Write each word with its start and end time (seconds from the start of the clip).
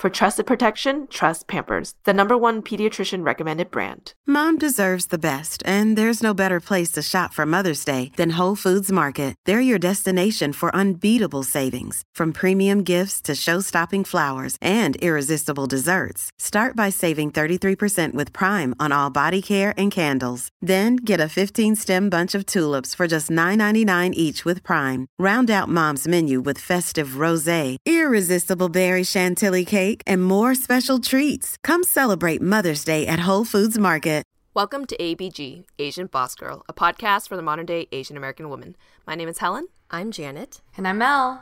For 0.00 0.08
trusted 0.08 0.46
protection, 0.46 1.08
trust 1.08 1.46
Pampers, 1.46 1.92
the 2.04 2.14
number 2.14 2.34
one 2.34 2.62
pediatrician 2.62 3.22
recommended 3.22 3.70
brand. 3.70 4.14
Mom 4.26 4.56
deserves 4.56 5.08
the 5.08 5.18
best, 5.18 5.62
and 5.66 5.94
there's 5.98 6.22
no 6.22 6.32
better 6.32 6.58
place 6.58 6.90
to 6.92 7.02
shop 7.02 7.34
for 7.34 7.44
Mother's 7.44 7.84
Day 7.84 8.10
than 8.16 8.38
Whole 8.38 8.56
Foods 8.56 8.90
Market. 8.90 9.34
They're 9.44 9.60
your 9.60 9.78
destination 9.78 10.54
for 10.54 10.74
unbeatable 10.74 11.42
savings, 11.42 12.02
from 12.14 12.32
premium 12.32 12.82
gifts 12.82 13.20
to 13.22 13.34
show-stopping 13.34 14.04
flowers 14.04 14.56
and 14.62 14.96
irresistible 15.02 15.66
desserts. 15.66 16.30
Start 16.38 16.74
by 16.74 16.88
saving 16.88 17.30
33% 17.32 18.14
with 18.14 18.32
Prime 18.32 18.74
on 18.80 18.92
all 18.92 19.10
body 19.10 19.42
care 19.42 19.74
and 19.76 19.92
candles. 19.92 20.48
Then 20.62 20.96
get 20.96 21.20
a 21.20 21.24
15-stem 21.24 22.08
bunch 22.08 22.34
of 22.34 22.46
tulips 22.46 22.94
for 22.94 23.06
just 23.06 23.28
$9.99 23.28 24.14
each 24.14 24.46
with 24.46 24.62
Prime. 24.62 25.08
Round 25.18 25.50
out 25.50 25.68
Mom's 25.68 26.08
menu 26.08 26.40
with 26.40 26.58
festive 26.58 27.20
rosé, 27.24 27.76
irresistible 27.84 28.70
berry 28.70 29.04
chantilly 29.04 29.66
cake 29.66 29.89
cake, 29.90 30.02
and 30.06 30.24
more 30.24 30.54
special 30.54 30.98
treats. 30.98 31.56
Come 31.62 31.82
celebrate 31.82 32.40
Mother's 32.40 32.84
Day 32.84 33.06
at 33.06 33.20
Whole 33.20 33.44
Foods 33.44 33.78
Market. 33.78 34.20
Welcome 34.52 34.84
to 34.86 34.96
ABG, 34.96 35.64
Asian 35.78 36.06
Boss 36.06 36.34
Girl, 36.34 36.64
a 36.68 36.72
podcast 36.72 37.28
for 37.28 37.36
the 37.36 37.42
modern 37.42 37.66
day 37.66 37.86
Asian 37.92 38.16
American 38.16 38.48
woman. 38.48 38.74
My 39.06 39.14
name 39.14 39.28
is 39.28 39.38
Helen. 39.38 39.68
I'm 39.92 40.10
Janet. 40.10 40.60
And 40.76 40.88
I'm 40.88 40.98
Mel. 40.98 41.40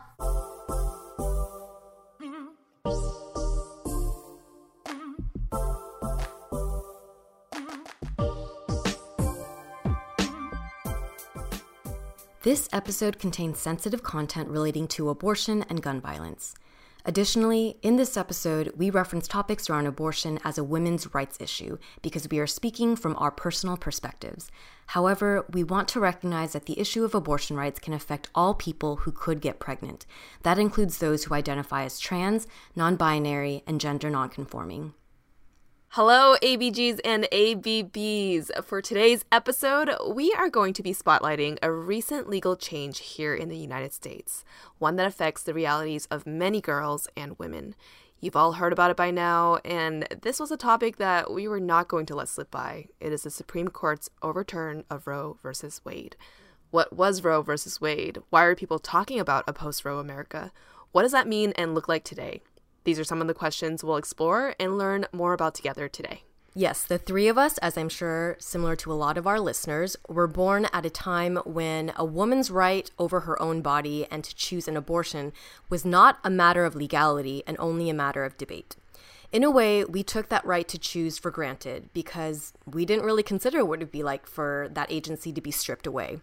This 12.43 12.69
episode 12.73 13.19
contains 13.19 13.59
sensitive 13.59 14.03
content 14.03 14.49
relating 14.49 14.87
to 14.89 15.09
abortion 15.09 15.65
and 15.69 15.83
gun 15.83 16.01
violence. 16.01 16.55
Additionally, 17.09 17.79
in 17.81 17.97
this 17.97 18.19
episode, 18.19 18.71
we 18.77 18.91
reference 18.91 19.27
topics 19.27 19.71
around 19.71 19.87
abortion 19.87 20.39
as 20.45 20.59
a 20.59 20.63
women's 20.63 21.15
rights 21.15 21.39
issue 21.41 21.79
because 22.03 22.29
we 22.29 22.39
are 22.39 22.47
speaking 22.47 22.97
from 22.97 23.17
our 23.17 23.31
personal 23.31 23.79
perspectives. 23.79 24.51
However, 24.89 25.47
we 25.51 25.65
want 25.65 25.89
to 25.89 26.01
recognize 26.01 26.53
that 26.53 26.67
the 26.67 26.79
issue 26.79 27.05
of 27.05 27.15
abortion 27.15 27.57
rights 27.57 27.81
can 27.81 27.95
affect 27.95 28.29
all 28.35 28.53
people 28.53 28.97
who 28.97 29.11
could 29.11 29.41
get 29.41 29.59
pregnant. 29.59 30.05
That 30.43 30.59
includes 30.59 30.99
those 30.99 31.25
who 31.25 31.35
identify 31.35 31.85
as 31.85 31.99
trans, 31.99 32.47
non 32.77 32.97
binary, 32.97 33.63
and 33.67 33.81
gender 33.81 34.11
nonconforming. 34.11 34.93
Hello, 35.93 36.37
ABGs 36.43 37.01
and 37.03 37.27
ABBs. 37.33 38.51
For 38.63 38.83
today's 38.83 39.25
episode, 39.33 39.91
we 40.07 40.35
are 40.35 40.51
going 40.51 40.75
to 40.75 40.83
be 40.83 40.93
spotlighting 40.93 41.57
a 41.63 41.73
recent 41.73 42.29
legal 42.29 42.57
change 42.57 42.99
here 42.99 43.35
in 43.35 43.49
the 43.49 43.57
United 43.57 43.95
States, 43.95 44.45
one 44.77 44.97
that 44.97 45.07
affects 45.07 45.43
the 45.43 45.55
realities 45.55 46.05
of 46.11 46.27
many 46.27 46.61
girls 46.61 47.09
and 47.17 47.39
women. 47.39 47.75
You've 48.21 48.37
all 48.37 48.53
heard 48.53 48.75
about 48.75 48.91
it 48.91 48.99
by 48.99 49.11
now, 49.11 49.61
and 49.65 50.07
this 50.21 50.39
was 50.39 50.51
a 50.51 50.59
topic 50.59 50.99
that 50.99 51.33
we 51.33 51.49
were 51.49 51.59
not 51.59 51.89
going 51.89 52.05
to 52.07 52.15
let 52.15 52.29
slip 52.29 52.51
by. 52.51 52.89
It 53.01 53.11
is 53.11 53.23
the 53.23 53.31
Supreme 53.31 53.69
Court's 53.69 54.11
overturn 54.21 54.85
of 54.91 55.07
Roe 55.07 55.39
versus 55.43 55.81
Wade. 55.87 56.17
What 56.71 56.93
was 56.93 57.25
Roe 57.25 57.41
versus 57.41 57.81
Wade? 57.81 58.19
Why 58.29 58.45
are 58.45 58.55
people 58.55 58.79
talking 58.79 59.19
about 59.19 59.45
a 59.49 59.55
post 59.55 59.87
Roe 59.87 60.01
America? 60.01 60.53
What 60.93 61.05
does 61.05 61.13
that 61.13 61.27
mean 61.27 61.55
and 61.57 61.75
look 61.75 61.89
like 61.89 62.05
today? 62.05 62.43
These 62.85 62.99
are 62.99 63.05
some 63.05 63.21
of 63.21 63.27
the 63.27 63.35
questions 63.35 63.85
we'll 63.85 63.97
explore 63.97 64.55
and 64.59 64.79
learn 64.79 65.07
more 65.13 65.33
about 65.33 65.55
together 65.55 65.89
today. 65.89 66.23
Yes, 66.55 66.83
the 66.83 66.99
three 66.99 67.29
of 67.29 67.39
us, 67.39 67.59
as 67.59 67.79
I'm 67.79 67.89
sure 67.89 68.37
similar 68.41 68.75
to 68.77 68.93
a 68.93 68.95
lot 68.95 69.17
of 69.17 69.27
our 69.27 69.39
listeners, 69.39 69.97
were 70.09 70.27
born 70.27 70.67
at 70.73 70.85
a 70.85 70.91
time 70.91 71.37
when 71.45 71.93
a 71.95 72.05
woman's 72.05 72.51
right 72.51 72.91
over 72.99 73.21
her 73.21 73.41
own 73.41 73.63
body 73.63 74.07
and 74.11 74.25
to 74.25 74.35
choose 74.35 74.67
an 74.67 74.77
abortion 74.77 75.33
was 75.69 75.85
not 75.85 76.19
a 76.25 76.31
matter 76.31 76.65
of 76.65 76.75
legality 76.75 77.45
and 77.47 77.57
only 77.61 77.89
a 77.89 77.95
matter 77.95 78.25
of 78.25 78.37
debate. 78.37 78.75
In 79.31 79.45
a 79.45 79.51
way, 79.51 79.85
we 79.85 80.03
took 80.03 80.31
that 80.31 80.45
right 80.45 80.67
to 80.69 80.79
choose 80.79 81.19
for 81.19 81.31
granted 81.31 81.91
because 81.93 82.55
we 82.67 82.87
didn't 82.87 83.05
really 83.05 83.23
consider 83.23 83.65
what 83.65 83.81
it 83.81 83.85
would 83.85 83.93
be 83.93 84.03
like 84.03 84.27
for 84.27 84.69
that 84.73 84.91
agency 84.91 85.33
to 85.33 85.41
be 85.41 85.51
stripped 85.51 85.87
away. 85.87 86.21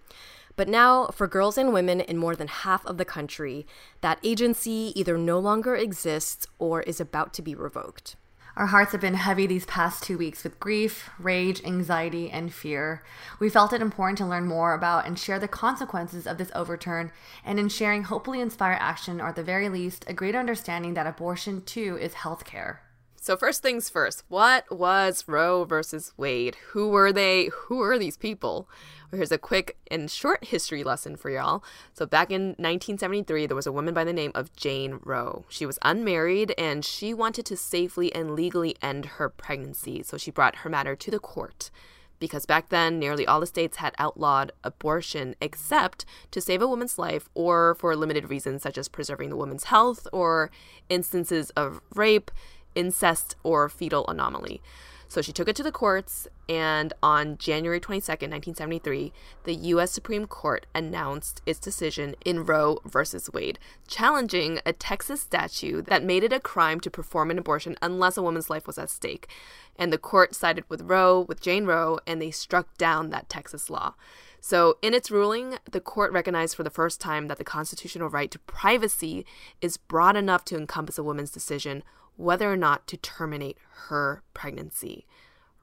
But 0.56 0.70
now, 0.70 1.08
for 1.08 1.28
girls 1.28 1.58
and 1.58 1.74
women 1.74 2.00
in 2.00 2.18
more 2.18 2.36
than 2.36 2.48
half 2.48 2.86
of 2.86 2.98
the 2.98 3.06
country, 3.06 3.68
that 4.02 4.20
agency 4.24 4.94
either 4.96 5.18
no 5.18 5.40
longer 5.40 5.76
exists 5.76 6.48
or 6.60 6.82
is 6.84 7.02
about 7.02 7.34
to 7.34 7.42
be 7.42 7.56
revoked. 7.56 8.16
Our 8.56 8.68
hearts 8.68 8.94
have 8.94 9.02
been 9.02 9.16
heavy 9.16 9.48
these 9.48 9.66
past 9.66 10.02
two 10.02 10.18
weeks 10.18 10.46
with 10.46 10.62
grief, 10.62 11.10
rage, 11.20 11.62
anxiety, 11.66 12.32
and 12.32 12.54
fear. 12.54 13.04
We 13.38 13.50
felt 13.50 13.74
it 13.74 13.82
important 13.82 14.18
to 14.20 14.26
learn 14.26 14.48
more 14.48 14.74
about 14.74 15.06
and 15.06 15.20
share 15.20 15.40
the 15.40 15.50
consequences 15.50 16.26
of 16.26 16.38
this 16.38 16.52
overturn, 16.56 17.12
and 17.44 17.60
in 17.60 17.68
sharing, 17.68 18.04
hopefully 18.04 18.40
inspire 18.40 18.78
action 18.80 19.20
or 19.20 19.28
at 19.28 19.36
the 19.36 19.44
very 19.44 19.68
least, 19.68 20.06
a 20.08 20.14
greater 20.14 20.40
understanding 20.40 20.94
that 20.94 21.06
abortion 21.06 21.64
too 21.64 21.98
is 22.00 22.14
healthcare. 22.14 22.78
So, 23.20 23.36
first 23.36 23.62
things 23.62 23.90
first, 23.90 24.24
what 24.30 24.72
was 24.72 25.28
Roe 25.28 25.66
versus 25.66 26.14
Wade? 26.16 26.56
Who 26.74 26.90
were 26.90 27.12
they? 27.12 27.50
Who 27.66 27.82
are 27.82 27.98
these 27.98 28.18
people? 28.18 28.70
Here's 29.16 29.32
a 29.32 29.38
quick 29.38 29.78
and 29.90 30.12
short 30.12 30.46
history 30.46 30.84
lesson 30.84 31.16
for 31.16 31.30
y'all. 31.30 31.64
So, 31.94 32.06
back 32.06 32.32
in 32.32 32.50
1973, 32.58 33.46
there 33.46 33.56
was 33.56 33.66
a 33.66 33.72
woman 33.72 33.94
by 33.94 34.04
the 34.04 34.14
name 34.14 34.32
of 34.36 34.54
Jane 34.56 35.00
Roe. 35.04 35.46
She 35.48 35.66
was 35.66 35.80
unmarried 35.84 36.54
and 36.58 36.84
she 36.84 37.14
wanted 37.14 37.46
to 37.46 37.58
safely 37.58 38.14
and 38.14 38.36
legally 38.36 38.76
end 38.82 39.06
her 39.06 39.30
pregnancy. 39.30 40.04
So, 40.04 40.18
she 40.18 40.32
brought 40.32 40.58
her 40.58 40.70
matter 40.70 40.96
to 40.96 41.12
the 41.12 41.20
court. 41.20 41.72
Because 42.20 42.46
back 42.46 42.70
then, 42.70 43.00
nearly 43.00 43.26
all 43.26 43.40
the 43.40 43.46
states 43.46 43.78
had 43.78 43.94
outlawed 44.00 44.52
abortion 44.64 45.36
except 45.42 46.06
to 46.32 46.42
save 46.42 46.62
a 46.62 46.68
woman's 46.68 46.98
life 46.98 47.30
or 47.34 47.76
for 47.76 47.96
limited 47.96 48.30
reasons, 48.30 48.64
such 48.64 48.78
as 48.78 48.88
preserving 48.88 49.30
the 49.30 49.36
woman's 49.36 49.66
health 49.66 50.08
or 50.12 50.50
instances 50.90 51.50
of 51.52 51.82
rape, 51.94 52.32
incest, 52.74 53.36
or 53.44 53.70
fetal 53.70 54.06
anomaly. 54.08 54.62
So 55.08 55.22
she 55.22 55.32
took 55.32 55.48
it 55.48 55.56
to 55.58 55.64
the 55.64 55.72
courts, 55.72 56.28
and 56.50 56.94
on 57.02 57.38
January 57.38 57.80
22, 57.80 58.12
1973, 58.12 59.14
the 59.44 59.54
U.S. 59.54 59.92
Supreme 59.92 60.26
Court 60.26 60.66
announced 60.74 61.42
its 61.46 61.60
decision 61.60 62.16
in 62.26 62.46
Roe 62.46 62.80
versus 62.86 63.30
Wade, 63.32 63.60
challenging 63.88 64.60
a 64.66 64.74
Texas 64.74 65.22
statute 65.22 65.86
that 65.86 66.04
made 66.04 66.24
it 66.24 66.34
a 66.34 66.40
crime 66.40 66.80
to 66.82 66.92
perform 66.92 67.32
an 67.32 67.38
abortion 67.38 67.78
unless 67.82 68.18
a 68.18 68.22
woman's 68.22 68.50
life 68.50 68.68
was 68.68 68.78
at 68.78 68.90
stake. 68.90 69.30
And 69.78 69.94
the 69.94 69.98
court 69.98 70.34
sided 70.34 70.66
with 70.70 70.82
Roe, 70.82 71.22
with 71.22 71.42
Jane 71.42 71.66
Roe, 71.66 72.00
and 72.08 72.22
they 72.22 72.32
struck 72.32 72.78
down 72.78 73.10
that 73.10 73.30
Texas 73.30 73.70
law. 73.70 73.94
So, 74.42 74.78
in 74.84 74.94
its 74.94 75.10
ruling, 75.10 75.58
the 75.70 75.82
court 75.82 76.12
recognized 76.12 76.56
for 76.56 76.62
the 76.62 76.70
first 76.70 77.02
time 77.02 77.30
that 77.30 77.40
the 77.40 77.44
constitutional 77.44 78.10
right 78.10 78.30
to 78.30 78.38
privacy 78.38 79.26
is 79.60 79.78
broad 79.78 80.16
enough 80.16 80.46
to 80.46 80.56
encompass 80.56 81.00
a 81.00 81.04
woman's 81.04 81.32
decision 81.32 81.84
whether 82.18 82.52
or 82.52 82.58
not 82.58 82.88
to 82.88 82.98
terminate 82.98 83.58
her 83.88 84.24
pregnancy. 84.34 85.06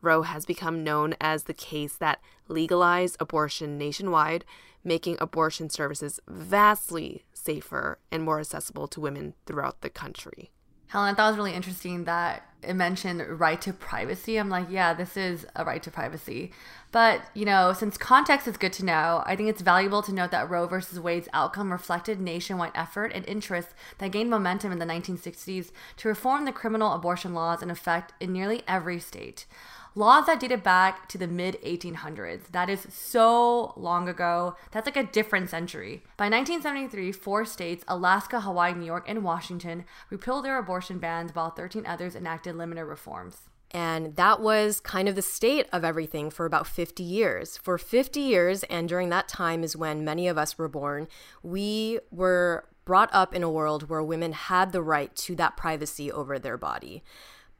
Roe 0.00 0.22
has 0.22 0.44
become 0.44 0.82
known 0.82 1.14
as 1.20 1.44
the 1.44 1.54
case 1.54 1.94
that 1.96 2.20
legalized 2.48 3.16
abortion 3.20 3.78
nationwide, 3.78 4.44
making 4.84 5.16
abortion 5.20 5.70
services 5.70 6.20
vastly 6.26 7.24
safer 7.32 7.98
and 8.10 8.22
more 8.22 8.40
accessible 8.40 8.88
to 8.88 9.00
women 9.00 9.34
throughout 9.46 9.80
the 9.80 9.90
country. 9.90 10.50
Helen, 10.92 11.08
I 11.08 11.14
thought 11.16 11.28
it 11.28 11.30
was 11.30 11.36
really 11.38 11.54
interesting 11.54 12.04
that 12.04 12.46
it 12.62 12.74
mentioned 12.74 13.24
right 13.40 13.58
to 13.62 13.72
privacy. 13.72 14.36
I'm 14.36 14.50
like, 14.50 14.66
yeah, 14.68 14.92
this 14.92 15.16
is 15.16 15.46
a 15.56 15.64
right 15.64 15.82
to 15.84 15.90
privacy. 15.90 16.52
But, 16.90 17.22
you 17.32 17.46
know, 17.46 17.72
since 17.72 17.96
context 17.96 18.46
is 18.46 18.58
good 18.58 18.74
to 18.74 18.84
know, 18.84 19.22
I 19.24 19.34
think 19.34 19.48
it's 19.48 19.62
valuable 19.62 20.02
to 20.02 20.12
note 20.12 20.32
that 20.32 20.50
Roe 20.50 20.66
versus 20.66 21.00
Wade's 21.00 21.30
outcome 21.32 21.72
reflected 21.72 22.20
nationwide 22.20 22.72
effort 22.74 23.10
and 23.14 23.24
interest 23.24 23.70
that 23.96 24.12
gained 24.12 24.28
momentum 24.28 24.70
in 24.70 24.80
the 24.80 24.84
1960s 24.84 25.70
to 25.96 26.08
reform 26.08 26.44
the 26.44 26.52
criminal 26.52 26.92
abortion 26.92 27.32
laws 27.32 27.62
in 27.62 27.70
effect 27.70 28.12
in 28.20 28.30
nearly 28.30 28.62
every 28.68 29.00
state. 29.00 29.46
Laws 29.94 30.26
that 30.26 30.40
dated 30.40 30.62
back 30.62 31.08
to 31.08 31.18
the 31.18 31.26
mid 31.26 31.60
1800s. 31.62 32.50
That 32.52 32.70
is 32.70 32.86
so 32.90 33.72
long 33.76 34.08
ago. 34.08 34.56
That's 34.70 34.86
like 34.86 34.96
a 34.96 35.04
different 35.04 35.50
century. 35.50 36.02
By 36.16 36.28
1973, 36.28 37.12
four 37.12 37.44
states 37.44 37.84
Alaska, 37.88 38.40
Hawaii, 38.40 38.74
New 38.74 38.86
York, 38.86 39.04
and 39.08 39.24
Washington 39.24 39.84
repealed 40.10 40.44
their 40.44 40.58
abortion 40.58 40.98
bans, 40.98 41.34
while 41.34 41.50
13 41.50 41.86
others 41.86 42.14
enacted 42.14 42.56
limited 42.56 42.84
reforms. 42.84 43.48
And 43.72 44.16
that 44.16 44.40
was 44.40 44.80
kind 44.80 45.08
of 45.08 45.14
the 45.14 45.22
state 45.22 45.66
of 45.72 45.82
everything 45.82 46.30
for 46.30 46.44
about 46.44 46.66
50 46.66 47.02
years. 47.02 47.56
For 47.56 47.78
50 47.78 48.20
years, 48.20 48.64
and 48.64 48.86
during 48.86 49.08
that 49.08 49.28
time 49.28 49.64
is 49.64 49.74
when 49.74 50.04
many 50.04 50.28
of 50.28 50.36
us 50.36 50.58
were 50.58 50.68
born, 50.68 51.08
we 51.42 51.98
were 52.10 52.68
brought 52.84 53.08
up 53.12 53.34
in 53.34 53.42
a 53.42 53.50
world 53.50 53.88
where 53.88 54.02
women 54.02 54.32
had 54.32 54.72
the 54.72 54.82
right 54.82 55.14
to 55.16 55.34
that 55.36 55.56
privacy 55.56 56.12
over 56.12 56.38
their 56.38 56.58
body. 56.58 57.02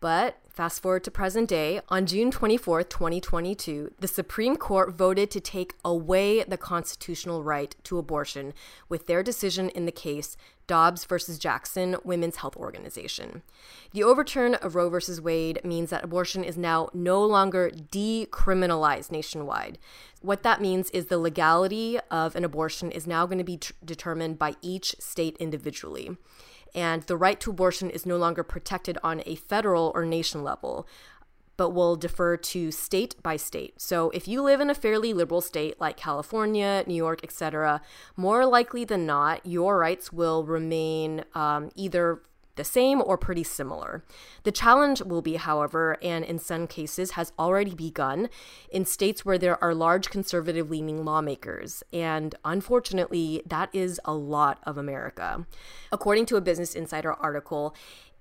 But 0.00 0.37
fast 0.53 0.83
forward 0.83 1.03
to 1.05 1.11
present 1.11 1.49
day, 1.49 1.81
on 1.89 2.05
June 2.07 2.31
24th, 2.31 2.91
2022, 2.91 3.95
the 3.99 4.09
Supreme 4.09 4.57
Court 4.57 4.95
voted 4.95 5.31
to 5.31 5.41
take 5.41 5.75
away 5.85 6.45
the 6.45 6.59
constitutional 6.59 7.43
right 7.43 7.75
to 7.85 7.99
abortion 7.99 8.53
with 8.89 9.07
their 9.07 9.23
decision 9.23 9.71
in 9.71 9.87
the 9.87 9.93
case 9.93 10.37
Dobbs 10.67 11.05
versus 11.05 11.39
Jackson 11.39 11.97
Women's 12.05 12.37
Health 12.37 12.57
Organization. 12.57 13.43
The 13.93 14.05
overturn 14.05 14.55
of 14.55 14.75
Roe 14.75 14.89
versus 14.89 15.21
Wade 15.21 15.61
means 15.65 15.91
that 15.91 16.05
abortion 16.05 16.45
is 16.45 16.57
now 16.57 16.89
no 16.95 17.25
longer 17.25 17.71
decriminalized 17.71 19.11
nationwide. 19.11 19.79
What 20.21 20.43
that 20.45 20.61
means 20.61 20.91
is 20.91 21.07
the 21.07 21.19
legality 21.19 21.99
of 22.11 22.37
an 22.37 22.45
abortion 22.45 22.91
is 22.91 23.07
now 23.07 23.27
going 23.27 23.39
to 23.39 23.45
be 23.45 23.59
determined 23.85 24.39
by 24.39 24.55
each 24.63 24.95
state 24.99 25.37
individually 25.39 26.17
and 26.75 27.03
the 27.05 27.17
right 27.17 27.39
to 27.41 27.51
abortion 27.51 27.91
is 27.91 28.07
no 28.07 28.17
longer 28.17 28.43
protected 28.43 28.99
on 29.03 29.23
a 29.27 29.35
federal 29.35 29.93
or 29.95 30.05
nation 30.05 30.43
level 30.43 30.87
but 31.57 31.71
will 31.71 31.97
defer 31.97 32.37
to 32.37 32.71
state 32.73 33.15
by 33.23 33.37
state. 33.37 33.81
So 33.81 34.11
if 34.11 34.27
you 34.27 34.43
live 34.43 34.61
in 34.61 34.71
a 34.71 34.75
fairly 34.75 35.13
liberal 35.13 35.41
state 35.41 35.81
like 35.81 35.97
California, 35.97 36.83
New 36.87 36.95
York, 36.95 37.23
etc., 37.23 37.83
more 38.17 38.47
likely 38.47 38.85
than 38.85 39.07
not, 39.07 39.45
your 39.45 39.79
rights 39.79 40.13
will 40.13 40.45
remain 40.45 41.25
um, 41.35 41.71
either 41.77 42.23
the 42.57 42.65
same 42.65 43.03
or 43.05 43.17
pretty 43.17 43.43
similar. 43.43 44.05
The 44.43 44.53
challenge 44.53 45.03
will 45.03 45.23
be, 45.23 45.37
however, 45.37 45.97
and 46.03 46.25
in 46.25 46.39
some 46.39 46.67
cases 46.67 47.13
has 47.13 47.33
already 47.39 47.75
begun, 47.75 48.29
in 48.71 48.85
states 48.85 49.25
where 49.25 49.39
there 49.39 49.63
are 49.63 49.75
large 49.75 50.11
conservative 50.11 50.71
leaning 50.71 51.05
lawmakers. 51.05 51.83
And 51.93 52.35
unfortunately, 52.45 53.43
that 53.47 53.71
is 53.73 54.01
a 54.05 54.15
lot 54.15 54.59
of 54.65 54.77
America. 54.77 55.47
According 55.91 56.27
to 56.27 56.37
a 56.37 56.41
Business 56.41 56.75
Insider 56.75 57.13
article, 57.15 57.75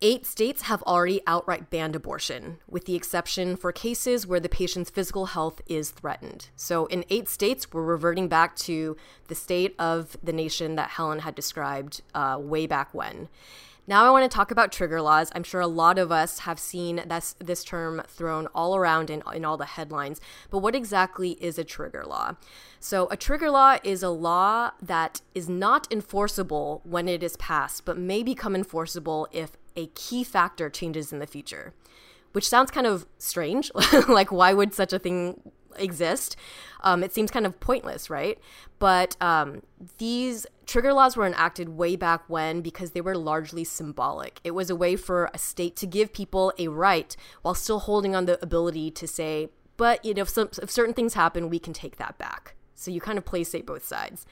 Eight 0.04 0.25
states 0.25 0.63
have 0.63 0.81
already 0.81 1.22
outright 1.28 1.69
banned 1.69 1.95
abortion, 1.95 2.57
with 2.68 2.86
the 2.86 2.95
exception 2.95 3.56
for 3.56 3.72
cases 3.72 4.25
where 4.25 4.39
the 4.39 4.50
patient's 4.50 4.89
physical 4.89 5.28
health 5.28 5.62
is 5.68 5.92
threatened. 5.92 6.50
So, 6.56 6.88
in 6.88 7.06
eight 7.12 7.30
states, 7.30 7.72
we're 7.72 7.83
reverting 7.83 8.28
back 8.28 8.56
to 8.56 8.98
the 9.28 9.36
state 9.36 9.75
of 9.78 10.18
the 10.24 10.33
nation 10.33 10.75
that 10.75 10.89
Helen 10.89 11.19
had 11.19 11.36
described 11.36 12.01
uh, 12.16 12.38
way 12.42 12.66
back 12.66 12.95
when. 12.95 13.30
Now 13.88 14.06
I 14.06 14.12
want 14.12 14.30
to 14.30 14.33
talk 14.33 14.51
about 14.51 14.72
trigger 14.72 15.01
laws. 15.01 15.31
I'm 15.33 15.44
sure 15.44 15.60
a 15.60 15.68
lot 15.68 15.98
of 15.98 16.12
us 16.12 16.39
have 16.39 16.60
seen 16.60 17.04
this, 17.07 17.36
this 17.39 17.63
term 17.63 18.04
thrown 18.07 18.48
all 18.48 18.75
around 18.75 19.10
in, 19.10 19.24
in 19.33 19.44
all 19.44 19.57
the 19.57 19.66
headlines. 19.66 20.22
But 20.50 20.60
what 20.60 20.75
exactly 20.75 21.31
is 21.31 21.57
a 21.57 21.63
trigger 21.63 22.04
law? 22.06 22.36
So, 22.80 23.07
a 23.10 23.18
trigger 23.18 23.50
law 23.50 23.78
is 23.83 24.04
a 24.04 24.10
law 24.10 24.72
that 24.81 25.22
is 25.33 25.50
not 25.50 25.92
enforceable 25.92 26.81
when 26.83 27.07
it 27.07 27.24
is 27.24 27.38
passed, 27.38 27.86
but 27.86 27.98
may 27.98 28.22
become 28.22 28.56
enforceable 28.56 29.28
if 29.31 29.57
a 29.75 29.88
key 29.88 30.24
factor 30.24 30.69
changes 30.69 31.12
in 31.12 31.19
the 31.19 31.28
future. 31.28 31.74
Which 32.33 32.48
sounds 32.48 32.72
kind 32.72 32.88
of 32.88 33.07
strange. 33.18 33.72
like, 34.07 34.31
why 34.31 34.54
would 34.54 34.74
such 34.74 34.94
a 34.94 35.00
thing 35.00 35.42
exist. 35.77 36.35
Um, 36.81 37.03
it 37.03 37.13
seems 37.13 37.31
kind 37.31 37.45
of 37.45 37.59
pointless, 37.59 38.09
right? 38.09 38.38
But 38.79 39.15
um, 39.21 39.62
these 39.97 40.47
trigger 40.65 40.94
laws 40.94 41.15
were 41.15 41.27
enacted 41.27 41.69
way 41.69 41.95
back 41.95 42.23
when 42.27 42.62
because 42.62 42.91
they 42.91 43.01
were 43.01 43.15
largely 43.15 43.63
symbolic. 43.63 44.39
It 44.44 44.51
was 44.51 44.69
a 44.69 44.75
way 44.75 44.95
for 44.95 45.29
a 45.33 45.38
state 45.38 45.75
to 45.77 45.88
give 45.88 46.13
people 46.13 46.53
a 46.57 46.68
right 46.68 47.15
while 47.41 47.53
still 47.53 47.79
holding 47.79 48.15
on 48.15 48.25
the 48.25 48.41
ability 48.41 48.91
to 48.91 49.07
say, 49.07 49.50
but 49.77 50.03
you 50.03 50.13
know, 50.13 50.23
if, 50.23 50.29
some, 50.29 50.50
if 50.62 50.71
certain 50.71 50.94
things 50.94 51.13
happen, 51.13 51.50
we 51.50 51.59
can 51.59 51.73
take 51.73 51.97
that 51.97 52.18
back. 52.18 52.56
So 52.73 52.89
you 52.89 53.01
kind 53.01 53.18
of 53.18 53.25
play 53.25 53.44
safe 53.44 53.65
both 53.65 53.85
sides. 53.85 54.25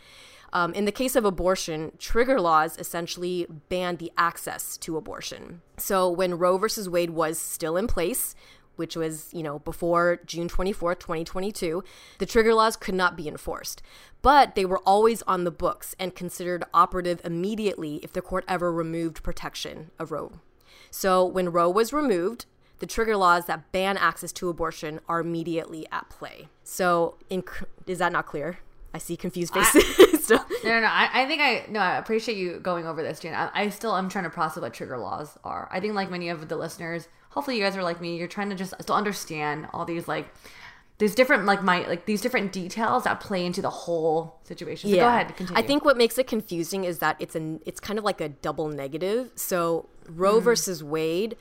Um, 0.52 0.74
in 0.74 0.86
the 0.86 0.92
case 0.92 1.16
of 1.16 1.26
abortion, 1.26 1.92
trigger 2.00 2.42
laws 2.42 2.78
essentially 2.78 3.46
banned 3.70 4.00
the 4.00 4.12
access 4.18 4.78
to 4.78 4.98
abortion. 4.98 5.62
So 5.78 6.10
when 6.10 6.38
Roe 6.38 6.58
versus 6.58 6.90
Wade 6.90 7.12
was 7.12 7.38
still 7.38 7.78
in 7.78 7.88
place, 7.88 8.36
which 8.80 8.96
was, 8.96 9.30
you 9.34 9.44
know, 9.44 9.60
before 9.60 10.20
June 10.26 10.48
24th, 10.48 11.00
2022, 11.00 11.84
the 12.18 12.26
trigger 12.26 12.54
laws 12.54 12.76
could 12.76 12.96
not 12.96 13.16
be 13.16 13.28
enforced. 13.28 13.82
But 14.22 14.56
they 14.56 14.66
were 14.66 14.80
always 14.80 15.22
on 15.24 15.44
the 15.44 15.52
books 15.52 15.96
and 16.00 16.16
considered 16.16 16.64
operative 16.74 17.22
immediately 17.24 17.98
if 17.98 18.14
the 18.14 18.22
court 18.22 18.46
ever 18.48 18.72
removed 18.72 19.22
protection 19.22 19.92
of 20.00 20.12
Roe. 20.12 20.32
So 20.90 21.24
when 21.26 21.52
Roe 21.52 21.70
was 21.70 21.94
removed, 21.94 22.46
the 22.80 22.86
trigger 22.86 23.18
laws 23.18 23.46
that 23.46 23.72
ban 23.72 23.98
access 23.98 24.32
to 24.34 24.50
abortion 24.50 25.00
are 25.08 25.20
immediately 25.20 25.86
at 25.92 26.10
play. 26.10 26.48
So, 26.64 27.18
in, 27.30 27.44
is 27.86 28.00
that 28.00 28.12
not 28.12 28.26
clear? 28.26 28.60
I 28.94 28.98
see 28.98 29.16
confused 29.18 29.54
faces. 29.54 29.84
I, 30.32 30.40
no, 30.64 30.70
no, 30.70 30.80
no. 30.82 30.88
I, 30.88 31.10
I, 31.14 31.26
think 31.28 31.42
I 31.42 31.66
no. 31.70 31.80
I 31.80 31.98
appreciate 31.98 32.38
you 32.38 32.60
going 32.60 32.88
over 32.88 33.04
this, 33.04 33.20
Jan. 33.20 33.36
I, 33.36 33.64
I 33.64 33.70
still 33.70 33.96
am 33.96 34.10
trying 34.10 34.24
to 34.24 34.30
process 34.30 34.62
what 34.62 34.74
trigger 34.74 34.98
laws 34.98 35.38
are. 35.44 35.68
I 35.72 35.80
think 35.80 35.94
like 35.94 36.10
many 36.10 36.30
of 36.30 36.48
the 36.48 36.56
listeners, 36.56 37.08
hopefully 37.30 37.58
you 37.58 37.64
guys 37.64 37.76
are 37.76 37.84
like 37.84 38.02
me. 38.02 38.18
You're 38.18 38.28
trying 38.28 38.50
to 38.50 38.56
just 38.56 38.74
still 38.82 38.96
understand 38.96 39.68
all 39.74 39.86
these 39.86 40.08
like 40.08 40.28
these 40.98 41.16
different 41.16 41.46
like 41.46 41.64
my 41.64 41.88
like 41.88 42.06
these 42.06 42.22
different 42.22 42.52
details 42.52 43.06
that 43.06 43.20
play 43.20 43.46
into 43.46 43.62
the 43.62 43.70
whole 43.70 44.40
situation. 44.44 44.90
So 44.90 44.96
yeah. 44.96 45.04
go 45.04 45.08
ahead, 45.08 45.36
continue. 45.36 45.62
I 45.62 45.66
think 45.66 45.86
what 45.86 45.98
makes 45.98 46.18
it 46.18 46.28
confusing 46.28 46.84
is 46.84 47.00
that 47.00 47.16
it's 47.20 47.36
an 47.36 47.62
it's 47.66 47.80
kind 47.80 47.98
of 47.98 48.06
like 48.06 48.22
a 48.22 48.30
double 48.30 48.68
negative. 48.68 49.32
So 49.36 49.88
Roe 50.08 50.40
mm. 50.40 50.44
versus 50.44 50.84
Wade 50.84 51.36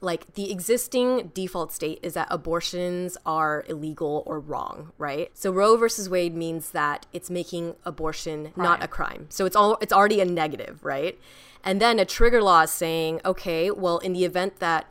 like 0.00 0.34
the 0.34 0.50
existing 0.50 1.30
default 1.34 1.72
state 1.72 1.98
is 2.02 2.14
that 2.14 2.26
abortions 2.30 3.16
are 3.26 3.64
illegal 3.68 4.22
or 4.26 4.40
wrong, 4.40 4.92
right? 4.98 5.30
So 5.34 5.52
Roe 5.52 5.76
versus 5.76 6.08
Wade 6.08 6.34
means 6.34 6.70
that 6.70 7.06
it's 7.12 7.28
making 7.28 7.76
abortion 7.84 8.52
crime. 8.52 8.64
not 8.64 8.82
a 8.82 8.88
crime. 8.88 9.26
So 9.28 9.44
it's 9.44 9.56
all 9.56 9.76
it's 9.80 9.92
already 9.92 10.20
a 10.20 10.24
negative, 10.24 10.84
right? 10.84 11.18
And 11.62 11.80
then 11.80 11.98
a 11.98 12.06
trigger 12.06 12.42
law 12.42 12.62
is 12.62 12.70
saying, 12.70 13.20
okay, 13.24 13.70
well, 13.70 13.98
in 13.98 14.14
the 14.14 14.24
event 14.24 14.60
that 14.60 14.86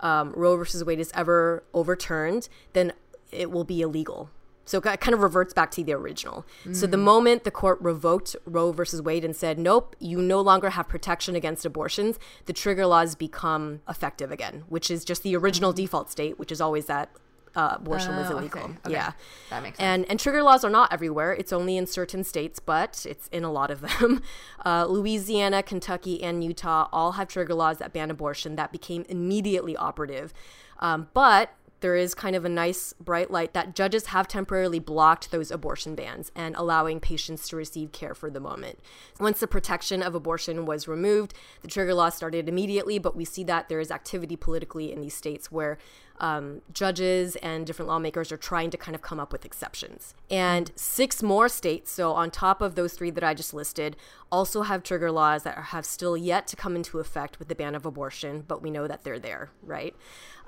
um, 0.00 0.32
Roe 0.34 0.56
versus 0.56 0.84
Wade 0.84 1.00
is 1.00 1.10
ever 1.14 1.64
overturned, 1.72 2.48
then 2.72 2.92
it 3.32 3.50
will 3.50 3.64
be 3.64 3.80
illegal. 3.80 4.30
So 4.66 4.78
it 4.78 5.00
kind 5.00 5.14
of 5.14 5.20
reverts 5.20 5.52
back 5.52 5.70
to 5.72 5.84
the 5.84 5.92
original. 5.92 6.46
Mm. 6.64 6.74
So 6.74 6.86
the 6.86 6.96
mm. 6.96 7.02
moment 7.02 7.44
the 7.44 7.50
court 7.50 7.78
revoked 7.80 8.34
Roe 8.46 8.72
versus 8.72 9.02
Wade 9.02 9.24
and 9.24 9.36
said, 9.36 9.58
nope, 9.58 9.94
you 9.98 10.22
no 10.22 10.40
longer 10.40 10.70
have 10.70 10.88
protection 10.88 11.36
against 11.36 11.66
abortions, 11.66 12.18
the 12.46 12.52
trigger 12.52 12.86
laws 12.86 13.14
become 13.14 13.80
effective 13.88 14.32
again, 14.32 14.64
which 14.68 14.90
is 14.90 15.04
just 15.04 15.22
the 15.22 15.36
original 15.36 15.72
mm. 15.72 15.76
default 15.76 16.10
state, 16.10 16.38
which 16.38 16.50
is 16.50 16.60
always 16.60 16.86
that 16.86 17.10
uh, 17.56 17.76
abortion 17.76 18.16
was 18.16 18.30
oh, 18.30 18.38
illegal. 18.38 18.62
Okay. 18.62 18.72
Okay. 18.84 18.92
Yeah, 18.92 19.12
that 19.50 19.62
makes 19.62 19.78
sense. 19.78 19.84
And 19.84 20.10
and 20.10 20.20
trigger 20.20 20.42
laws 20.42 20.64
are 20.64 20.70
not 20.70 20.92
everywhere. 20.92 21.32
It's 21.32 21.52
only 21.52 21.76
in 21.76 21.86
certain 21.86 22.24
states, 22.24 22.58
but 22.58 23.06
it's 23.08 23.28
in 23.28 23.44
a 23.44 23.52
lot 23.52 23.70
of 23.70 23.80
them. 23.80 24.22
Uh, 24.64 24.86
Louisiana, 24.86 25.62
Kentucky, 25.62 26.22
and 26.22 26.42
Utah 26.42 26.88
all 26.90 27.12
have 27.12 27.28
trigger 27.28 27.52
laws 27.52 27.78
that 27.78 27.92
ban 27.92 28.10
abortion 28.10 28.56
that 28.56 28.72
became 28.72 29.04
immediately 29.10 29.76
operative. 29.76 30.32
Um, 30.78 31.08
but 31.12 31.50
there 31.84 31.96
is 31.96 32.14
kind 32.14 32.34
of 32.34 32.46
a 32.46 32.48
nice 32.48 32.94
bright 32.94 33.30
light 33.30 33.52
that 33.52 33.74
judges 33.74 34.06
have 34.06 34.26
temporarily 34.26 34.78
blocked 34.78 35.30
those 35.30 35.50
abortion 35.50 35.94
bans 35.94 36.32
and 36.34 36.56
allowing 36.56 36.98
patients 36.98 37.46
to 37.46 37.56
receive 37.56 37.92
care 37.92 38.14
for 38.14 38.30
the 38.30 38.40
moment. 38.40 38.78
Once 39.20 39.38
the 39.40 39.46
protection 39.46 40.02
of 40.02 40.14
abortion 40.14 40.64
was 40.64 40.88
removed, 40.88 41.34
the 41.60 41.68
trigger 41.68 41.92
law 41.92 42.08
started 42.08 42.48
immediately, 42.48 42.98
but 42.98 43.14
we 43.14 43.26
see 43.26 43.44
that 43.44 43.68
there 43.68 43.80
is 43.80 43.90
activity 43.90 44.34
politically 44.34 44.92
in 44.92 45.02
these 45.02 45.12
states 45.12 45.52
where 45.52 45.76
um, 46.20 46.62
judges 46.72 47.36
and 47.36 47.66
different 47.66 47.88
lawmakers 47.88 48.30
are 48.30 48.36
trying 48.36 48.70
to 48.70 48.76
kind 48.76 48.94
of 48.94 49.02
come 49.02 49.18
up 49.18 49.32
with 49.32 49.44
exceptions. 49.44 50.14
And 50.30 50.70
six 50.76 51.22
more 51.22 51.48
states, 51.48 51.90
so 51.90 52.12
on 52.12 52.30
top 52.30 52.62
of 52.62 52.74
those 52.74 52.94
three 52.94 53.10
that 53.10 53.24
I 53.24 53.34
just 53.34 53.52
listed, 53.52 53.96
also 54.30 54.62
have 54.62 54.82
trigger 54.82 55.10
laws 55.10 55.42
that 55.42 55.56
have 55.56 55.84
still 55.84 56.16
yet 56.16 56.46
to 56.48 56.56
come 56.56 56.76
into 56.76 57.00
effect 57.00 57.38
with 57.38 57.48
the 57.48 57.54
ban 57.54 57.74
of 57.74 57.84
abortion, 57.84 58.44
but 58.46 58.62
we 58.62 58.70
know 58.70 58.86
that 58.86 59.04
they're 59.04 59.18
there, 59.18 59.50
right? 59.62 59.94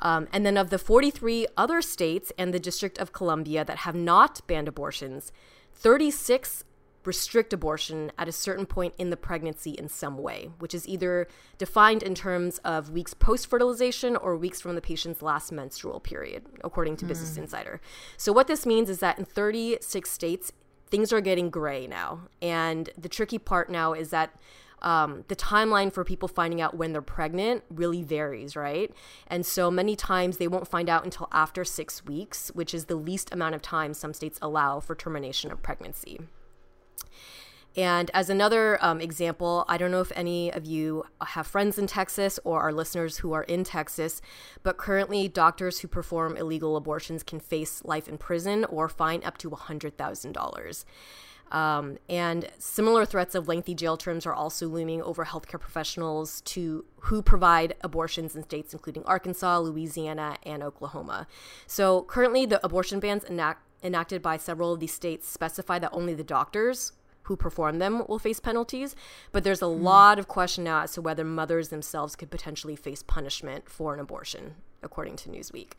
Um, 0.01 0.29
and 0.33 0.45
then 0.45 0.57
of 0.57 0.71
the 0.71 0.79
43 0.79 1.47
other 1.57 1.83
states 1.83 2.33
and 2.39 2.53
the 2.53 2.61
District 2.61 2.99
of 2.99 3.13
Columbia 3.13 3.65
that 3.65 3.79
have 3.79 3.95
not 3.95 4.47
banned 4.47 4.69
abortions, 4.69 5.33
36 5.75 6.65
restrict 7.07 7.53
abortion 7.53 8.11
at 8.19 8.29
a 8.29 8.33
certain 8.33 8.67
point 8.67 8.95
in 8.99 9.11
the 9.11 9.17
pregnancy 9.17 9.71
in 9.71 9.89
some 9.89 10.19
way, 10.19 10.51
which 10.59 10.75
is 10.75 10.87
either 10.89 11.29
defined 11.59 12.03
in 12.03 12.15
terms 12.15 12.59
of 12.59 12.91
weeks 12.91 13.15
post 13.15 13.47
fertilization 13.47 14.17
or 14.17 14.37
weeks 14.37 14.61
from 14.61 14.75
the 14.75 14.81
patient's 14.81 15.23
last 15.23 15.53
menstrual 15.53 16.01
period, 16.01 16.45
according 16.65 16.97
to 16.97 17.05
mm. 17.05 17.09
Business 17.09 17.37
Insider. 17.37 17.81
So, 18.17 18.33
what 18.33 18.47
this 18.47 18.67
means 18.67 18.91
is 18.91 18.99
that 19.01 19.19
in 19.19 19.25
36 19.25 20.11
states, 20.11 20.53
things 20.89 21.13
are 21.13 21.21
getting 21.21 21.51
gray 21.51 21.87
now. 21.87 22.29
And 22.41 22.91
the 22.97 23.09
tricky 23.09 23.39
part 23.39 23.71
now 23.71 23.93
is 23.93 24.11
that 24.11 24.31
um, 24.83 25.25
the 25.29 25.37
timeline 25.37 25.93
for 25.93 26.05
people 26.05 26.29
finding 26.29 26.61
out 26.61 26.77
when 26.77 26.93
they're 26.93 27.03
pregnant 27.03 27.65
really 27.71 28.03
varies, 28.03 28.55
right? 28.55 28.93
And 29.27 29.45
so 29.45 29.71
many 29.71 29.97
times 29.97 30.37
they 30.37 30.49
won't 30.49 30.69
find 30.69 30.89
out 30.89 31.05
until 31.05 31.29
after 31.33 31.65
six 31.65 32.05
weeks, 32.05 32.51
which 32.55 32.75
is 32.75 32.85
the 32.85 32.97
least 32.97 33.33
amount 33.33 33.55
of 33.55 33.63
time 33.63 33.95
some 33.95 34.13
states 34.13 34.39
allow 34.43 34.81
for 34.81 34.95
termination 34.95 35.51
of 35.51 35.63
pregnancy. 35.63 36.21
And 37.77 38.11
as 38.15 38.31
another 38.31 38.83
um, 38.83 39.01
example, 39.01 39.65
I 39.69 39.77
don't 39.77 39.91
know 39.91 40.01
if 40.01 40.13
any 40.17 40.51
of 40.51 40.65
you 40.65 41.05
have 41.21 41.47
friends 41.47 41.79
in 41.79 41.87
Texas 41.87 42.41
or 42.43 42.61
are 42.61 42.73
listeners 42.73 43.19
who 43.19 43.35
are 43.35 43.43
in 43.43 43.65
Texas, 43.65 44.23
but 44.63 44.79
currently 44.79 45.29
doctors 45.29 45.81
who 45.81 45.89
perform 45.89 46.37
illegal 46.37 46.77
abortions 46.77 47.23
can 47.23 47.39
face 47.39 47.85
life 47.85 48.09
in 48.09 48.17
prison 48.17 48.65
or 48.65 48.89
fine 48.89 49.23
up 49.25 49.37
to 49.39 49.51
$100,000. 49.51 50.85
Um, 51.53 51.99
and 52.09 52.49
similar 52.59 53.05
threats 53.05 53.35
of 53.35 53.47
lengthy 53.47 53.75
jail 53.75 53.97
terms 53.97 54.27
are 54.27 54.35
also 54.35 54.67
looming 54.67 55.01
over 55.03 55.27
healthcare 55.27 55.61
professionals 55.61 56.41
to 56.41 56.85
who 57.03 57.23
provide 57.23 57.77
abortions 57.83 58.35
in 58.35 58.43
states 58.43 58.73
including 58.73 59.05
Arkansas, 59.05 59.59
Louisiana, 59.61 60.39
and 60.43 60.63
Oklahoma. 60.63 61.29
So 61.69 62.03
currently, 62.03 62.47
the 62.47 62.65
abortion 62.65 62.99
bans 62.99 63.23
enact- 63.23 63.63
enacted 63.85 64.23
by 64.23 64.39
several 64.39 64.73
of 64.73 64.81
these 64.81 64.93
states 64.93 65.29
specify 65.29 65.79
that 65.79 65.93
only 65.93 66.15
the 66.15 66.25
doctors 66.25 66.93
who 67.27 67.37
perform 67.37 67.79
them 67.79 68.05
will 68.09 68.19
face 68.19 68.41
penalties. 68.41 68.95
But 69.33 69.45
there's 69.45 69.63
a 69.63 69.67
mm. 69.67 69.83
lot 69.83 70.19
of 70.19 70.29
question 70.29 70.65
now 70.65 70.83
as 70.83 70.93
to 70.93 71.03
whether 71.03 71.25
mothers 71.25 71.69
themselves 71.69 72.17
could 72.17 72.31
potentially 72.31 72.77
face 72.77 73.03
punishment 73.03 73.69
for 73.69 73.95
an 73.95 74.01
abortion, 74.01 74.57
according 74.83 75.17
to 75.17 75.29
Newsweek. 75.29 75.73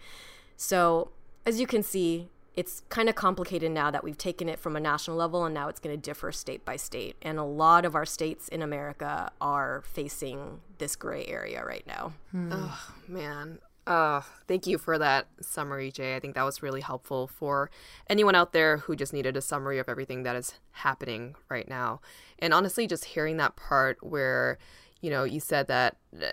So, 0.55 1.11
as 1.45 1.59
you 1.59 1.67
can 1.67 1.83
see, 1.83 2.29
it's 2.57 2.81
kind 2.89 3.07
of 3.07 3.13
complicated 3.15 3.71
now 3.71 3.91
that 3.91 4.03
we've 4.03 4.17
taken 4.17 4.49
it 4.49 4.59
from 4.59 4.75
a 4.75 4.79
national 4.79 5.15
level 5.15 5.45
and 5.45 5.53
now 5.53 5.69
it's 5.69 5.79
going 5.79 5.95
to 5.95 6.01
differ 6.01 6.31
state 6.31 6.65
by 6.65 6.75
state. 6.75 7.15
And 7.21 7.37
a 7.37 7.43
lot 7.43 7.85
of 7.85 7.93
our 7.93 8.05
states 8.05 8.47
in 8.47 8.63
America 8.63 9.31
are 9.39 9.83
facing 9.85 10.59
this 10.79 10.95
gray 10.95 11.25
area 11.27 11.63
right 11.63 11.85
now. 11.85 12.13
Hmm. 12.31 12.49
Oh, 12.51 12.93
man. 13.07 13.59
Uh, 13.87 14.19
thank 14.49 14.67
you 14.67 14.77
for 14.77 14.97
that 14.97 15.27
summary, 15.39 15.91
Jay. 15.91 16.17
I 16.17 16.19
think 16.19 16.35
that 16.35 16.43
was 16.43 16.61
really 16.61 16.81
helpful 16.81 17.25
for 17.25 17.71
anyone 18.09 18.35
out 18.35 18.51
there 18.51 18.79
who 18.79 18.97
just 18.97 19.13
needed 19.13 19.37
a 19.37 19.41
summary 19.41 19.79
of 19.79 19.87
everything 19.87 20.23
that 20.23 20.35
is 20.35 20.55
happening 20.71 21.35
right 21.47 21.69
now. 21.69 22.01
And 22.37 22.53
honestly, 22.53 22.85
just 22.85 23.05
hearing 23.05 23.37
that 23.37 23.55
part 23.55 24.03
where, 24.03 24.57
you 24.99 25.09
know, 25.09 25.23
you 25.23 25.39
said 25.39 25.67
that 25.69 25.95
uh, 26.21 26.27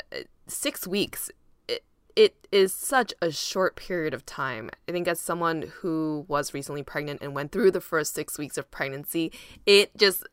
six 0.48 0.84
weeks, 0.84 1.30
it, 1.68 1.84
it 2.16 2.48
is 2.50 2.74
such 2.74 3.14
a 3.22 3.30
short 3.30 3.76
period 3.76 4.14
of 4.14 4.26
time. 4.26 4.68
I 4.88 4.92
think 4.92 5.06
as 5.06 5.20
someone 5.20 5.70
who 5.76 6.24
was 6.26 6.54
recently 6.54 6.82
pregnant 6.82 7.22
and 7.22 7.36
went 7.36 7.52
through 7.52 7.70
the 7.70 7.80
first 7.80 8.14
six 8.14 8.36
weeks 8.36 8.58
of 8.58 8.68
pregnancy, 8.72 9.30
it 9.64 9.96
just 9.96 10.24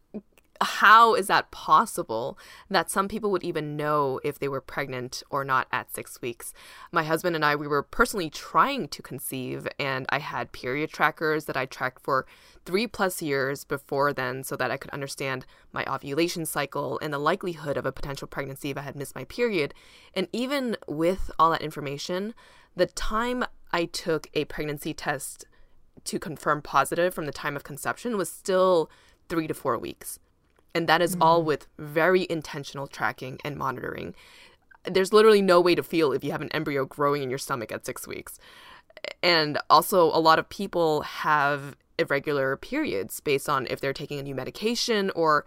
how 0.62 1.15
is 1.15 1.27
that 1.27 1.51
possible 1.51 2.38
that 2.70 2.89
some 2.89 3.08
people 3.08 3.32
would 3.32 3.44
even 3.44 3.75
know 3.75 4.20
if 4.24 4.38
they 4.38 4.48
were 4.48 4.62
pregnant 4.62 5.24
or 5.30 5.44
not 5.44 5.68
at 5.72 5.94
six 5.94 6.22
weeks? 6.22 6.53
My 6.91 7.03
husband 7.03 7.36
and 7.36 7.44
I, 7.44 7.56
we 7.56 7.68
were 7.68 7.84
personally 7.84 8.30
trying 8.30 8.88
to 8.89 9.01
conceive, 9.01 9.68
and 9.80 10.06
I 10.10 10.20
had 10.20 10.51
period 10.51 10.91
trackers 10.91 11.46
that 11.46 11.58
I 11.58 11.65
tracked 11.65 12.01
for 12.01 12.25
three 12.65 12.86
plus 12.86 13.22
years 13.22 13.63
before 13.63 14.13
then 14.13 14.44
so 14.44 14.56
that 14.56 14.72
I 14.72 14.77
could 14.77 14.91
understand 14.91 15.46
my 15.72 15.84
ovulation 15.86 16.46
cycle 16.46 17.00
and 17.01 17.12
the 17.12 17.18
likelihood 17.18 17.77
of 17.77 17.86
a 17.86 17.91
potential 17.91 18.27
pregnancy 18.27 18.70
if 18.70 18.77
I 18.77 18.82
had 18.82 18.96
missed 18.96 19.15
my 19.15 19.25
period. 19.25 19.74
And 20.13 20.27
even 20.32 20.77
with 20.88 21.32
all 21.39 21.51
that 21.51 21.62
information, 21.62 22.34
the 22.75 22.86
time 22.86 23.46
I 23.72 23.86
took 23.86 24.30
a 24.34 24.46
pregnancy 24.46 24.94
test 24.94 25.46
to 26.03 26.20
confirm 26.20 26.62
positive 26.62 27.13
from 27.13 27.25
the 27.25 27.32
time 27.32 27.56
of 27.56 27.63
conception 27.63 28.18
was 28.18 28.32
still 28.32 28.89
three 29.27 29.48
to 29.48 29.53
four 29.53 29.77
weeks. 29.77 30.20
And 30.74 30.88
that 30.88 31.01
is 31.01 31.13
mm-hmm. 31.13 31.24
all 31.24 31.44
with 31.44 31.68
very 31.78 32.25
intentional 32.30 32.88
tracking 32.88 33.40
and 33.44 33.58
monitoring. 33.58 34.16
There's 34.86 35.13
literally 35.13 35.42
no 35.42 35.62
way 35.62 35.75
to 35.75 35.84
feel 35.84 36.12
if 36.12 36.24
you 36.24 36.32
have 36.32 36.42
an 36.42 36.51
embryo 36.51 36.86
growing 36.86 37.24
in 37.24 37.30
your 37.30 37.40
stomach 37.40 37.72
at 37.72 37.86
six 37.86 38.08
weeks. 38.08 38.40
And 39.22 39.58
also, 39.70 40.06
a 40.06 40.20
lot 40.20 40.40
of 40.40 40.50
people 40.50 41.01
have 41.01 41.75
irregular 41.98 42.58
periods 42.58 43.20
based 43.20 43.48
on 43.48 43.68
if 43.70 43.80
they're 43.80 43.94
taking 43.94 44.20
a 44.20 44.24
new 44.24 44.36
medication 44.36 45.12
or 45.12 45.46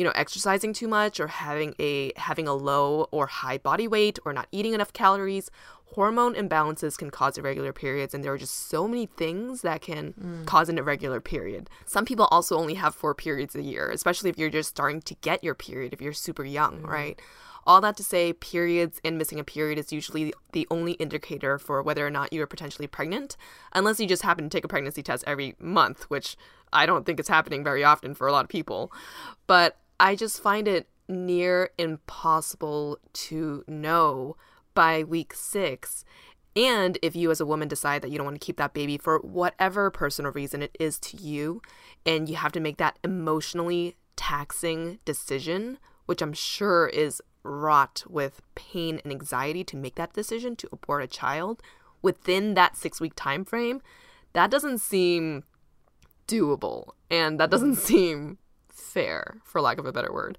you 0.00 0.04
know 0.06 0.12
exercising 0.14 0.72
too 0.72 0.88
much 0.88 1.20
or 1.20 1.26
having 1.26 1.74
a 1.78 2.10
having 2.16 2.48
a 2.48 2.54
low 2.54 3.06
or 3.10 3.26
high 3.26 3.58
body 3.58 3.86
weight 3.86 4.18
or 4.24 4.32
not 4.32 4.48
eating 4.50 4.72
enough 4.72 4.94
calories 4.94 5.50
hormone 5.94 6.34
imbalances 6.34 6.96
can 6.96 7.10
cause 7.10 7.36
irregular 7.36 7.70
periods 7.70 8.14
and 8.14 8.24
there 8.24 8.32
are 8.32 8.38
just 8.38 8.70
so 8.70 8.88
many 8.88 9.04
things 9.04 9.60
that 9.60 9.82
can 9.82 10.14
mm. 10.14 10.46
cause 10.46 10.70
an 10.70 10.78
irregular 10.78 11.20
period 11.20 11.68
some 11.84 12.06
people 12.06 12.26
also 12.30 12.56
only 12.56 12.72
have 12.72 12.94
four 12.94 13.14
periods 13.14 13.54
a 13.54 13.60
year 13.60 13.90
especially 13.90 14.30
if 14.30 14.38
you're 14.38 14.48
just 14.48 14.70
starting 14.70 15.02
to 15.02 15.14
get 15.16 15.44
your 15.44 15.54
period 15.54 15.92
if 15.92 16.00
you're 16.00 16.14
super 16.14 16.46
young 16.46 16.80
mm. 16.80 16.86
right 16.86 17.20
all 17.66 17.82
that 17.82 17.94
to 17.98 18.02
say 18.02 18.32
periods 18.32 19.02
and 19.04 19.18
missing 19.18 19.38
a 19.38 19.44
period 19.44 19.78
is 19.78 19.92
usually 19.92 20.32
the 20.52 20.66
only 20.70 20.92
indicator 20.92 21.58
for 21.58 21.82
whether 21.82 22.06
or 22.06 22.10
not 22.10 22.32
you 22.32 22.40
are 22.40 22.46
potentially 22.46 22.86
pregnant 22.86 23.36
unless 23.74 24.00
you 24.00 24.06
just 24.06 24.22
happen 24.22 24.44
to 24.44 24.50
take 24.50 24.64
a 24.64 24.68
pregnancy 24.68 25.02
test 25.02 25.24
every 25.26 25.54
month 25.60 26.04
which 26.04 26.38
i 26.72 26.86
don't 26.86 27.04
think 27.04 27.20
is 27.20 27.28
happening 27.28 27.62
very 27.62 27.84
often 27.84 28.14
for 28.14 28.26
a 28.26 28.32
lot 28.32 28.46
of 28.46 28.48
people 28.48 28.90
but 29.46 29.76
i 30.00 30.16
just 30.16 30.42
find 30.42 30.66
it 30.66 30.88
near 31.10 31.70
impossible 31.76 32.98
to 33.12 33.64
know 33.66 34.36
by 34.74 35.02
week 35.02 35.34
six. 35.34 36.04
And 36.56 36.98
if 37.02 37.14
you, 37.14 37.30
as 37.30 37.40
a 37.40 37.46
woman, 37.46 37.68
decide 37.68 38.02
that 38.02 38.10
you 38.10 38.18
don't 38.18 38.26
want 38.26 38.40
to 38.40 38.44
keep 38.44 38.56
that 38.56 38.74
baby 38.74 38.98
for 38.98 39.18
whatever 39.18 39.90
personal 39.90 40.32
reason 40.32 40.62
it 40.62 40.76
is 40.80 40.98
to 41.00 41.16
you, 41.16 41.62
and 42.04 42.28
you 42.28 42.36
have 42.36 42.52
to 42.52 42.60
make 42.60 42.78
that 42.78 42.98
emotionally 43.04 43.96
taxing 44.16 44.98
decision, 45.04 45.78
which 46.06 46.22
I'm 46.22 46.32
sure 46.32 46.88
is 46.88 47.22
wrought 47.42 48.04
with 48.08 48.42
pain 48.54 49.00
and 49.02 49.12
anxiety 49.12 49.64
to 49.64 49.76
make 49.76 49.94
that 49.94 50.12
decision 50.12 50.56
to 50.56 50.68
abort 50.72 51.02
a 51.02 51.06
child 51.06 51.62
within 52.02 52.54
that 52.54 52.76
six 52.76 53.00
week 53.00 53.12
time 53.16 53.44
frame, 53.44 53.80
that 54.32 54.50
doesn't 54.50 54.78
seem 54.78 55.44
doable. 56.26 56.90
And 57.10 57.38
that 57.38 57.50
doesn't 57.50 57.76
seem 57.90 58.38
fair, 58.80 59.36
for 59.44 59.60
lack 59.60 59.78
of 59.78 59.86
a 59.86 59.92
better 59.92 60.12
word. 60.12 60.38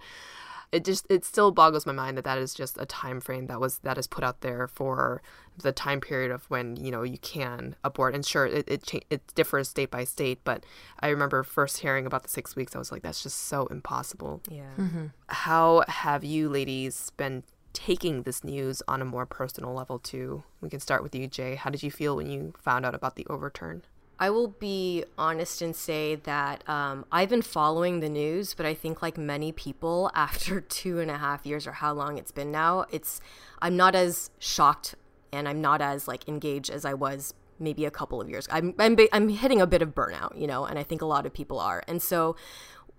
It 0.71 0.85
just 0.85 1.05
it 1.09 1.25
still 1.25 1.51
boggles 1.51 1.85
my 1.85 1.91
mind 1.91 2.17
that 2.17 2.23
that 2.23 2.37
is 2.37 2.53
just 2.53 2.77
a 2.79 2.85
time 2.85 3.19
frame 3.19 3.47
that 3.47 3.59
was 3.59 3.79
that 3.79 3.97
is 3.97 4.07
put 4.07 4.23
out 4.23 4.39
there 4.39 4.69
for 4.69 5.21
the 5.57 5.73
time 5.73 5.99
period 5.99 6.31
of 6.31 6.49
when 6.49 6.77
you 6.77 6.91
know 6.91 7.03
you 7.03 7.17
can 7.17 7.75
abort. 7.83 8.15
And 8.15 8.25
sure 8.25 8.45
it 8.45 8.69
it, 8.69 8.83
cha- 8.83 8.99
it 9.09 9.21
differs 9.35 9.67
state 9.67 9.91
by 9.91 10.05
state 10.05 10.39
but 10.45 10.63
i 11.01 11.09
remember 11.09 11.43
first 11.43 11.79
hearing 11.79 12.05
about 12.05 12.23
the 12.23 12.29
six 12.29 12.55
weeks 12.55 12.73
i 12.73 12.79
was 12.79 12.89
like 12.89 13.01
that's 13.01 13.21
just 13.21 13.37
so 13.37 13.65
impossible. 13.67 14.41
Yeah. 14.49 14.71
Mm-hmm. 14.77 15.07
how 15.27 15.83
have 15.89 16.23
you 16.23 16.47
ladies 16.47 17.11
been 17.17 17.43
taking 17.73 18.23
this 18.23 18.43
news 18.43 18.81
on 18.87 19.01
a 19.01 19.05
more 19.05 19.25
personal 19.25 19.73
level 19.73 19.99
too? 19.99 20.43
We 20.61 20.69
can 20.69 20.79
start 20.79 21.03
with 21.03 21.13
you 21.15 21.27
jay. 21.27 21.55
How 21.55 21.69
did 21.69 21.83
you 21.83 21.91
feel 21.91 22.15
when 22.15 22.29
you 22.29 22.53
found 22.57 22.85
out 22.85 22.95
about 22.95 23.15
the 23.15 23.25
overturn 23.29 23.83
I 24.21 24.29
will 24.29 24.49
be 24.49 25.03
honest 25.17 25.63
and 25.63 25.75
say 25.75 26.13
that 26.13 26.63
um, 26.69 27.05
I've 27.11 27.29
been 27.29 27.41
following 27.41 28.01
the 28.01 28.07
news, 28.07 28.53
but 28.53 28.67
I 28.67 28.75
think 28.75 29.01
like 29.01 29.17
many 29.17 29.51
people, 29.51 30.11
after 30.15 30.61
two 30.61 30.99
and 30.99 31.09
a 31.09 31.17
half 31.17 31.43
years 31.43 31.65
or 31.65 31.71
how 31.71 31.91
long 31.91 32.19
it's 32.19 32.31
been 32.31 32.51
now, 32.51 32.85
it's 32.91 33.19
I'm 33.63 33.75
not 33.75 33.95
as 33.95 34.29
shocked 34.37 34.93
and 35.33 35.49
I'm 35.49 35.59
not 35.59 35.81
as 35.81 36.07
like 36.07 36.27
engaged 36.27 36.69
as 36.69 36.85
I 36.85 36.93
was 36.93 37.33
maybe 37.59 37.83
a 37.85 37.91
couple 37.91 38.21
of 38.21 38.29
years. 38.29 38.47
I'm 38.51 38.75
I'm 38.77 38.95
I'm 39.11 39.27
hitting 39.29 39.59
a 39.59 39.67
bit 39.67 39.81
of 39.81 39.95
burnout, 39.95 40.39
you 40.39 40.45
know, 40.45 40.65
and 40.65 40.77
I 40.77 40.83
think 40.83 41.01
a 41.01 41.05
lot 41.05 41.25
of 41.25 41.33
people 41.33 41.59
are. 41.59 41.83
And 41.87 41.99
so 41.99 42.35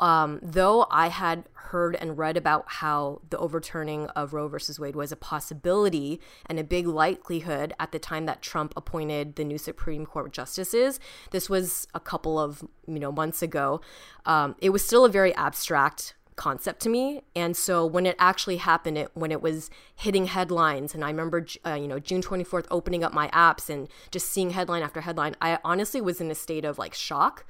um, 0.01 0.41
though 0.43 0.87
I 0.91 1.09
had 1.09 1.45
heard 1.55 1.97
and 1.97 2.19
read 2.19 2.37
about 2.37 2.65
how 2.67 3.23
the 3.31 3.39
overturning 3.39 4.07
of 4.09 4.33
Roe 4.33 4.49
versus 4.49 4.79
Wade 4.79 4.97
was 4.97 5.11
a 5.11 5.17
possibility 5.17 6.21
and 6.47 6.59
a 6.59 6.65
big 6.65 6.87
likelihood 6.87 7.73
at 7.81 7.93
the 7.93 7.99
time 7.99 8.27
that 8.27 8.43
Trump 8.43 8.75
appointed 8.77 9.37
the 9.37 9.45
new 9.45 9.59
Supreme 9.59 10.05
Court 10.05 10.33
justices, 10.33 11.01
this 11.31 11.49
was 11.49 11.87
a 11.95 12.01
couple 12.01 12.39
of 12.39 12.63
you 12.87 12.99
know 12.99 13.13
months 13.13 13.43
ago. 13.43 13.81
Um, 14.27 14.57
it 14.61 14.71
was 14.71 14.85
still 14.85 15.05
a 15.05 15.09
very 15.09 15.35
abstract 15.35 16.15
concept 16.35 16.81
to 16.81 16.89
me 16.89 17.21
and 17.37 17.55
so 17.55 17.85
when 17.85 18.07
it 18.07 18.17
actually 18.19 18.57
happened 18.57 18.97
it 18.97 19.11
when 19.13 19.31
it 19.31 19.43
was 19.43 19.69
hitting 19.95 20.25
headlines 20.25 20.95
and 20.95 21.05
i 21.05 21.09
remember 21.09 21.47
uh, 21.67 21.75
you 21.75 21.87
know 21.87 21.99
june 21.99 22.23
24th 22.23 22.65
opening 22.71 23.05
up 23.05 23.13
my 23.13 23.29
apps 23.29 23.69
and 23.69 23.87
just 24.11 24.31
seeing 24.31 24.51
headline 24.51 24.83
after 24.83 25.03
headline 25.03 25.37
i 25.43 25.59
honestly 25.63 26.01
was 26.01 26.23
in 26.23 26.31
a 26.31 26.35
state 26.35 26.65
of 26.65 26.79
like 26.79 26.95
shock 26.95 27.45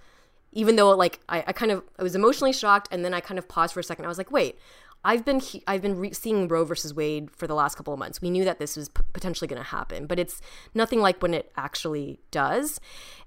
even 0.53 0.77
though 0.77 0.91
like 0.91 1.21
I, 1.29 1.45
I 1.49 1.53
kind 1.53 1.73
of 1.73 1.83
I 1.99 2.03
was 2.03 2.15
emotionally 2.15 2.53
shocked 2.53 2.89
and 2.91 3.05
then 3.05 3.15
I 3.15 3.21
kind 3.21 3.39
of 3.39 3.49
paused 3.49 3.75
for 3.75 3.81
a 3.81 3.85
second. 3.85 4.05
I 4.05 4.09
was 4.09 4.19
like, 4.19 4.31
wait, 4.31 4.59
I've 5.05 5.25
been 5.25 5.41
he- 5.41 5.63
I've 5.67 5.83
been 5.83 5.99
re- 5.99 6.13
seeing 6.13 6.49
Roe 6.49 6.65
versus 6.65 6.95
Wade 6.95 7.31
for 7.31 7.47
the 7.47 7.55
last 7.55 7.77
couple 7.77 7.93
of 7.93 7.99
months. 7.99 8.21
We 8.21 8.31
knew 8.31 8.45
that 8.45 8.59
this 8.59 8.77
was 8.77 8.89
p- 8.89 9.03
potentially 9.13 9.49
going 9.49 9.61
to 9.63 9.69
happen, 9.69 10.07
but 10.07 10.19
it's 10.19 10.41
nothing 10.75 11.01
like 11.01 11.21
when 11.23 11.35
it 11.35 11.51
actually 11.57 12.21
does. 12.31 12.81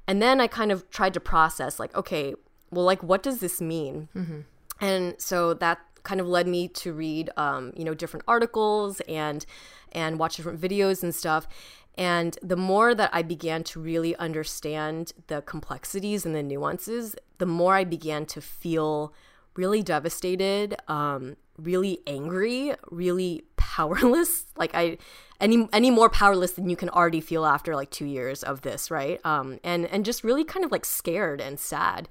And 0.08 0.22
then 0.22 0.39
I 0.39 0.48
kind 0.48 0.72
of 0.72 0.89
tried 0.89 1.13
to 1.15 1.20
process 1.20 1.79
like, 1.79 1.94
okay, 1.96 2.36
well, 2.72 2.86
like 2.86 3.03
what 3.03 3.24
does 3.24 3.39
this 3.39 3.60
mean? 3.60 4.08
Mm-hmm. 4.15 4.39
And 4.82 5.15
so 5.17 5.53
that 5.55 5.79
kind 6.03 6.22
of 6.22 6.27
led 6.27 6.48
me 6.48 6.67
to 6.67 6.94
read, 6.94 7.29
um, 7.36 7.74
you 7.75 7.84
know, 7.84 7.94
different 7.94 8.24
articles 8.27 9.01
and 9.01 9.46
and 9.91 10.20
watch 10.20 10.36
different 10.38 10.62
videos 10.62 11.03
and 11.03 11.13
stuff. 11.15 11.48
And 11.97 12.37
the 12.41 12.57
more 12.57 12.93
that 12.93 13.09
I 13.13 13.21
began 13.21 13.63
to 13.65 13.79
really 13.79 14.15
understand 14.17 15.13
the 15.27 15.41
complexities 15.41 16.25
and 16.25 16.35
the 16.35 16.43
nuances, 16.43 17.15
the 17.37 17.45
more 17.45 17.75
I 17.75 17.83
began 17.83 18.25
to 18.27 18.41
feel 18.41 19.13
really 19.55 19.81
devastated, 19.81 20.75
um, 20.87 21.37
really 21.57 21.99
angry, 22.05 22.73
really 22.91 23.45
powerless. 23.57 24.45
Like 24.57 24.71
I 24.73 24.97
any 25.41 25.67
any 25.73 25.91
more 25.91 26.09
powerless 26.09 26.53
than 26.53 26.69
you 26.69 26.77
can 26.77 26.89
already 26.89 27.19
feel 27.19 27.45
after 27.45 27.75
like 27.75 27.89
2 27.91 28.05
years 28.05 28.41
of 28.41 28.61
this, 28.61 28.89
right? 28.89 29.19
Um 29.25 29.59
and 29.65 29.85
and 29.87 30.05
just 30.05 30.23
really 30.23 30.45
kind 30.45 30.63
of 30.63 30.71
like 30.71 30.85
scared 30.85 31.41
and 31.41 31.59
sad. 31.59 32.07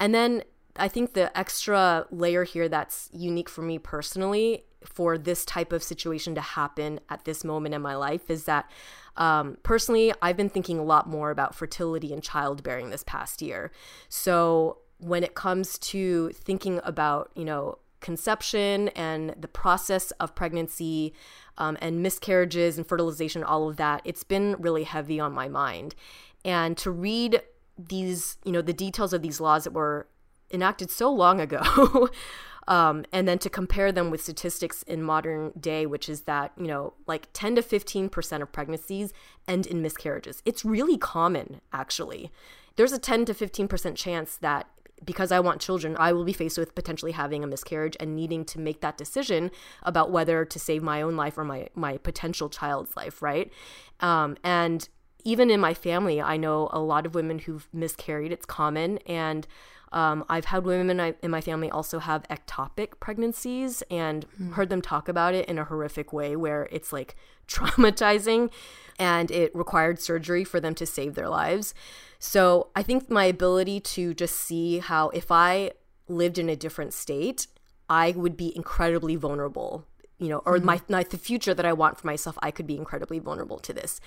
And 0.00 0.12
then 0.12 0.42
I 0.78 0.88
think 0.88 1.14
the 1.14 1.36
extra 1.36 2.06
layer 2.10 2.44
here 2.44 2.68
that's 2.68 3.08
unique 3.12 3.48
for 3.48 3.62
me 3.62 3.78
personally 3.78 4.64
for 4.84 5.18
this 5.18 5.44
type 5.44 5.72
of 5.72 5.82
situation 5.82 6.34
to 6.34 6.40
happen 6.40 7.00
at 7.08 7.24
this 7.24 7.44
moment 7.44 7.74
in 7.74 7.82
my 7.82 7.96
life 7.96 8.30
is 8.30 8.44
that 8.44 8.70
um, 9.16 9.58
personally, 9.64 10.12
I've 10.22 10.36
been 10.36 10.48
thinking 10.48 10.78
a 10.78 10.84
lot 10.84 11.08
more 11.08 11.30
about 11.30 11.54
fertility 11.54 12.12
and 12.12 12.22
childbearing 12.22 12.90
this 12.90 13.02
past 13.02 13.42
year. 13.42 13.72
So 14.08 14.78
when 14.98 15.24
it 15.24 15.34
comes 15.34 15.78
to 15.78 16.30
thinking 16.30 16.80
about, 16.84 17.30
you 17.34 17.44
know, 17.44 17.78
conception 18.00 18.88
and 18.90 19.34
the 19.36 19.48
process 19.48 20.12
of 20.12 20.36
pregnancy 20.36 21.12
um, 21.56 21.76
and 21.80 22.00
miscarriages 22.00 22.78
and 22.78 22.86
fertilization, 22.86 23.42
all 23.42 23.68
of 23.68 23.76
that, 23.76 24.02
it's 24.04 24.22
been 24.22 24.54
really 24.60 24.84
heavy 24.84 25.18
on 25.18 25.32
my 25.32 25.48
mind. 25.48 25.96
And 26.44 26.76
to 26.78 26.92
read 26.92 27.42
these, 27.76 28.38
you 28.44 28.52
know, 28.52 28.62
the 28.62 28.72
details 28.72 29.12
of 29.12 29.22
these 29.22 29.40
laws 29.40 29.64
that 29.64 29.72
were 29.72 30.06
enacted 30.50 30.90
so 30.90 31.12
long 31.12 31.40
ago. 31.40 32.08
um, 32.68 33.04
and 33.12 33.26
then 33.26 33.38
to 33.38 33.50
compare 33.50 33.92
them 33.92 34.10
with 34.10 34.22
statistics 34.22 34.82
in 34.84 35.02
modern 35.02 35.52
day, 35.58 35.86
which 35.86 36.08
is 36.08 36.22
that, 36.22 36.52
you 36.56 36.66
know, 36.66 36.94
like 37.06 37.28
10 37.32 37.56
to 37.56 37.62
15% 37.62 38.42
of 38.42 38.52
pregnancies 38.52 39.12
end 39.46 39.66
in 39.66 39.82
miscarriages. 39.82 40.42
It's 40.44 40.64
really 40.64 40.98
common, 40.98 41.60
actually. 41.72 42.30
There's 42.76 42.92
a 42.92 42.98
10 42.98 43.24
to 43.26 43.34
15% 43.34 43.96
chance 43.96 44.36
that 44.36 44.68
because 45.04 45.30
I 45.30 45.40
want 45.40 45.60
children, 45.60 45.96
I 45.98 46.12
will 46.12 46.24
be 46.24 46.32
faced 46.32 46.58
with 46.58 46.74
potentially 46.74 47.12
having 47.12 47.44
a 47.44 47.46
miscarriage 47.46 47.96
and 48.00 48.16
needing 48.16 48.44
to 48.46 48.58
make 48.58 48.80
that 48.80 48.98
decision 48.98 49.50
about 49.82 50.10
whether 50.10 50.44
to 50.44 50.58
save 50.58 50.82
my 50.82 51.02
own 51.02 51.16
life 51.16 51.38
or 51.38 51.44
my, 51.44 51.68
my 51.74 51.98
potential 51.98 52.48
child's 52.48 52.96
life, 52.96 53.22
right? 53.22 53.52
Um, 54.00 54.36
and 54.42 54.88
even 55.24 55.50
in 55.50 55.60
my 55.60 55.74
family, 55.74 56.20
I 56.20 56.36
know 56.36 56.68
a 56.72 56.80
lot 56.80 57.06
of 57.06 57.14
women 57.14 57.40
who've 57.40 57.68
miscarried. 57.72 58.32
It's 58.32 58.46
common. 58.46 58.98
And 58.98 59.46
um, 59.92 60.24
I've 60.28 60.46
had 60.46 60.64
women 60.64 61.14
in 61.22 61.30
my 61.30 61.40
family 61.40 61.70
also 61.70 61.98
have 61.98 62.24
ectopic 62.28 63.00
pregnancies 63.00 63.82
and 63.90 64.26
mm. 64.40 64.52
heard 64.52 64.68
them 64.68 64.82
talk 64.82 65.08
about 65.08 65.34
it 65.34 65.48
in 65.48 65.58
a 65.58 65.64
horrific 65.64 66.12
way 66.12 66.36
where 66.36 66.68
it's 66.70 66.92
like 66.92 67.16
traumatizing 67.48 68.50
and 68.98 69.30
it 69.30 69.54
required 69.54 70.00
surgery 70.00 70.44
for 70.44 70.60
them 70.60 70.74
to 70.74 70.84
save 70.84 71.14
their 71.14 71.28
lives. 71.28 71.74
So 72.18 72.68
I 72.74 72.82
think 72.82 73.10
my 73.10 73.24
ability 73.24 73.80
to 73.80 74.12
just 74.12 74.36
see 74.36 74.78
how 74.78 75.08
if 75.10 75.30
I 75.30 75.72
lived 76.08 76.38
in 76.38 76.48
a 76.48 76.56
different 76.56 76.92
state, 76.92 77.46
I 77.88 78.10
would 78.10 78.36
be 78.36 78.54
incredibly 78.54 79.16
vulnerable 79.16 79.86
you 80.20 80.28
know, 80.28 80.42
or 80.44 80.56
mm-hmm. 80.56 80.66
my, 80.66 80.80
my, 80.88 81.04
the 81.04 81.16
future 81.16 81.54
that 81.54 81.64
I 81.64 81.72
want 81.72 81.96
for 81.96 82.04
myself, 82.08 82.36
I 82.42 82.50
could 82.50 82.66
be 82.66 82.76
incredibly 82.76 83.20
vulnerable 83.20 83.60
to 83.60 83.72
this. 83.72 84.00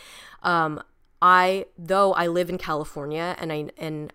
Um, 0.43 0.83
I 1.21 1.67
though 1.77 2.13
I 2.13 2.27
live 2.27 2.49
in 2.49 2.57
California 2.57 3.35
and 3.39 3.53
I 3.53 3.67
and 3.77 4.11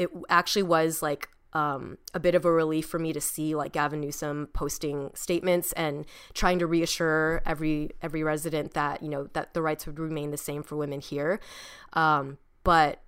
it 0.00 0.08
actually 0.30 0.62
was 0.62 1.02
like 1.02 1.28
um, 1.52 1.98
a 2.14 2.20
bit 2.20 2.34
of 2.34 2.44
a 2.46 2.50
relief 2.50 2.86
for 2.86 2.98
me 2.98 3.12
to 3.12 3.20
see 3.20 3.54
like 3.54 3.72
Gavin 3.72 4.00
Newsom 4.00 4.48
posting 4.54 5.10
statements 5.14 5.72
and 5.72 6.06
trying 6.32 6.58
to 6.60 6.66
reassure 6.66 7.42
every 7.44 7.90
every 8.00 8.22
resident 8.22 8.72
that 8.74 9.02
you 9.02 9.08
know 9.08 9.28
that 9.34 9.52
the 9.52 9.60
rights 9.60 9.84
would 9.86 9.98
remain 9.98 10.30
the 10.30 10.38
same 10.38 10.62
for 10.62 10.76
women 10.76 11.00
here. 11.00 11.38
Um, 11.92 12.38
but 12.64 13.02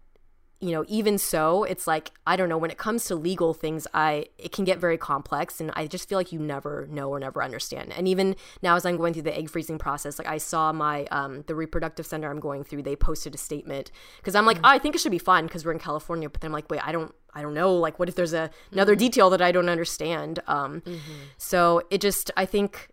you 0.62 0.70
know, 0.70 0.84
even 0.86 1.18
so, 1.18 1.64
it's 1.64 1.88
like 1.88 2.12
I 2.24 2.36
don't 2.36 2.48
know. 2.48 2.56
When 2.56 2.70
it 2.70 2.78
comes 2.78 3.04
to 3.06 3.16
legal 3.16 3.52
things, 3.52 3.88
I 3.92 4.26
it 4.38 4.52
can 4.52 4.64
get 4.64 4.78
very 4.78 4.96
complex, 4.96 5.60
and 5.60 5.72
I 5.74 5.88
just 5.88 6.08
feel 6.08 6.16
like 6.16 6.30
you 6.30 6.38
never 6.38 6.86
know 6.88 7.10
or 7.10 7.18
never 7.18 7.42
understand. 7.42 7.92
And 7.92 8.06
even 8.06 8.36
now, 8.62 8.76
as 8.76 8.86
I'm 8.86 8.96
going 8.96 9.12
through 9.12 9.24
the 9.24 9.36
egg 9.36 9.50
freezing 9.50 9.76
process, 9.76 10.20
like 10.20 10.28
I 10.28 10.38
saw 10.38 10.72
my 10.72 11.06
um, 11.06 11.42
the 11.48 11.56
reproductive 11.56 12.06
center 12.06 12.30
I'm 12.30 12.38
going 12.38 12.62
through, 12.62 12.84
they 12.84 12.94
posted 12.94 13.34
a 13.34 13.38
statement 13.38 13.90
because 14.18 14.36
I'm 14.36 14.46
like, 14.46 14.58
mm-hmm. 14.58 14.66
oh, 14.66 14.68
I 14.68 14.78
think 14.78 14.94
it 14.94 15.00
should 15.00 15.10
be 15.10 15.18
fine 15.18 15.46
because 15.46 15.64
we're 15.64 15.72
in 15.72 15.80
California. 15.80 16.30
But 16.30 16.40
then 16.40 16.50
I'm 16.50 16.52
like, 16.52 16.70
wait, 16.70 16.86
I 16.86 16.92
don't, 16.92 17.12
I 17.34 17.42
don't 17.42 17.54
know. 17.54 17.74
Like, 17.74 17.98
what 17.98 18.08
if 18.08 18.14
there's 18.14 18.32
a, 18.32 18.48
another 18.70 18.92
mm-hmm. 18.92 19.00
detail 19.00 19.30
that 19.30 19.42
I 19.42 19.50
don't 19.50 19.68
understand? 19.68 20.38
Um, 20.46 20.82
mm-hmm. 20.82 21.12
So 21.38 21.82
it 21.90 22.00
just, 22.00 22.30
I 22.36 22.46
think 22.46 22.88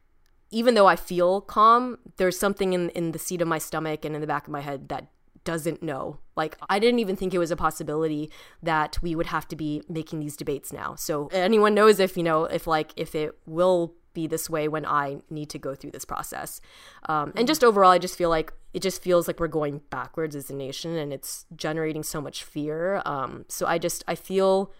even 0.49 0.73
though 0.73 0.87
I 0.87 0.95
feel 0.95 1.41
calm, 1.41 1.99
there's 2.17 2.39
something 2.39 2.73
in 2.73 2.89
in 2.89 3.11
the 3.11 3.19
seat 3.19 3.41
of 3.41 3.47
my 3.47 3.59
stomach 3.59 4.05
and 4.05 4.15
in 4.15 4.21
the 4.21 4.27
back 4.27 4.47
of 4.47 4.51
my 4.51 4.61
head 4.61 4.89
that 4.89 5.07
doesn't 5.43 5.81
know. 5.81 6.19
Like, 6.35 6.57
I 6.69 6.79
didn't 6.79 6.99
even 6.99 7.15
think 7.15 7.33
it 7.33 7.37
was 7.37 7.51
a 7.51 7.55
possibility 7.55 8.31
that 8.61 8.97
we 9.01 9.15
would 9.15 9.27
have 9.27 9.47
to 9.49 9.55
be 9.55 9.81
making 9.89 10.19
these 10.19 10.37
debates 10.37 10.71
now. 10.71 10.95
So, 10.95 11.27
anyone 11.31 11.73
knows 11.73 11.99
if, 11.99 12.17
you 12.17 12.23
know, 12.23 12.45
if 12.45 12.67
like, 12.67 12.93
if 12.95 13.15
it 13.15 13.37
will 13.45 13.93
be 14.13 14.27
this 14.27 14.49
way 14.49 14.67
when 14.67 14.85
I 14.85 15.17
need 15.29 15.49
to 15.51 15.59
go 15.59 15.75
through 15.75 15.91
this 15.91 16.05
process. 16.05 16.61
Um, 17.07 17.31
and 17.35 17.47
just 17.47 17.63
overall, 17.63 17.91
I 17.91 17.99
just 17.99 18.17
feel 18.17 18.29
like 18.29 18.51
it 18.73 18.81
just 18.81 19.01
feels 19.01 19.27
like 19.27 19.39
we're 19.39 19.47
going 19.47 19.81
backwards 19.89 20.35
as 20.35 20.49
a 20.49 20.55
nation 20.55 20.95
and 20.95 21.13
it's 21.13 21.45
generating 21.55 22.03
so 22.03 22.21
much 22.21 22.43
fear. 22.43 23.01
Um, 23.05 23.45
so, 23.47 23.65
I 23.65 23.77
just, 23.77 24.03
I 24.07 24.15
feel 24.15 24.71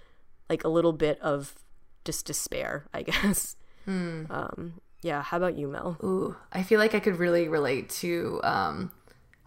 like 0.50 0.64
a 0.64 0.70
little 0.70 0.94
bit 0.94 1.20
of 1.22 1.56
just 2.06 2.26
despair, 2.26 2.88
I 2.94 3.04
guess. 3.04 3.56
Hmm. 3.86 4.26
Um, 4.30 4.82
yeah. 5.02 5.22
How 5.22 5.38
about 5.38 5.58
you, 5.58 5.68
Mel? 5.68 5.98
Ooh, 6.04 6.36
I 6.52 6.64
feel 6.64 6.80
like 6.80 6.94
I 6.94 7.00
could 7.00 7.18
really 7.18 7.48
relate 7.48 7.90
to 8.02 8.42
um, 8.44 8.92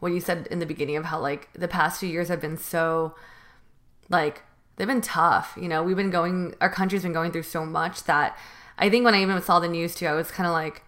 what 0.03 0.11
you 0.11 0.19
said 0.19 0.49
in 0.51 0.59
the 0.59 0.67
beginning 0.67 0.97
of 0.97 1.05
how 1.05 1.21
like 1.21 1.49
the 1.53 1.69
past 1.69 2.01
few 2.01 2.09
years 2.09 2.27
have 2.27 2.41
been 2.41 2.57
so 2.57 3.15
like 4.09 4.43
they've 4.75 4.89
been 4.89 5.01
tough. 5.01 5.57
You 5.57 5.69
know, 5.69 5.85
we've 5.85 5.97
been 5.97 6.11
going 6.11 6.57
our 6.61 6.69
country's 6.69 7.05
been 7.05 7.13
going 7.13 7.31
through 7.31 7.45
so 7.45 7.65
much 7.65 8.03
that 8.05 8.37
I 8.77 8.91
think 8.91 9.05
when 9.05 9.15
I 9.15 9.23
even 9.23 9.41
saw 9.41 9.61
the 9.61 9.69
news 9.69 9.95
too, 9.95 10.07
I 10.07 10.15
was 10.15 10.33
kind 10.33 10.49
of 10.49 10.53
like, 10.53 10.83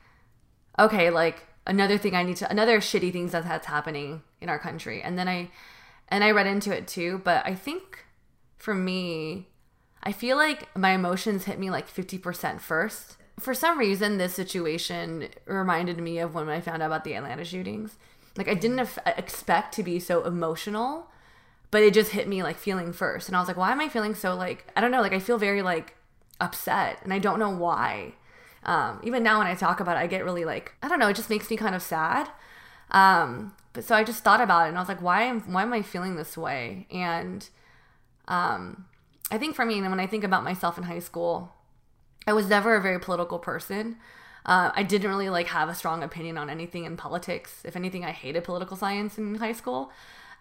okay, 0.80 1.10
like 1.10 1.44
another 1.64 1.96
thing 1.96 2.16
I 2.16 2.24
need 2.24 2.38
to 2.38 2.50
another 2.50 2.80
shitty 2.80 3.12
things 3.12 3.30
that 3.30 3.44
that's 3.44 3.68
happening 3.68 4.22
in 4.40 4.48
our 4.48 4.58
country. 4.58 5.00
And 5.00 5.16
then 5.16 5.28
I 5.28 5.52
and 6.08 6.24
I 6.24 6.32
read 6.32 6.48
into 6.48 6.76
it 6.76 6.88
too, 6.88 7.20
but 7.22 7.46
I 7.46 7.54
think 7.54 8.04
for 8.56 8.74
me, 8.74 9.46
I 10.02 10.10
feel 10.10 10.36
like 10.36 10.76
my 10.76 10.90
emotions 10.90 11.44
hit 11.44 11.60
me 11.60 11.70
like 11.70 11.88
50% 11.88 12.60
first. 12.60 13.16
For 13.38 13.54
some 13.54 13.78
reason, 13.78 14.18
this 14.18 14.34
situation 14.34 15.28
reminded 15.46 15.98
me 15.98 16.18
of 16.18 16.34
when 16.34 16.48
I 16.48 16.60
found 16.60 16.82
out 16.82 16.86
about 16.86 17.04
the 17.04 17.14
Atlanta 17.14 17.44
shootings 17.44 17.96
like 18.36 18.48
I 18.48 18.54
didn't 18.54 18.88
expect 19.06 19.74
to 19.74 19.82
be 19.82 19.98
so 20.00 20.24
emotional, 20.24 21.08
but 21.70 21.82
it 21.82 21.94
just 21.94 22.12
hit 22.12 22.28
me 22.28 22.42
like 22.42 22.56
feeling 22.56 22.92
first. 22.92 23.28
And 23.28 23.36
I 23.36 23.40
was 23.40 23.48
like, 23.48 23.56
why 23.56 23.72
am 23.72 23.80
I 23.80 23.88
feeling 23.88 24.14
so 24.14 24.34
like 24.34 24.66
I 24.76 24.80
don't 24.80 24.90
know, 24.90 25.00
like 25.00 25.12
I 25.12 25.20
feel 25.20 25.38
very 25.38 25.62
like 25.62 25.96
upset 26.40 26.98
and 27.04 27.12
I 27.12 27.18
don't 27.18 27.38
know 27.38 27.50
why. 27.50 28.14
Um, 28.64 29.00
even 29.02 29.22
now 29.22 29.38
when 29.38 29.46
I 29.46 29.54
talk 29.54 29.80
about 29.80 29.96
it, 29.96 30.00
I 30.00 30.06
get 30.06 30.24
really 30.24 30.44
like 30.44 30.74
I 30.82 30.88
don't 30.88 30.98
know, 30.98 31.08
it 31.08 31.16
just 31.16 31.30
makes 31.30 31.50
me 31.50 31.56
kind 31.56 31.74
of 31.74 31.82
sad. 31.82 32.28
Um, 32.90 33.54
but 33.72 33.84
so 33.84 33.94
I 33.94 34.04
just 34.04 34.24
thought 34.24 34.40
about 34.40 34.66
it 34.66 34.68
and 34.68 34.78
I 34.78 34.80
was 34.80 34.88
like, 34.88 35.02
why 35.02 35.22
am 35.22 35.40
why 35.52 35.62
am 35.62 35.72
I 35.72 35.82
feeling 35.82 36.16
this 36.16 36.36
way? 36.36 36.86
And 36.90 37.48
um, 38.28 38.86
I 39.30 39.38
think 39.38 39.56
for 39.56 39.64
me, 39.64 39.78
and 39.78 39.90
when 39.90 40.00
I 40.00 40.06
think 40.06 40.24
about 40.24 40.44
myself 40.44 40.78
in 40.78 40.84
high 40.84 40.98
school, 40.98 41.52
I 42.26 42.32
was 42.32 42.48
never 42.48 42.74
a 42.74 42.82
very 42.82 42.98
political 42.98 43.38
person. 43.38 43.96
Uh, 44.46 44.70
I 44.74 44.82
didn't 44.82 45.08
really 45.08 45.30
like 45.30 45.46
have 45.48 45.68
a 45.68 45.74
strong 45.74 46.02
opinion 46.02 46.36
on 46.36 46.50
anything 46.50 46.84
in 46.84 46.96
politics. 46.96 47.62
If 47.64 47.76
anything, 47.76 48.04
I 48.04 48.10
hated 48.10 48.44
political 48.44 48.76
science 48.76 49.16
in 49.16 49.36
high 49.36 49.52
school. 49.52 49.90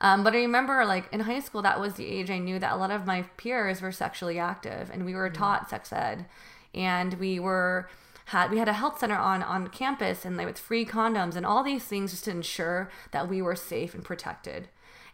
Um, 0.02 0.24
but 0.24 0.34
I 0.34 0.40
remember, 0.40 0.86
like 0.86 1.08
in 1.14 1.22
high 1.22 1.40
school, 1.40 1.62
that 1.62 1.80
was 1.80 1.94
the 1.94 2.06
age 2.06 2.30
I 2.30 2.38
knew 2.38 2.60
that 2.60 2.74
a 2.74 2.76
lot 2.76 2.92
of 2.92 3.06
my 3.06 3.22
peers 3.38 3.82
were 3.82 3.94
sexually 3.94 4.38
active, 4.38 4.90
and 4.92 5.06
we 5.06 5.16
were 5.16 5.30
mm-hmm. 5.30 5.42
taught 5.42 5.70
sex 5.70 5.94
ed, 5.94 6.26
and 6.74 7.14
we 7.16 7.40
were 7.40 7.90
had 8.26 8.52
we 8.52 8.58
had 8.58 8.68
a 8.68 8.74
health 8.74 9.00
center 9.00 9.16
on 9.16 9.42
on 9.42 9.68
campus, 9.68 10.26
and 10.26 10.36
like 10.36 10.48
with 10.48 10.60
free 10.60 10.86
condoms 10.86 11.38
and 11.38 11.46
all 11.46 11.64
these 11.64 11.86
things 11.86 12.12
just 12.12 12.26
to 12.26 12.32
ensure 12.32 12.92
that 13.12 13.30
we 13.30 13.42
were 13.42 13.56
safe 13.56 13.94
and 13.94 14.04
protected. 14.04 14.68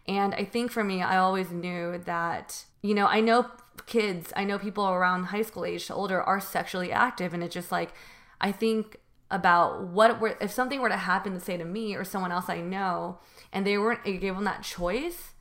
And 0.08 0.34
I 0.34 0.44
think 0.44 0.72
for 0.72 0.84
me, 0.84 1.04
I 1.04 1.18
always 1.18 1.52
knew 1.52 2.00
that 2.00 2.66
you 2.82 2.96
know 2.96 3.06
I 3.06 3.22
know 3.22 3.52
kids, 3.86 4.34
I 4.36 4.44
know 4.44 4.58
people 4.58 4.88
around 4.88 5.26
high 5.26 5.44
school 5.44 5.66
age 5.66 5.86
to 5.88 5.94
older 5.94 6.20
are 6.24 6.42
sexually 6.42 6.92
active, 6.92 7.32
and 7.32 7.44
it's 7.44 7.54
just 7.54 7.72
like 7.72 7.94
I 8.42 8.52
think 8.52 8.98
about 9.32 9.84
what 9.84 10.20
were 10.20 10.38
if 10.42 10.52
something 10.52 10.82
were 10.82 10.90
to 10.90 10.98
happen 10.98 11.34
to 11.34 11.40
say 11.40 11.58
to 11.58 11.66
me 11.66 11.96
or 11.96 12.04
someone 12.04 12.32
else 12.32 12.50
I 12.50 12.62
know 12.62 13.20
and 13.54 13.66
they 13.66 13.78
weren't 13.78 14.04
given 14.04 14.44
that 14.46 14.64
choice, 14.64 15.34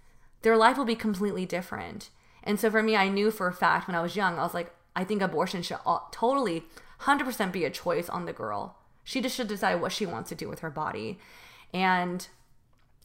their 0.43 0.57
life 0.57 0.77
will 0.77 0.85
be 0.85 0.95
completely 0.95 1.47
different. 1.47 2.11
And 2.43 2.59
so 2.59 2.71
for 2.71 2.83
me, 2.83 2.97
I 2.97 3.09
knew 3.09 3.31
for 3.31 3.47
a 3.47 3.53
fact 3.53 3.89
when 3.89 3.97
I 3.97 4.03
was 4.03 4.17
young, 4.17 4.39
I 4.39 4.43
was 4.43 4.55
like, 4.55 4.73
I 4.95 5.05
think 5.05 5.23
abortion 5.23 5.63
should 5.63 5.79
all, 5.85 6.09
totally 6.13 6.65
100% 7.03 7.53
be 7.53 7.65
a 7.65 7.71
choice 7.71 8.09
on 8.09 8.27
the 8.27 8.33
girl. 8.33 8.77
She 9.05 9.21
just 9.21 9.37
should 9.37 9.49
decide 9.49 9.81
what 9.81 9.93
she 9.93 10.07
wants 10.07 10.29
to 10.31 10.35
do 10.35 10.49
with 10.49 10.61
her 10.61 10.71
body. 10.71 11.19
And 11.73 12.27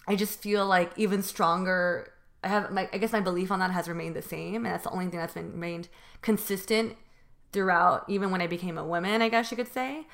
I 0.07 0.15
just 0.15 0.41
feel 0.41 0.65
like 0.65 0.91
even 0.97 1.21
stronger. 1.23 2.11
I 2.43 2.49
have 2.49 2.71
my, 2.71 2.89
I 2.91 2.97
guess 2.97 3.13
my 3.13 3.21
belief 3.21 3.51
on 3.51 3.59
that 3.59 3.71
has 3.71 3.87
remained 3.87 4.15
the 4.15 4.21
same, 4.21 4.65
and 4.65 4.73
that's 4.73 4.83
the 4.83 4.89
only 4.89 5.07
thing 5.07 5.19
that's 5.19 5.33
been 5.33 5.53
remained 5.53 5.87
consistent 6.21 6.97
throughout, 7.53 8.03
even 8.09 8.31
when 8.31 8.41
I 8.41 8.47
became 8.47 8.77
a 8.77 8.85
woman, 8.85 9.21
I 9.21 9.29
guess 9.29 9.51
you 9.51 9.57
could 9.57 9.71
say. 9.71 10.07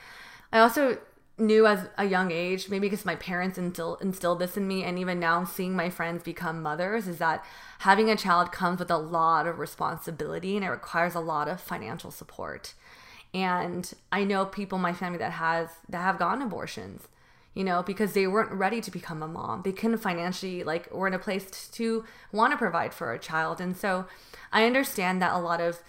I 0.51 0.59
also 0.59 0.99
knew 1.37 1.65
as 1.65 1.87
a 1.97 2.05
young 2.05 2.31
age, 2.31 2.69
maybe 2.69 2.87
because 2.87 3.05
my 3.05 3.15
parents 3.15 3.57
instill, 3.57 3.95
instilled 3.95 4.39
this 4.39 4.57
in 4.57 4.67
me, 4.67 4.83
and 4.83 4.99
even 4.99 5.19
now 5.19 5.45
seeing 5.45 5.75
my 5.75 5.89
friends 5.89 6.21
become 6.21 6.61
mothers, 6.61 7.07
is 7.07 7.17
that 7.17 7.43
having 7.79 8.09
a 8.09 8.15
child 8.15 8.51
comes 8.51 8.79
with 8.79 8.91
a 8.91 8.97
lot 8.97 9.47
of 9.47 9.57
responsibility 9.57 10.55
and 10.55 10.65
it 10.65 10.69
requires 10.69 11.15
a 11.15 11.19
lot 11.19 11.47
of 11.47 11.61
financial 11.61 12.11
support. 12.11 12.73
And 13.33 13.91
I 14.11 14.23
know 14.23 14.45
people 14.45 14.77
in 14.77 14.81
my 14.81 14.93
family 14.93 15.19
that 15.19 15.33
has 15.33 15.69
that 15.87 16.01
have 16.01 16.19
gotten 16.19 16.41
abortions, 16.41 17.07
you 17.53 17.63
know, 17.63 17.83
because 17.83 18.13
they 18.13 18.27
weren't 18.27 18.51
ready 18.51 18.81
to 18.81 18.91
become 18.91 19.21
a 19.21 19.27
mom. 19.27 19.61
They 19.61 19.71
couldn't 19.71 19.99
financially 19.99 20.63
like 20.63 20.91
were 20.91 21.07
in 21.07 21.13
a 21.13 21.19
place 21.19 21.69
to 21.69 22.03
want 22.31 22.51
to 22.51 22.57
provide 22.57 22.93
for 22.93 23.13
a 23.13 23.19
child. 23.19 23.61
And 23.61 23.77
so 23.77 24.07
I 24.51 24.65
understand 24.65 25.21
that 25.21 25.33
a 25.33 25.39
lot 25.39 25.61
of 25.61 25.79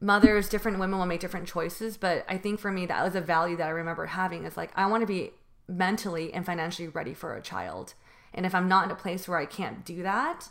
mothers, 0.00 0.48
different 0.48 0.78
women 0.78 0.98
will 0.98 1.06
make 1.06 1.20
different 1.20 1.46
choices, 1.46 1.96
but 1.96 2.24
I 2.28 2.38
think 2.38 2.58
for 2.58 2.72
me 2.72 2.86
that 2.86 3.04
was 3.04 3.14
a 3.14 3.20
value 3.20 3.56
that 3.56 3.66
I 3.66 3.70
remember 3.70 4.06
having 4.06 4.44
is 4.44 4.56
like 4.56 4.70
I 4.74 4.86
want 4.86 5.02
to 5.02 5.06
be 5.06 5.32
mentally 5.68 6.32
and 6.32 6.44
financially 6.44 6.88
ready 6.88 7.14
for 7.14 7.34
a 7.34 7.42
child. 7.42 7.94
And 8.32 8.46
if 8.46 8.54
I'm 8.54 8.68
not 8.68 8.84
in 8.84 8.90
a 8.90 8.96
place 8.96 9.28
where 9.28 9.38
I 9.38 9.46
can't 9.46 9.84
do 9.84 10.02
that, 10.02 10.48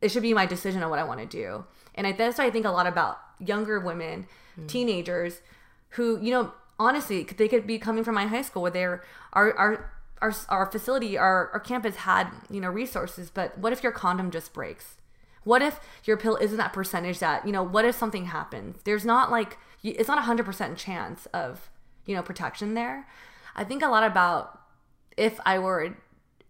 it 0.00 0.10
should 0.10 0.22
be 0.22 0.34
my 0.34 0.46
decision 0.46 0.82
on 0.82 0.90
what 0.90 0.98
I 0.98 1.04
want 1.04 1.20
to 1.20 1.26
do. 1.26 1.64
And 1.94 2.06
I, 2.06 2.12
that's 2.12 2.38
why 2.38 2.46
I 2.46 2.50
think 2.50 2.66
a 2.66 2.70
lot 2.70 2.86
about 2.86 3.18
younger 3.38 3.78
women, 3.78 4.26
mm. 4.58 4.66
teenagers 4.66 5.40
who, 5.90 6.18
you 6.20 6.30
know, 6.30 6.52
honestly, 6.78 7.22
they 7.22 7.48
could 7.48 7.66
be 7.66 7.78
coming 7.78 8.02
from 8.02 8.14
my 8.14 8.26
high 8.26 8.42
school 8.42 8.62
where 8.62 8.70
they're 8.70 9.04
our 9.32 9.56
our 9.56 9.92
our, 10.22 10.32
our 10.48 10.66
facility, 10.66 11.18
our, 11.18 11.50
our 11.52 11.60
campus 11.60 11.96
had, 11.96 12.28
you 12.48 12.60
know, 12.60 12.70
resources, 12.70 13.28
but 13.28 13.58
what 13.58 13.72
if 13.72 13.82
your 13.82 13.90
condom 13.90 14.30
just 14.30 14.52
breaks? 14.52 14.96
What 15.44 15.62
if 15.62 15.80
your 16.04 16.16
pill 16.16 16.36
isn't 16.36 16.56
that 16.56 16.72
percentage 16.72 17.18
that, 17.18 17.46
you 17.46 17.52
know, 17.52 17.62
what 17.62 17.84
if 17.84 17.96
something 17.96 18.26
happens? 18.26 18.82
There's 18.84 19.04
not 19.04 19.30
like, 19.30 19.58
it's 19.82 20.08
not 20.08 20.18
a 20.18 20.42
100% 20.42 20.76
chance 20.76 21.26
of, 21.26 21.70
you 22.06 22.14
know, 22.14 22.22
protection 22.22 22.74
there. 22.74 23.08
I 23.54 23.64
think 23.64 23.82
a 23.82 23.88
lot 23.88 24.04
about 24.04 24.60
if 25.16 25.40
I 25.44 25.58
were 25.58 25.96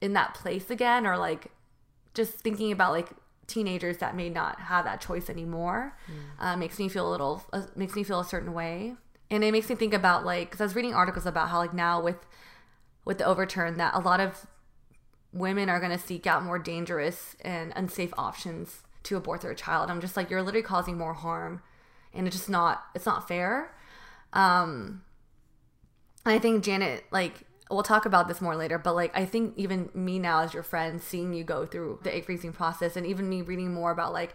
in 0.00 0.12
that 0.12 0.34
place 0.34 0.70
again 0.70 1.06
or 1.06 1.16
like 1.16 1.50
just 2.14 2.34
thinking 2.34 2.72
about 2.72 2.92
like 2.92 3.08
teenagers 3.46 3.98
that 3.98 4.14
may 4.14 4.28
not 4.28 4.60
have 4.60 4.84
that 4.84 5.00
choice 5.00 5.28
anymore 5.28 5.96
mm. 6.08 6.44
uh, 6.44 6.56
makes 6.56 6.78
me 6.78 6.88
feel 6.88 7.08
a 7.08 7.10
little, 7.10 7.44
uh, 7.52 7.62
makes 7.74 7.94
me 7.94 8.02
feel 8.02 8.20
a 8.20 8.24
certain 8.24 8.52
way. 8.52 8.94
And 9.30 9.42
it 9.42 9.52
makes 9.52 9.68
me 9.68 9.74
think 9.74 9.94
about 9.94 10.24
like, 10.24 10.50
because 10.50 10.60
I 10.60 10.64
was 10.64 10.74
reading 10.74 10.94
articles 10.94 11.26
about 11.26 11.48
how 11.48 11.58
like 11.58 11.74
now 11.74 12.00
with, 12.00 12.26
with 13.04 13.18
the 13.18 13.24
overturn 13.24 13.78
that 13.78 13.94
a 13.94 13.98
lot 13.98 14.20
of 14.20 14.46
women 15.32 15.68
are 15.68 15.80
going 15.80 15.92
to 15.92 15.98
seek 15.98 16.26
out 16.26 16.44
more 16.44 16.58
dangerous 16.58 17.36
and 17.40 17.72
unsafe 17.74 18.12
options 18.18 18.82
to 19.04 19.16
abort 19.16 19.40
their 19.40 19.54
child. 19.54 19.90
I'm 19.90 20.00
just 20.00 20.16
like, 20.16 20.30
you're 20.30 20.42
literally 20.42 20.62
causing 20.62 20.96
more 20.96 21.14
harm, 21.14 21.62
and 22.12 22.26
it's 22.26 22.36
just 22.36 22.50
not, 22.50 22.84
it's 22.94 23.06
not 23.06 23.26
fair. 23.26 23.74
Um, 24.32 25.02
I 26.24 26.38
think 26.38 26.62
Janet, 26.62 27.04
like, 27.10 27.44
we'll 27.70 27.82
talk 27.82 28.04
about 28.04 28.28
this 28.28 28.40
more 28.40 28.54
later, 28.54 28.78
but 28.78 28.94
like, 28.94 29.16
I 29.16 29.24
think 29.24 29.54
even 29.56 29.88
me 29.94 30.18
now 30.18 30.40
as 30.40 30.54
your 30.54 30.62
friend, 30.62 31.02
seeing 31.02 31.32
you 31.32 31.42
go 31.42 31.64
through 31.66 32.00
the 32.02 32.14
egg 32.14 32.26
freezing 32.26 32.52
process, 32.52 32.96
and 32.96 33.06
even 33.06 33.28
me 33.28 33.42
reading 33.42 33.72
more 33.72 33.90
about 33.90 34.12
like 34.12 34.34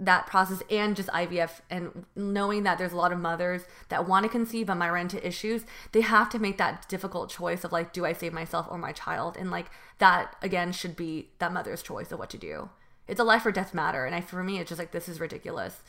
that 0.00 0.26
process 0.26 0.62
and 0.70 0.94
just 0.94 1.08
IVF 1.08 1.60
and 1.70 2.04
knowing 2.14 2.62
that 2.62 2.78
there's 2.78 2.92
a 2.92 2.96
lot 2.96 3.12
of 3.12 3.18
mothers 3.18 3.62
that 3.88 4.06
want 4.06 4.24
to 4.24 4.28
conceive 4.28 4.68
but 4.68 4.76
might 4.76 4.90
run 4.90 5.02
into 5.02 5.26
issues, 5.26 5.64
they 5.92 6.02
have 6.02 6.28
to 6.30 6.38
make 6.38 6.58
that 6.58 6.88
difficult 6.88 7.30
choice 7.30 7.64
of 7.64 7.72
like, 7.72 7.92
do 7.92 8.04
I 8.04 8.12
save 8.12 8.32
myself 8.32 8.66
or 8.70 8.78
my 8.78 8.92
child? 8.92 9.36
And 9.36 9.50
like 9.50 9.70
that 9.98 10.36
again 10.40 10.72
should 10.72 10.96
be 10.96 11.30
that 11.38 11.52
mother's 11.52 11.82
choice 11.82 12.12
of 12.12 12.18
what 12.18 12.30
to 12.30 12.38
do. 12.38 12.70
It's 13.08 13.20
a 13.20 13.24
life 13.24 13.44
or 13.44 13.52
death 13.52 13.74
matter. 13.74 14.04
And 14.04 14.14
I 14.14 14.20
for 14.20 14.42
me 14.42 14.58
it's 14.58 14.68
just 14.68 14.78
like 14.78 14.92
this 14.92 15.08
is 15.08 15.20
ridiculous. 15.20 15.82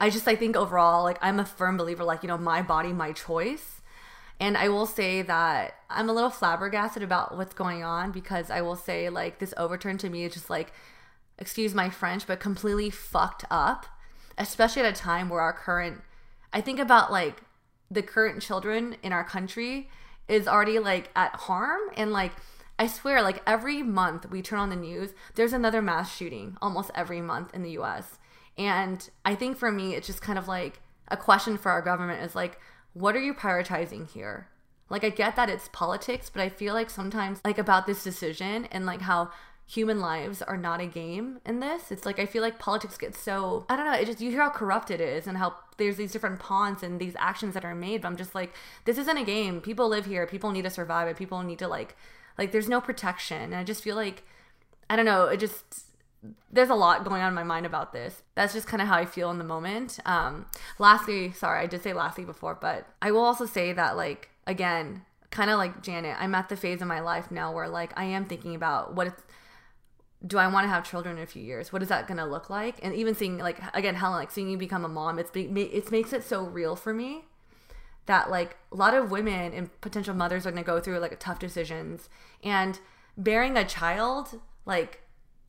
I 0.00 0.10
just 0.10 0.28
I 0.28 0.36
think 0.36 0.56
overall, 0.56 1.04
like 1.04 1.18
I'm 1.22 1.40
a 1.40 1.44
firm 1.44 1.76
believer, 1.76 2.04
like, 2.04 2.22
you 2.22 2.28
know, 2.28 2.38
my 2.38 2.62
body, 2.62 2.92
my 2.92 3.12
choice. 3.12 3.80
And 4.40 4.56
I 4.56 4.68
will 4.68 4.86
say 4.86 5.22
that 5.22 5.76
I'm 5.88 6.10
a 6.10 6.12
little 6.12 6.30
flabbergasted 6.30 7.02
about 7.02 7.36
what's 7.36 7.54
going 7.54 7.84
on 7.84 8.10
because 8.10 8.50
I 8.50 8.62
will 8.62 8.76
say 8.76 9.08
like 9.08 9.38
this 9.38 9.54
overturn 9.56 9.96
to 9.98 10.10
me 10.10 10.24
is 10.24 10.34
just 10.34 10.50
like 10.50 10.72
excuse 11.38 11.74
my 11.74 11.90
French, 11.90 12.26
but 12.26 12.40
completely 12.40 12.90
fucked 12.90 13.44
up, 13.50 13.86
especially 14.38 14.82
at 14.82 14.92
a 14.92 15.00
time 15.00 15.28
where 15.28 15.40
our 15.40 15.52
current, 15.52 16.02
I 16.52 16.60
think 16.60 16.78
about 16.78 17.10
like 17.10 17.42
the 17.90 18.02
current 18.02 18.42
children 18.42 18.96
in 19.02 19.12
our 19.12 19.24
country 19.24 19.88
is 20.28 20.48
already 20.48 20.78
like 20.78 21.10
at 21.14 21.34
harm. 21.34 21.80
And 21.96 22.12
like 22.12 22.32
I 22.78 22.86
swear 22.86 23.22
like 23.22 23.42
every 23.46 23.82
month 23.82 24.30
we 24.30 24.42
turn 24.42 24.58
on 24.58 24.70
the 24.70 24.76
news 24.76 25.10
there's 25.34 25.52
another 25.52 25.80
mass 25.80 26.14
shooting 26.14 26.56
almost 26.60 26.90
every 26.94 27.20
month 27.20 27.54
in 27.54 27.62
the 27.62 27.78
US 27.78 28.18
and 28.58 29.08
I 29.24 29.34
think 29.34 29.56
for 29.56 29.70
me 29.70 29.94
it's 29.94 30.06
just 30.06 30.22
kind 30.22 30.38
of 30.38 30.48
like 30.48 30.80
a 31.08 31.16
question 31.16 31.56
for 31.56 31.70
our 31.70 31.82
government 31.82 32.22
is 32.22 32.34
like 32.34 32.58
what 32.92 33.16
are 33.16 33.22
you 33.22 33.34
prioritizing 33.34 34.10
here? 34.10 34.48
Like 34.88 35.04
I 35.04 35.08
get 35.10 35.36
that 35.36 35.50
it's 35.50 35.68
politics 35.72 36.30
but 36.30 36.42
I 36.42 36.48
feel 36.48 36.74
like 36.74 36.90
sometimes 36.90 37.40
like 37.44 37.58
about 37.58 37.86
this 37.86 38.02
decision 38.02 38.66
and 38.66 38.86
like 38.86 39.02
how 39.02 39.30
human 39.66 40.00
lives 40.00 40.42
are 40.42 40.56
not 40.56 40.80
a 40.80 40.86
game 40.86 41.40
in 41.46 41.60
this. 41.60 41.90
It's 41.90 42.04
like 42.04 42.18
I 42.18 42.26
feel 42.26 42.42
like 42.42 42.58
politics 42.58 42.98
gets 42.98 43.18
so 43.18 43.64
I 43.68 43.76
don't 43.76 43.86
know, 43.86 43.94
it 43.94 44.06
just 44.06 44.20
you 44.20 44.30
hear 44.30 44.42
how 44.42 44.50
corrupt 44.50 44.90
it 44.90 45.00
is 45.00 45.26
and 45.26 45.38
how 45.38 45.54
there's 45.76 45.96
these 45.96 46.12
different 46.12 46.38
pawns 46.38 46.82
and 46.82 47.00
these 47.00 47.16
actions 47.18 47.54
that 47.54 47.64
are 47.64 47.74
made, 47.74 48.02
but 48.02 48.08
I'm 48.08 48.16
just 48.16 48.34
like, 48.34 48.54
this 48.84 48.98
isn't 48.98 49.16
a 49.16 49.24
game. 49.24 49.60
People 49.60 49.88
live 49.88 50.06
here, 50.06 50.26
people 50.26 50.50
need 50.50 50.62
to 50.62 50.70
survive 50.70 51.08
it, 51.08 51.16
people 51.16 51.42
need 51.42 51.58
to 51.60 51.68
like 51.68 51.96
like 52.36 52.52
there's 52.52 52.68
no 52.68 52.80
protection. 52.80 53.42
And 53.42 53.56
I 53.56 53.64
just 53.64 53.82
feel 53.82 53.96
like 53.96 54.22
I 54.90 54.96
don't 54.96 55.06
know, 55.06 55.26
it 55.26 55.38
just 55.38 55.86
there's 56.50 56.70
a 56.70 56.74
lot 56.74 57.04
going 57.04 57.20
on 57.22 57.28
in 57.28 57.34
my 57.34 57.42
mind 57.42 57.66
about 57.66 57.92
this. 57.92 58.22
That's 58.34 58.52
just 58.52 58.66
kind 58.66 58.80
of 58.82 58.88
how 58.88 58.96
I 58.96 59.06
feel 59.06 59.30
in 59.30 59.38
the 59.38 59.44
moment. 59.44 59.98
Um 60.04 60.46
lastly, 60.78 61.32
sorry, 61.32 61.60
I 61.60 61.66
did 61.66 61.82
say 61.82 61.94
lastly 61.94 62.24
before, 62.24 62.54
but 62.54 62.86
I 63.00 63.10
will 63.12 63.24
also 63.24 63.46
say 63.46 63.72
that 63.72 63.96
like 63.96 64.28
again, 64.46 65.02
kind 65.30 65.48
of 65.48 65.56
like 65.56 65.82
Janet, 65.82 66.16
I'm 66.20 66.34
at 66.34 66.50
the 66.50 66.56
phase 66.56 66.82
of 66.82 66.88
my 66.88 67.00
life 67.00 67.30
now 67.30 67.50
where 67.50 67.68
like 67.68 67.98
I 67.98 68.04
am 68.04 68.26
thinking 68.26 68.54
about 68.54 68.94
what 68.94 69.06
it's 69.06 69.22
do 70.26 70.38
I 70.38 70.46
want 70.46 70.64
to 70.64 70.68
have 70.68 70.88
children 70.88 71.18
in 71.18 71.22
a 71.22 71.26
few 71.26 71.42
years? 71.42 71.72
What 71.72 71.82
is 71.82 71.88
that 71.88 72.06
going 72.06 72.18
to 72.18 72.24
look 72.24 72.48
like? 72.48 72.76
And 72.82 72.94
even 72.94 73.14
seeing 73.14 73.38
like 73.38 73.58
again 73.74 73.94
Helen 73.94 74.18
like 74.18 74.30
seeing 74.30 74.48
you 74.48 74.56
become 74.56 74.84
a 74.84 74.88
mom, 74.88 75.18
it's 75.18 75.30
it 75.34 75.90
makes 75.90 76.12
it 76.12 76.24
so 76.24 76.44
real 76.44 76.76
for 76.76 76.94
me 76.94 77.24
that 78.06 78.30
like 78.30 78.56
a 78.72 78.76
lot 78.76 78.94
of 78.94 79.10
women 79.10 79.52
and 79.52 79.80
potential 79.80 80.14
mothers 80.14 80.46
are 80.46 80.50
going 80.50 80.62
to 80.62 80.66
go 80.66 80.80
through 80.80 80.98
like 80.98 81.18
tough 81.18 81.38
decisions 81.38 82.08
and 82.42 82.80
bearing 83.16 83.56
a 83.56 83.64
child 83.64 84.40
like 84.66 85.00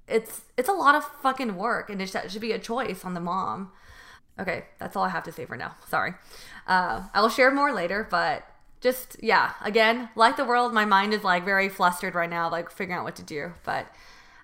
it's 0.07 0.41
it's 0.57 0.69
a 0.69 0.73
lot 0.73 0.95
of 0.95 1.03
fucking 1.21 1.55
work 1.55 1.89
and 1.89 2.01
it 2.01 2.09
should 2.29 2.41
be 2.41 2.51
a 2.51 2.59
choice 2.59 3.03
on 3.03 3.13
the 3.13 3.19
mom. 3.19 3.71
Okay, 4.37 4.65
that's 4.79 4.95
all 4.95 5.03
I 5.03 5.09
have 5.09 5.23
to 5.23 5.31
say 5.31 5.45
for 5.45 5.55
now. 5.55 5.75
Sorry. 5.87 6.13
Uh, 6.67 7.03
I 7.13 7.21
will 7.21 7.29
share 7.29 7.51
more 7.51 7.73
later, 7.73 8.05
but 8.09 8.45
just 8.81 9.15
yeah, 9.23 9.53
again, 9.63 10.09
like 10.15 10.35
the 10.35 10.43
world, 10.43 10.73
my 10.73 10.85
mind 10.85 11.13
is 11.13 11.23
like 11.23 11.45
very 11.45 11.69
flustered 11.69 12.13
right 12.13 12.29
now, 12.29 12.49
like 12.49 12.69
figuring 12.69 12.99
out 12.99 13.05
what 13.05 13.15
to 13.15 13.23
do. 13.23 13.53
But 13.63 13.87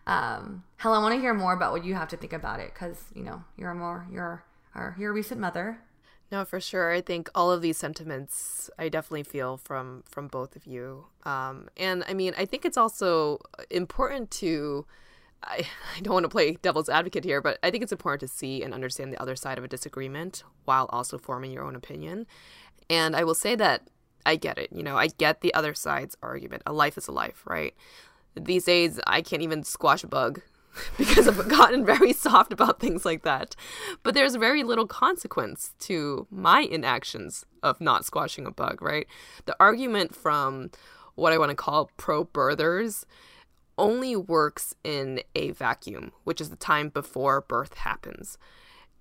um, 0.08 0.64
Helen, 0.78 1.00
I 1.00 1.02
want 1.02 1.16
to 1.16 1.22
hear 1.22 1.34
more 1.34 1.54
about 1.54 1.72
what 1.72 1.86
you 1.86 1.94
have 1.94 2.10
to 2.10 2.18
think 2.18 2.34
about 2.34 2.60
it 2.60 2.74
because 2.74 3.06
you 3.16 3.24
know 3.24 3.44
you're 3.58 3.72
a 3.72 3.76
more 3.76 4.08
you're 4.12 4.44
our 4.76 4.96
you're 4.98 5.12
a 5.12 5.14
recent 5.14 5.40
mother. 5.40 5.80
No, 6.32 6.46
for 6.46 6.62
sure. 6.62 6.94
I 6.94 7.02
think 7.02 7.30
all 7.36 7.52
of 7.52 7.62
these 7.62 7.78
sentiments 7.78 8.70
I 8.80 8.88
definitely 8.88 9.24
feel 9.24 9.58
from 9.58 10.04
from 10.08 10.28
both 10.28 10.56
of 10.56 10.66
you. 10.66 11.06
Um, 11.24 11.68
and 11.78 12.04
I 12.08 12.14
mean, 12.14 12.34
I 12.38 12.46
think 12.46 12.66
it's 12.66 12.78
also 12.78 13.40
important 13.70 14.32
to. 14.32 14.86
I, 15.44 15.68
I 15.98 16.02
don't 16.02 16.14
want 16.14 16.24
to 16.24 16.30
play 16.30 16.54
devil's 16.62 16.90
advocate 16.90 17.24
here, 17.24 17.42
but 17.42 17.60
I 17.64 17.70
think 17.70 17.84
it's 17.84 17.92
important 17.92 18.22
to 18.22 18.28
see 18.28 18.64
and 18.64 18.74
understand 18.74 19.12
the 19.12 19.22
other 19.22 19.36
side 19.36 19.58
of 19.58 19.64
a 19.64 19.68
disagreement 19.68 20.44
while 20.66 20.88
also 20.92 21.18
forming 21.18 21.52
your 21.52 21.64
own 21.64 21.76
opinion. 21.76 22.28
And 22.90 23.16
I 23.16 23.24
will 23.24 23.36
say 23.36 23.56
that 23.56 23.88
I 24.26 24.36
get 24.36 24.58
it. 24.58 24.70
You 24.72 24.84
know, 24.84 24.98
I 24.98 25.08
get 25.08 25.42
the 25.42 25.54
other 25.54 25.74
side's 25.74 26.16
argument. 26.22 26.64
A 26.66 26.74
life 26.74 26.98
is 26.98 27.08
a 27.08 27.12
life, 27.12 27.44
right? 27.46 27.74
These 28.36 28.66
days 28.66 29.00
I 29.08 29.22
can't 29.22 29.42
even 29.42 29.64
squash 29.64 30.04
a 30.04 30.08
bug 30.08 30.42
because 30.98 31.28
I've 31.28 31.48
gotten 31.48 31.86
very 31.86 32.14
soft 32.28 32.54
about 32.54 32.80
things 32.80 33.06
like 33.06 33.24
that. 33.24 33.56
But 34.04 34.14
there's 34.14 34.36
very 34.36 34.64
little 34.64 34.88
consequence 34.88 35.74
to 35.80 36.28
my 36.30 36.62
inactions 36.62 37.46
of 37.62 37.82
not 37.82 38.06
squashing 38.06 38.46
a 38.46 38.52
bug, 38.52 38.82
right? 38.82 39.08
The 39.46 39.56
argument 39.60 40.16
from 40.16 40.72
what 41.16 41.34
I 41.34 41.38
want 41.38 41.50
to 41.50 41.56
call 41.56 41.92
pro 41.98 42.26
birthers 42.26 43.06
only 43.78 44.16
works 44.16 44.76
in 44.84 45.22
a 45.36 45.52
vacuum, 45.52 46.12
which 46.24 46.40
is 46.40 46.50
the 46.50 46.56
time 46.56 46.90
before 46.90 47.42
birth 47.42 47.76
happens. 47.76 48.38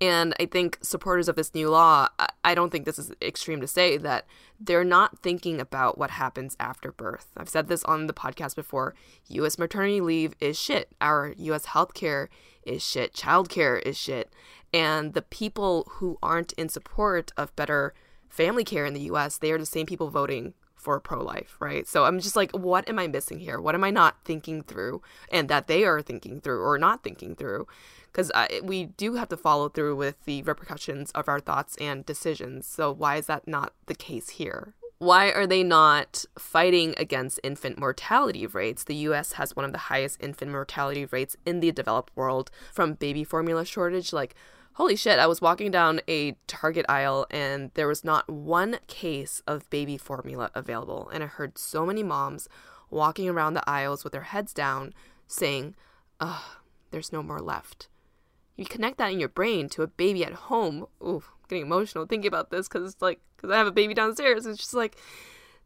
And 0.01 0.33
I 0.39 0.47
think 0.47 0.79
supporters 0.81 1.29
of 1.29 1.35
this 1.35 1.53
new 1.53 1.69
law, 1.69 2.07
I 2.43 2.55
don't 2.55 2.71
think 2.71 2.85
this 2.85 2.97
is 2.97 3.11
extreme 3.21 3.61
to 3.61 3.67
say 3.67 3.97
that 3.97 4.25
they're 4.59 4.83
not 4.83 5.19
thinking 5.19 5.61
about 5.61 5.99
what 5.99 6.09
happens 6.09 6.57
after 6.59 6.91
birth. 6.91 7.27
I've 7.37 7.47
said 7.47 7.67
this 7.67 7.83
on 7.83 8.07
the 8.07 8.13
podcast 8.13 8.55
before. 8.55 8.95
US 9.27 9.59
maternity 9.59 10.01
leave 10.01 10.33
is 10.39 10.59
shit. 10.59 10.89
Our 10.99 11.35
US 11.37 11.67
healthcare 11.67 12.29
is 12.63 12.83
shit. 12.83 13.13
Childcare 13.13 13.79
is 13.83 13.95
shit. 13.95 14.33
And 14.73 15.13
the 15.13 15.21
people 15.21 15.87
who 15.95 16.17
aren't 16.23 16.53
in 16.53 16.67
support 16.67 17.31
of 17.37 17.55
better 17.55 17.93
family 18.27 18.63
care 18.63 18.85
in 18.85 18.95
the 18.95 19.01
US, 19.11 19.37
they 19.37 19.51
are 19.51 19.59
the 19.59 19.67
same 19.67 19.85
people 19.85 20.09
voting 20.09 20.55
for 20.81 20.99
pro 20.99 21.23
life, 21.23 21.57
right? 21.59 21.87
So 21.87 22.05
I'm 22.05 22.19
just 22.19 22.35
like, 22.35 22.51
what 22.53 22.89
am 22.89 22.97
I 22.97 23.05
missing 23.05 23.39
here? 23.39 23.61
What 23.61 23.75
am 23.75 23.83
I 23.83 23.91
not 23.91 24.17
thinking 24.25 24.63
through? 24.63 25.03
And 25.31 25.47
that 25.47 25.67
they 25.67 25.83
are 25.83 26.01
thinking 26.01 26.41
through 26.41 26.59
or 26.63 26.79
not 26.79 27.03
thinking 27.03 27.35
through 27.35 27.67
because 28.11 28.31
we 28.63 28.85
do 28.85 29.15
have 29.15 29.29
to 29.29 29.37
follow 29.37 29.69
through 29.69 29.95
with 29.95 30.23
the 30.25 30.41
repercussions 30.43 31.11
of 31.11 31.27
our 31.27 31.39
thoughts 31.39 31.75
and 31.77 32.05
decisions. 32.05 32.67
So 32.67 32.91
why 32.91 33.15
is 33.17 33.27
that 33.27 33.47
not 33.47 33.73
the 33.85 33.95
case 33.95 34.29
here? 34.29 34.75
why 35.01 35.31
are 35.31 35.47
they 35.47 35.63
not 35.63 36.25
fighting 36.37 36.93
against 36.95 37.39
infant 37.43 37.79
mortality 37.79 38.45
rates? 38.45 38.83
The 38.83 38.93
US 39.07 39.31
has 39.31 39.55
one 39.55 39.65
of 39.65 39.71
the 39.71 39.79
highest 39.89 40.21
infant 40.21 40.51
mortality 40.51 41.05
rates 41.05 41.35
in 41.43 41.59
the 41.59 41.71
developed 41.71 42.15
world 42.15 42.51
from 42.71 42.93
baby 42.93 43.23
formula 43.23 43.65
shortage. 43.65 44.13
Like, 44.13 44.35
holy 44.73 44.95
shit, 44.95 45.17
I 45.17 45.25
was 45.25 45.41
walking 45.41 45.71
down 45.71 46.01
a 46.07 46.33
Target 46.45 46.85
aisle 46.87 47.25
and 47.31 47.71
there 47.73 47.87
was 47.87 48.03
not 48.03 48.29
one 48.29 48.77
case 48.85 49.41
of 49.47 49.67
baby 49.71 49.97
formula 49.97 50.51
available. 50.53 51.09
And 51.11 51.23
I 51.23 51.25
heard 51.25 51.57
so 51.57 51.83
many 51.83 52.03
moms 52.03 52.47
walking 52.91 53.27
around 53.27 53.55
the 53.55 53.67
aisles 53.67 54.03
with 54.03 54.13
their 54.13 54.21
heads 54.21 54.53
down 54.53 54.93
saying, 55.25 55.73
ugh, 56.19 56.43
there's 56.91 57.11
no 57.11 57.23
more 57.23 57.39
left. 57.39 57.87
You 58.61 58.67
connect 58.67 58.99
that 58.99 59.11
in 59.11 59.19
your 59.19 59.27
brain 59.27 59.69
to 59.69 59.81
a 59.81 59.87
baby 59.87 60.23
at 60.23 60.33
home. 60.33 60.85
Ooh, 61.01 61.23
I'm 61.25 61.47
getting 61.49 61.65
emotional 61.65 62.05
thinking 62.05 62.27
about 62.27 62.51
this 62.51 62.67
because 62.67 62.93
it's 62.93 63.01
like 63.01 63.19
because 63.35 63.49
I 63.49 63.57
have 63.57 63.65
a 63.65 63.71
baby 63.71 63.95
downstairs. 63.95 64.45
It's 64.45 64.59
just 64.59 64.75
like, 64.75 64.97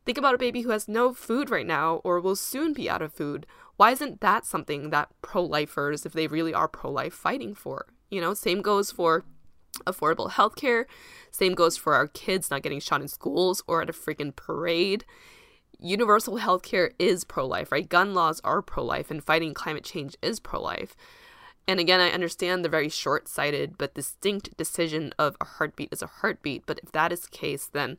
think 0.05 0.17
about 0.17 0.33
a 0.33 0.37
baby 0.37 0.61
who 0.61 0.69
has 0.69 0.87
no 0.87 1.13
food 1.13 1.49
right 1.49 1.67
now 1.67 1.95
or 2.05 2.21
will 2.21 2.37
soon 2.37 2.71
be 2.71 2.89
out 2.89 3.01
of 3.01 3.11
food. 3.11 3.45
Why 3.75 3.91
isn't 3.91 4.21
that 4.21 4.45
something 4.45 4.91
that 4.91 5.09
pro 5.21 5.43
lifers, 5.43 6.05
if 6.05 6.13
they 6.13 6.27
really 6.27 6.53
are 6.53 6.69
pro 6.69 6.89
life, 6.89 7.13
fighting 7.13 7.53
for? 7.53 7.87
You 8.09 8.21
know, 8.21 8.33
same 8.33 8.61
goes 8.61 8.91
for 8.91 9.25
affordable 9.85 10.31
healthcare. 10.31 10.85
Same 11.31 11.53
goes 11.53 11.75
for 11.75 11.95
our 11.95 12.07
kids 12.07 12.49
not 12.49 12.61
getting 12.61 12.79
shot 12.79 13.01
in 13.01 13.09
schools 13.09 13.61
or 13.67 13.81
at 13.81 13.89
a 13.89 13.93
freaking 13.93 14.33
parade. 14.33 15.03
Universal 15.81 16.37
healthcare 16.37 16.91
is 16.97 17.25
pro 17.25 17.45
life, 17.45 17.73
right? 17.73 17.89
Gun 17.89 18.13
laws 18.13 18.39
are 18.45 18.61
pro 18.61 18.85
life, 18.85 19.11
and 19.11 19.21
fighting 19.21 19.53
climate 19.53 19.83
change 19.83 20.15
is 20.21 20.39
pro 20.39 20.61
life. 20.61 20.95
And 21.67 21.79
again, 21.79 21.99
I 21.99 22.11
understand 22.11 22.63
the 22.63 22.69
very 22.69 22.89
short 22.89 23.27
sighted 23.27 23.77
but 23.77 23.95
distinct 23.95 24.55
decision 24.55 25.13
of 25.17 25.35
a 25.41 25.45
heartbeat 25.45 25.89
is 25.91 26.01
a 26.01 26.07
heartbeat. 26.07 26.65
But 26.65 26.79
if 26.83 26.91
that 26.91 27.11
is 27.11 27.21
the 27.21 27.29
case, 27.29 27.65
then 27.65 27.97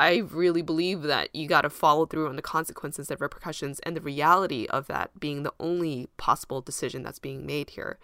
I 0.00 0.18
really 0.18 0.62
believe 0.62 1.02
that 1.02 1.34
you 1.34 1.48
got 1.48 1.62
to 1.62 1.70
follow 1.70 2.06
through 2.06 2.28
on 2.28 2.36
the 2.36 2.42
consequences 2.42 3.10
and 3.10 3.20
repercussions 3.20 3.80
and 3.80 3.96
the 3.96 4.00
reality 4.00 4.66
of 4.70 4.86
that 4.86 5.18
being 5.18 5.42
the 5.42 5.54
only 5.58 6.08
possible 6.16 6.60
decision 6.60 7.02
that's 7.02 7.18
being 7.18 7.44
made 7.46 7.70
here. 7.70 7.98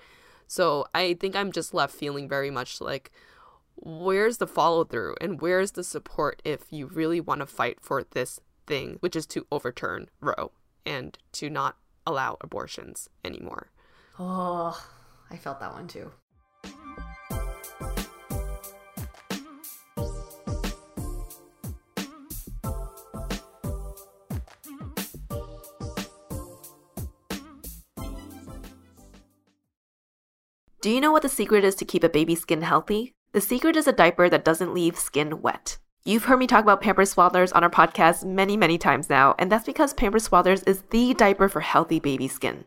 So 0.46 0.86
I 0.94 1.14
think 1.14 1.34
I'm 1.34 1.52
just 1.52 1.74
left 1.74 1.94
feeling 1.94 2.28
very 2.28 2.50
much 2.50 2.80
like, 2.80 3.10
where's 3.76 4.38
the 4.38 4.46
follow 4.46 4.84
through 4.84 5.16
and 5.20 5.40
where's 5.40 5.72
the 5.72 5.84
support 5.84 6.42
if 6.44 6.66
you 6.70 6.86
really 6.86 7.20
want 7.20 7.40
to 7.40 7.46
fight 7.46 7.78
for 7.80 8.04
this 8.04 8.40
thing, 8.66 8.96
which 9.00 9.16
is 9.16 9.26
to 9.26 9.46
overturn 9.50 10.08
Roe 10.20 10.52
and 10.84 11.18
to 11.32 11.48
not 11.48 11.76
allow 12.06 12.36
abortions 12.40 13.08
anymore? 13.24 13.70
Oh, 14.18 14.80
I 15.30 15.36
felt 15.36 15.58
that 15.60 15.72
one 15.72 15.88
too. 15.88 16.10
Do 30.80 30.90
you 30.90 31.00
know 31.00 31.12
what 31.12 31.22
the 31.22 31.30
secret 31.30 31.64
is 31.64 31.74
to 31.76 31.86
keep 31.86 32.04
a 32.04 32.10
baby's 32.10 32.42
skin 32.42 32.60
healthy? 32.60 33.14
The 33.32 33.40
secret 33.40 33.74
is 33.74 33.88
a 33.88 33.92
diaper 33.92 34.28
that 34.28 34.44
doesn't 34.44 34.74
leave 34.74 34.98
skin 34.98 35.40
wet. 35.40 35.78
You've 36.04 36.24
heard 36.24 36.38
me 36.38 36.46
talk 36.46 36.62
about 36.62 36.82
Pampers 36.82 37.14
Swaddlers 37.14 37.56
on 37.56 37.64
our 37.64 37.70
podcast 37.70 38.24
many, 38.24 38.56
many 38.58 38.76
times 38.76 39.08
now, 39.08 39.34
and 39.38 39.50
that's 39.50 39.64
because 39.64 39.94
Pampers 39.94 40.28
Swaddlers 40.28 40.62
is 40.68 40.82
the 40.90 41.14
diaper 41.14 41.48
for 41.48 41.60
healthy 41.60 41.98
baby 41.98 42.28
skin. 42.28 42.66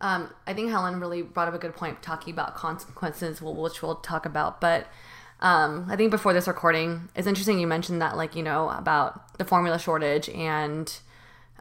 Um, 0.00 0.32
I 0.46 0.54
think 0.54 0.70
Helen 0.70 0.98
really 0.98 1.22
brought 1.22 1.48
up 1.48 1.54
a 1.54 1.58
good 1.58 1.74
point 1.74 2.02
talking 2.02 2.32
about 2.32 2.54
consequences, 2.54 3.42
which 3.42 3.82
we'll 3.82 3.96
talk 3.96 4.24
about. 4.24 4.60
But 4.60 4.86
um, 5.40 5.86
I 5.90 5.96
think 5.96 6.10
before 6.10 6.32
this 6.32 6.48
recording, 6.48 7.08
it's 7.14 7.26
interesting 7.26 7.58
you 7.58 7.66
mentioned 7.66 8.00
that, 8.00 8.16
like, 8.16 8.34
you 8.34 8.42
know, 8.42 8.70
about 8.70 9.36
the 9.38 9.44
formula 9.44 9.78
shortage 9.78 10.28
and 10.30 10.92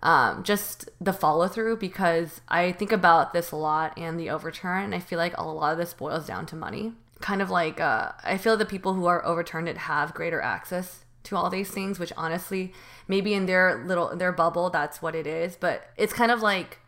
um, 0.01 0.43
just 0.43 0.89
the 1.01 1.13
follow 1.13 1.47
through 1.47 1.77
because 1.77 2.41
I 2.47 2.71
think 2.71 2.91
about 2.91 3.33
this 3.33 3.51
a 3.51 3.55
lot 3.57 3.97
and 3.97 4.19
the 4.19 4.29
overturn. 4.29 4.93
I 4.93 4.99
feel 4.99 5.17
like 5.17 5.37
a 5.37 5.43
lot 5.43 5.73
of 5.73 5.77
this 5.77 5.93
boils 5.93 6.27
down 6.27 6.45
to 6.47 6.55
money. 6.55 6.93
Kind 7.19 7.41
of 7.41 7.49
like, 7.49 7.81
uh, 7.81 8.13
I 8.23 8.37
feel 8.37 8.55
the 8.55 8.65
people 8.65 8.93
who 8.93 9.05
are 9.05 9.25
overturned 9.25 9.67
it 9.67 9.77
have 9.77 10.13
greater 10.13 10.39
access 10.41 11.03
to 11.23 11.35
all 11.35 11.49
these 11.49 11.69
things, 11.69 11.99
which 11.99 12.13
honestly, 12.15 12.71
maybe 13.07 13.33
in 13.33 13.45
their 13.45 13.83
little, 13.85 14.15
their 14.15 14.31
bubble, 14.31 14.69
that's 14.69 15.01
what 15.01 15.15
it 15.15 15.27
is. 15.27 15.57
But 15.57 15.89
it's 15.97 16.13
kind 16.13 16.31
of 16.31 16.41
like, 16.41 16.78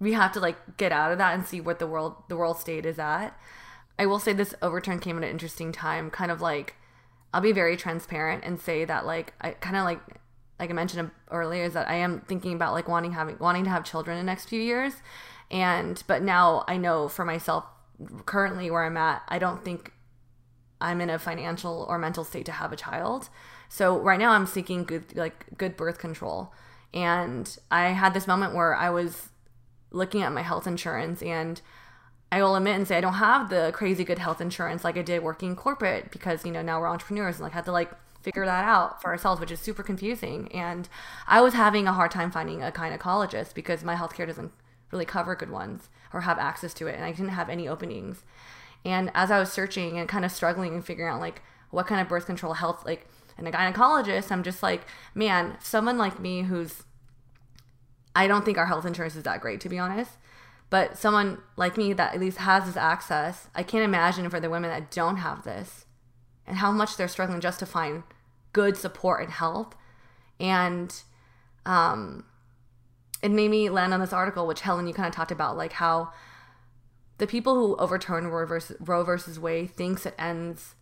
we 0.00 0.14
have 0.14 0.32
to 0.32 0.40
like 0.40 0.78
get 0.78 0.90
out 0.90 1.12
of 1.12 1.18
that 1.18 1.34
and 1.34 1.46
see 1.46 1.60
what 1.60 1.78
the 1.78 1.86
world 1.86 2.16
the 2.28 2.36
world 2.36 2.58
state 2.58 2.86
is 2.86 2.98
at. 2.98 3.30
I 3.98 4.06
will 4.06 4.18
say 4.18 4.32
this 4.32 4.54
overturn 4.62 4.98
came 4.98 5.18
at 5.18 5.24
an 5.24 5.30
interesting 5.30 5.72
time, 5.72 6.10
kind 6.10 6.30
of 6.30 6.40
like 6.40 6.74
I'll 7.32 7.42
be 7.42 7.52
very 7.52 7.76
transparent 7.76 8.42
and 8.44 8.58
say 8.58 8.84
that 8.84 9.04
like 9.06 9.34
I 9.40 9.50
kind 9.50 9.76
of 9.76 9.84
like 9.84 10.00
like 10.58 10.70
I 10.70 10.72
mentioned 10.72 11.10
earlier 11.30 11.64
is 11.64 11.74
that 11.74 11.88
I 11.88 11.94
am 11.94 12.20
thinking 12.20 12.54
about 12.54 12.72
like 12.72 12.88
wanting 12.88 13.12
having 13.12 13.38
wanting 13.38 13.64
to 13.64 13.70
have 13.70 13.84
children 13.84 14.18
in 14.18 14.24
the 14.24 14.30
next 14.30 14.48
few 14.48 14.60
years. 14.60 14.94
And 15.50 16.02
but 16.06 16.22
now 16.22 16.64
I 16.66 16.76
know 16.76 17.08
for 17.08 17.24
myself 17.24 17.64
currently 18.26 18.70
where 18.70 18.84
I'm 18.84 18.96
at, 18.96 19.22
I 19.28 19.38
don't 19.38 19.64
think 19.64 19.92
I'm 20.80 21.00
in 21.00 21.10
a 21.10 21.18
financial 21.18 21.86
or 21.88 21.98
mental 21.98 22.24
state 22.24 22.46
to 22.46 22.52
have 22.52 22.72
a 22.72 22.76
child. 22.76 23.28
So 23.68 23.98
right 23.98 24.18
now 24.18 24.32
I'm 24.32 24.46
seeking 24.46 24.84
good 24.84 25.16
like 25.16 25.46
good 25.58 25.76
birth 25.76 25.98
control. 25.98 26.52
And 26.92 27.56
I 27.70 27.88
had 27.88 28.14
this 28.14 28.26
moment 28.26 28.54
where 28.54 28.74
I 28.74 28.90
was 28.90 29.29
looking 29.90 30.22
at 30.22 30.32
my 30.32 30.42
health 30.42 30.66
insurance 30.66 31.22
and 31.22 31.60
I 32.32 32.42
will 32.42 32.54
admit 32.54 32.76
and 32.76 32.86
say 32.86 32.96
I 32.96 33.00
don't 33.00 33.14
have 33.14 33.50
the 33.50 33.72
crazy 33.74 34.04
good 34.04 34.18
health 34.18 34.40
insurance 34.40 34.84
like 34.84 34.96
I 34.96 35.02
did 35.02 35.22
working 35.22 35.56
corporate 35.56 36.10
because 36.10 36.44
you 36.44 36.52
know 36.52 36.62
now 36.62 36.80
we're 36.80 36.88
entrepreneurs 36.88 37.36
and 37.36 37.44
like 37.44 37.52
had 37.52 37.64
to 37.64 37.72
like 37.72 37.90
figure 38.22 38.44
that 38.44 38.64
out 38.64 39.00
for 39.00 39.08
ourselves, 39.08 39.40
which 39.40 39.50
is 39.50 39.60
super 39.60 39.82
confusing. 39.82 40.48
And 40.52 40.88
I 41.26 41.40
was 41.40 41.54
having 41.54 41.86
a 41.86 41.92
hard 41.92 42.10
time 42.10 42.30
finding 42.30 42.62
a 42.62 42.70
gynecologist 42.70 43.54
because 43.54 43.82
my 43.82 43.96
healthcare 43.96 44.26
doesn't 44.26 44.52
really 44.90 45.04
cover 45.04 45.34
good 45.34 45.50
ones 45.50 45.88
or 46.12 46.22
have 46.22 46.38
access 46.38 46.74
to 46.74 46.86
it, 46.86 46.96
and 46.96 47.04
I 47.04 47.12
didn't 47.12 47.30
have 47.30 47.48
any 47.48 47.68
openings. 47.68 48.24
And 48.84 49.10
as 49.14 49.30
I 49.30 49.38
was 49.38 49.52
searching 49.52 49.98
and 49.98 50.08
kind 50.08 50.24
of 50.24 50.32
struggling 50.32 50.74
and 50.74 50.84
figuring 50.84 51.12
out 51.12 51.20
like 51.20 51.42
what 51.70 51.86
kind 51.86 52.00
of 52.00 52.08
birth 52.08 52.26
control 52.26 52.54
health 52.54 52.84
like 52.84 53.06
and 53.38 53.46
a 53.46 53.52
gynecologist, 53.52 54.30
I'm 54.30 54.42
just 54.42 54.62
like, 54.62 54.82
man, 55.14 55.56
someone 55.60 55.96
like 55.96 56.20
me 56.20 56.42
who's 56.42 56.82
I 58.14 58.26
don't 58.26 58.44
think 58.44 58.58
our 58.58 58.66
health 58.66 58.86
insurance 58.86 59.16
is 59.16 59.22
that 59.24 59.40
great, 59.40 59.60
to 59.60 59.68
be 59.68 59.78
honest. 59.78 60.12
But 60.68 60.96
someone 60.96 61.38
like 61.56 61.76
me 61.76 61.92
that 61.92 62.14
at 62.14 62.20
least 62.20 62.38
has 62.38 62.64
this 62.64 62.76
access, 62.76 63.48
I 63.54 63.62
can't 63.62 63.84
imagine 63.84 64.30
for 64.30 64.38
the 64.38 64.50
women 64.50 64.70
that 64.70 64.90
don't 64.90 65.16
have 65.16 65.42
this 65.42 65.84
and 66.46 66.58
how 66.58 66.70
much 66.70 66.96
they're 66.96 67.08
struggling 67.08 67.40
just 67.40 67.58
to 67.58 67.66
find 67.66 68.04
good 68.52 68.76
support 68.76 69.22
and 69.22 69.32
help. 69.32 69.74
And 70.38 70.94
um, 71.66 72.24
it 73.22 73.30
made 73.30 73.50
me 73.50 73.68
land 73.68 73.92
on 73.92 74.00
this 74.00 74.12
article, 74.12 74.46
which 74.46 74.60
Helen, 74.60 74.86
you 74.86 74.94
kind 74.94 75.08
of 75.08 75.14
talked 75.14 75.32
about, 75.32 75.56
like 75.56 75.72
how 75.72 76.12
the 77.18 77.26
people 77.26 77.54
who 77.54 77.76
overturn 77.76 78.28
Roe 78.28 78.46
versus, 78.46 78.76
Roe 78.80 79.02
versus 79.02 79.38
Wade 79.38 79.70
thinks 79.70 80.06
it 80.06 80.14
ends 80.18 80.74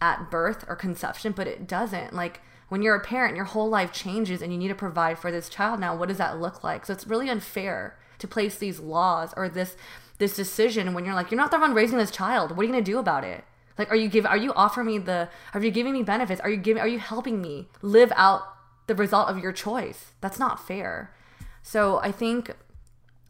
at 0.00 0.30
birth 0.30 0.64
or 0.68 0.76
conception, 0.76 1.32
but 1.32 1.46
it 1.46 1.66
doesn't. 1.66 2.12
Like 2.14 2.40
when 2.68 2.82
you're 2.82 2.96
a 2.96 3.00
parent, 3.00 3.36
your 3.36 3.44
whole 3.44 3.68
life 3.68 3.92
changes 3.92 4.42
and 4.42 4.52
you 4.52 4.58
need 4.58 4.68
to 4.68 4.74
provide 4.74 5.18
for 5.18 5.30
this 5.30 5.48
child 5.48 5.78
now. 5.80 5.96
What 5.96 6.08
does 6.08 6.18
that 6.18 6.40
look 6.40 6.64
like? 6.64 6.86
So 6.86 6.92
it's 6.92 7.06
really 7.06 7.28
unfair 7.28 7.96
to 8.18 8.26
place 8.26 8.56
these 8.56 8.80
laws 8.80 9.32
or 9.36 9.48
this 9.48 9.76
this 10.18 10.34
decision 10.34 10.94
when 10.94 11.04
you're 11.04 11.14
like, 11.14 11.30
you're 11.30 11.40
not 11.40 11.50
the 11.50 11.58
one 11.58 11.74
raising 11.74 11.98
this 11.98 12.10
child. 12.10 12.50
What 12.50 12.60
are 12.60 12.64
you 12.64 12.72
gonna 12.72 12.82
do 12.82 12.98
about 12.98 13.22
it? 13.22 13.44
Like, 13.78 13.90
are 13.90 13.96
you 13.96 14.08
give 14.08 14.26
are 14.26 14.36
you 14.36 14.52
offering 14.54 14.86
me 14.86 14.98
the 14.98 15.28
are 15.54 15.62
you 15.62 15.70
giving 15.70 15.92
me 15.92 16.02
benefits? 16.02 16.40
Are 16.40 16.50
you 16.50 16.56
giving 16.56 16.80
are 16.80 16.88
you 16.88 16.98
helping 16.98 17.40
me 17.40 17.68
live 17.82 18.12
out 18.16 18.42
the 18.86 18.94
result 18.94 19.28
of 19.28 19.38
your 19.38 19.52
choice? 19.52 20.12
That's 20.20 20.38
not 20.38 20.66
fair. 20.66 21.14
So 21.62 21.98
I 21.98 22.12
think 22.12 22.54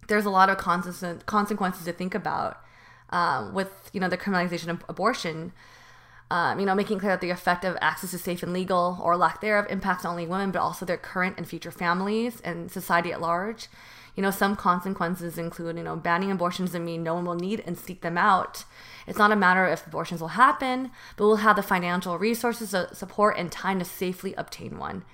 there's 0.09 0.25
a 0.25 0.31
lot 0.31 0.49
of 0.49 0.57
consequences 0.59 1.85
to 1.85 1.93
think 1.93 2.15
about 2.15 2.61
um, 3.11 3.55
with 3.55 3.91
you 3.93 4.01
know 4.01 4.09
the 4.09 4.19
criminalization 4.19 4.69
of 4.69 4.85
abortion 4.89 5.53
Um, 6.29 6.59
you 6.59 6.67
know, 6.67 6.75
making 6.75 6.99
clear 6.99 7.13
that 7.13 7.21
the 7.21 7.31
effect 7.31 7.65
of 7.65 7.77
access 7.81 8.11
to 8.11 8.19
safe 8.19 8.43
and 8.43 8.53
legal 8.53 8.99
or 9.01 9.17
lack 9.17 9.41
thereof 9.41 9.67
impacts 9.71 10.03
not 10.03 10.11
only 10.11 10.27
women 10.27 10.51
but 10.51 10.59
also 10.61 10.85
their 10.85 10.97
current 10.97 11.37
and 11.37 11.47
future 11.47 11.71
families 11.71 12.41
and 12.41 12.71
society 12.71 13.13
at 13.13 13.21
large. 13.21 13.69
You 14.17 14.23
know, 14.23 14.31
some 14.31 14.57
consequences 14.57 15.39
include, 15.39 15.77
you 15.77 15.85
know, 15.85 15.95
banning 15.95 16.33
abortions 16.33 16.71
doesn't 16.71 16.85
mean 16.85 17.03
no 17.03 17.15
one 17.15 17.27
will 17.27 17.35
need 17.37 17.63
and 17.67 17.79
seek 17.79 18.01
them 18.01 18.19
out. 18.19 18.65
It's 19.07 19.19
not 19.19 19.31
a 19.31 19.37
matter 19.37 19.67
of 19.67 19.75
if 19.75 19.87
abortions 19.87 20.21
will 20.21 20.29
happen, 20.29 20.91
but 21.17 21.27
we'll 21.27 21.37
have 21.37 21.55
the 21.55 21.63
financial 21.63 22.19
resources, 22.19 22.75
support, 22.93 23.37
and 23.39 23.53
time 23.53 23.79
to 23.79 23.85
safely 23.85 24.35
obtain 24.35 24.79
one. 24.79 25.05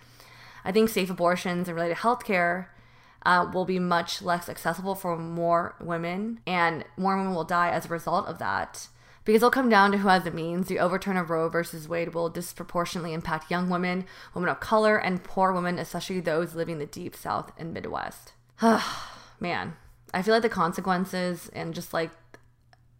I 0.64 0.72
think 0.72 0.88
safe 0.88 1.11
abortions 1.11 1.68
and 1.68 1.75
related 1.75 1.98
health 1.98 2.25
care 2.25 2.70
uh, 3.27 3.51
will 3.53 3.64
be 3.64 3.79
much 3.79 4.22
less 4.22 4.48
accessible 4.48 4.94
for 4.94 5.16
more 5.16 5.75
women, 5.81 6.40
and 6.46 6.85
more 6.96 7.16
women 7.16 7.35
will 7.35 7.44
die 7.44 7.70
as 7.70 7.87
a 7.87 7.88
result 7.88 8.27
of 8.27 8.38
that. 8.38 8.88
Because 9.25 9.39
it'll 9.39 9.51
come 9.51 9.69
down 9.69 9.93
to 9.93 9.99
who 9.99 10.09
has 10.09 10.25
the 10.25 10.31
means. 10.31 10.67
The 10.67 10.81
overturn 10.81 11.17
of 11.17 11.31
Roe 11.31 11.49
versus 11.49 11.89
Wade 11.89 12.15
will 12.15 12.29
disproportionately 12.29 13.13
impact 13.13 13.51
young 13.51 13.71
women, 13.71 14.05
women 14.35 14.51
of 14.51 14.61
color, 14.61 14.97
and 14.97 15.23
poor 15.23 15.53
women, 15.53 15.79
especially 15.79 16.21
those 16.21 16.55
living 16.55 16.75
in 16.75 16.79
the 16.81 16.87
deep 16.87 17.15
South 17.15 17.53
and 17.57 17.73
Midwest. 17.73 18.33
Man, 19.41 19.77
I 20.13 20.23
feel 20.23 20.35
like 20.35 20.43
the 20.43 20.49
consequences 20.49 21.51
and 21.53 21.75
just 21.75 21.93
like 21.93 22.11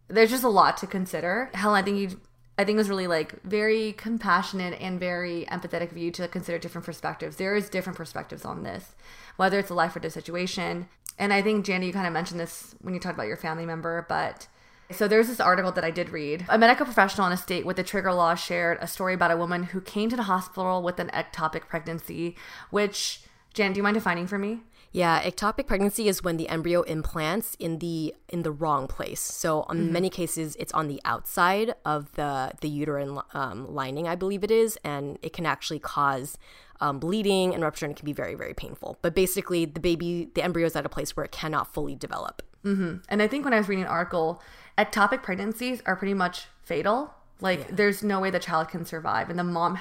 there's 0.07 0.29
just 0.29 0.43
a 0.43 0.49
lot 0.49 0.77
to 0.77 0.87
consider. 0.87 1.49
Helen, 1.53 1.79
I 1.79 1.83
think 1.83 1.97
you 1.97 2.19
I 2.57 2.65
think 2.65 2.75
it 2.75 2.79
was 2.79 2.89
really 2.89 3.07
like 3.07 3.41
very 3.43 3.93
compassionate 3.93 4.79
and 4.79 4.99
very 4.99 5.45
empathetic 5.49 5.91
of 5.91 5.97
you 5.97 6.11
to 6.11 6.27
consider 6.27 6.59
different 6.59 6.85
perspectives. 6.85 7.37
There 7.37 7.55
is 7.55 7.69
different 7.69 7.97
perspectives 7.97 8.45
on 8.45 8.63
this, 8.63 8.95
whether 9.37 9.57
it's 9.57 9.71
a 9.71 9.73
life 9.73 9.95
or 9.95 9.99
death 9.99 10.13
situation. 10.13 10.87
And 11.17 11.33
I 11.33 11.41
think 11.41 11.65
Jandy, 11.65 11.87
you 11.87 11.93
kind 11.93 12.07
of 12.07 12.13
mentioned 12.13 12.39
this 12.39 12.75
when 12.81 12.93
you 12.93 12.99
talked 12.99 13.15
about 13.15 13.27
your 13.27 13.37
family 13.37 13.65
member, 13.65 14.05
but 14.07 14.47
so 14.91 15.07
there's 15.07 15.27
this 15.27 15.39
article 15.39 15.71
that 15.71 15.83
I 15.83 15.91
did 15.91 16.09
read. 16.09 16.45
A 16.49 16.57
medical 16.57 16.85
professional 16.85 17.27
in 17.27 17.33
a 17.33 17.37
state 17.37 17.65
with 17.65 17.77
the 17.77 17.83
trigger 17.83 18.13
law 18.13 18.35
shared 18.35 18.77
a 18.81 18.87
story 18.87 19.13
about 19.13 19.31
a 19.31 19.37
woman 19.37 19.63
who 19.63 19.81
came 19.81 20.09
to 20.09 20.15
the 20.15 20.23
hospital 20.23 20.81
with 20.81 20.99
an 20.99 21.09
ectopic 21.13 21.67
pregnancy, 21.67 22.35
which 22.69 23.21
Jan, 23.53 23.73
do 23.73 23.77
you 23.77 23.83
mind 23.83 23.95
defining 23.95 24.27
for 24.27 24.37
me? 24.37 24.61
Yeah, 24.91 25.23
ectopic 25.23 25.65
pregnancy 25.65 26.07
is 26.07 26.23
when 26.23 26.37
the 26.37 26.47
embryo 26.47 26.83
implants 26.83 27.55
in 27.55 27.79
the 27.79 28.13
in 28.29 28.43
the 28.43 28.51
wrong 28.51 28.87
place. 28.87 29.21
So 29.21 29.63
in 29.63 29.77
mm-hmm. 29.77 29.91
many 29.91 30.09
cases, 30.11 30.55
it's 30.59 30.71
on 30.71 30.87
the 30.87 31.01
outside 31.03 31.73
of 31.83 32.11
the 32.13 32.51
the 32.61 32.69
uterine 32.69 33.19
um, 33.33 33.73
lining, 33.73 34.07
I 34.07 34.15
believe 34.15 34.43
it 34.43 34.51
is, 34.51 34.77
and 34.83 35.17
it 35.23 35.33
can 35.33 35.47
actually 35.47 35.79
cause 35.79 36.37
um, 36.79 36.99
bleeding 36.99 37.55
and 37.55 37.63
rupture, 37.63 37.87
and 37.87 37.93
it 37.93 37.97
can 37.97 38.05
be 38.05 38.13
very 38.13 38.35
very 38.35 38.53
painful. 38.53 38.99
But 39.01 39.15
basically, 39.15 39.65
the 39.65 39.79
baby, 39.79 40.29
the 40.35 40.43
embryo 40.43 40.67
is 40.67 40.75
at 40.75 40.85
a 40.85 40.89
place 40.89 41.17
where 41.17 41.25
it 41.25 41.31
cannot 41.31 41.73
fully 41.73 41.95
develop. 41.95 42.43
Mm-hmm. 42.63 42.97
And 43.09 43.21
I 43.21 43.27
think 43.27 43.45
when 43.45 43.53
I 43.53 43.57
was 43.57 43.67
reading 43.67 43.85
an 43.85 43.89
article, 43.89 44.43
ectopic 44.77 45.23
pregnancies 45.23 45.81
are 45.85 45.95
pretty 45.95 46.13
much 46.13 46.47
fatal. 46.63 47.13
Like, 47.39 47.59
yeah. 47.59 47.65
there's 47.71 48.03
no 48.03 48.19
way 48.19 48.29
the 48.29 48.39
child 48.39 48.69
can 48.69 48.85
survive, 48.85 49.29
and 49.29 49.37
the 49.37 49.43
mom, 49.43 49.79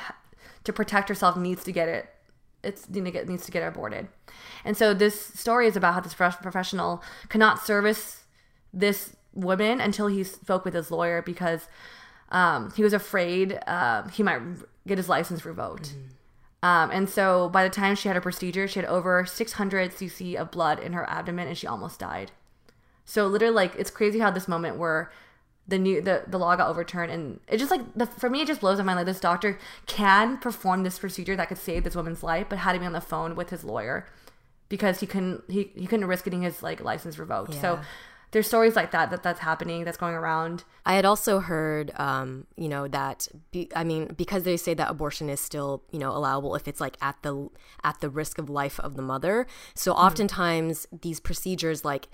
to 0.64 0.72
protect 0.72 1.09
herself, 1.09 1.37
needs 1.37 1.62
to 1.64 1.72
get 1.72 1.88
it 1.88 2.09
it's 2.62 2.87
you 2.92 3.00
know, 3.00 3.11
get, 3.11 3.28
needs 3.28 3.44
to 3.44 3.52
get 3.52 3.66
aborted. 3.66 4.09
And 4.64 4.76
so 4.76 4.94
this 4.94 5.20
story 5.20 5.66
is 5.66 5.76
about 5.76 5.94
how 5.94 6.00
this 6.00 6.14
professional 6.14 7.02
cannot 7.28 7.61
service 7.61 8.24
this 8.72 9.16
woman 9.35 9.81
until 9.81 10.07
he 10.07 10.24
spoke 10.24 10.64
with 10.64 10.74
his 10.74 10.90
lawyer 10.90 11.22
because 11.22 11.68
um, 12.31 12.72
he 12.76 12.83
was 12.83 12.92
afraid 12.92 13.59
uh, 13.66 14.09
he 14.09 14.22
might 14.22 14.40
get 14.87 14.98
his 14.98 15.09
license 15.09 15.44
revoked. 15.44 15.90
Mm-hmm. 15.90 16.09
Um, 16.64 16.90
and 16.92 17.11
so 17.11 17.48
by 17.48 17.64
the 17.64 17.70
time 17.70 17.96
she 17.96 18.09
had 18.09 18.14
her 18.14 18.20
procedure, 18.20 18.68
she 18.68 18.78
had 18.78 18.88
over 18.88 19.26
600 19.26 19.90
cc 19.90 20.37
of 20.37 20.52
blood 20.52 20.78
in 20.78 20.92
her 20.92 21.09
abdomen 21.11 21.48
and 21.48 21.59
she 21.59 21.66
almost 21.66 21.98
died. 21.98 22.31
So 23.04 23.26
literally, 23.26 23.54
like 23.54 23.74
it's 23.76 23.90
crazy 23.90 24.18
how 24.18 24.30
this 24.30 24.48
moment 24.48 24.78
where 24.78 25.10
the 25.68 25.78
new 25.78 26.00
the, 26.00 26.24
the 26.26 26.38
law 26.38 26.56
got 26.56 26.68
overturned 26.68 27.10
and 27.10 27.40
it 27.48 27.58
just 27.58 27.70
like 27.70 27.80
the, 27.94 28.06
for 28.06 28.28
me 28.28 28.40
it 28.40 28.48
just 28.48 28.60
blows 28.60 28.78
my 28.78 28.84
mind 28.84 28.96
like 28.96 29.06
this 29.06 29.20
doctor 29.20 29.58
can 29.86 30.36
perform 30.38 30.82
this 30.82 30.98
procedure 30.98 31.36
that 31.36 31.48
could 31.48 31.58
save 31.58 31.84
this 31.84 31.94
woman's 31.94 32.22
life 32.22 32.46
but 32.48 32.58
had 32.58 32.72
to 32.72 32.78
be 32.78 32.86
on 32.86 32.92
the 32.92 33.00
phone 33.00 33.36
with 33.36 33.50
his 33.50 33.62
lawyer 33.62 34.06
because 34.68 35.00
he 35.00 35.06
couldn't 35.06 35.42
he, 35.48 35.70
he 35.74 35.86
couldn't 35.86 36.06
risk 36.06 36.24
getting 36.24 36.42
his 36.42 36.62
like 36.62 36.82
license 36.82 37.18
revoked 37.18 37.54
yeah. 37.54 37.60
so 37.60 37.80
there's 38.32 38.46
stories 38.46 38.74
like 38.74 38.90
that 38.90 39.10
that 39.10 39.22
that's 39.22 39.40
happening 39.40 39.84
that's 39.84 39.96
going 39.96 40.14
around 40.14 40.64
i 40.84 40.94
had 40.94 41.04
also 41.04 41.38
heard 41.38 41.92
um 41.94 42.46
you 42.56 42.68
know 42.68 42.88
that 42.88 43.28
be, 43.52 43.68
i 43.76 43.84
mean 43.84 44.06
because 44.16 44.42
they 44.42 44.56
say 44.56 44.74
that 44.74 44.90
abortion 44.90 45.28
is 45.28 45.38
still 45.38 45.84
you 45.92 45.98
know 45.98 46.10
allowable 46.10 46.56
if 46.56 46.66
it's 46.66 46.80
like 46.80 46.96
at 47.00 47.16
the 47.22 47.48
at 47.84 48.00
the 48.00 48.10
risk 48.10 48.38
of 48.38 48.50
life 48.50 48.80
of 48.80 48.96
the 48.96 49.02
mother 49.02 49.46
so 49.74 49.92
mm-hmm. 49.92 50.02
oftentimes 50.06 50.86
mm-hmm. 50.86 50.96
these 51.02 51.20
procedures 51.20 51.84
like 51.84 52.08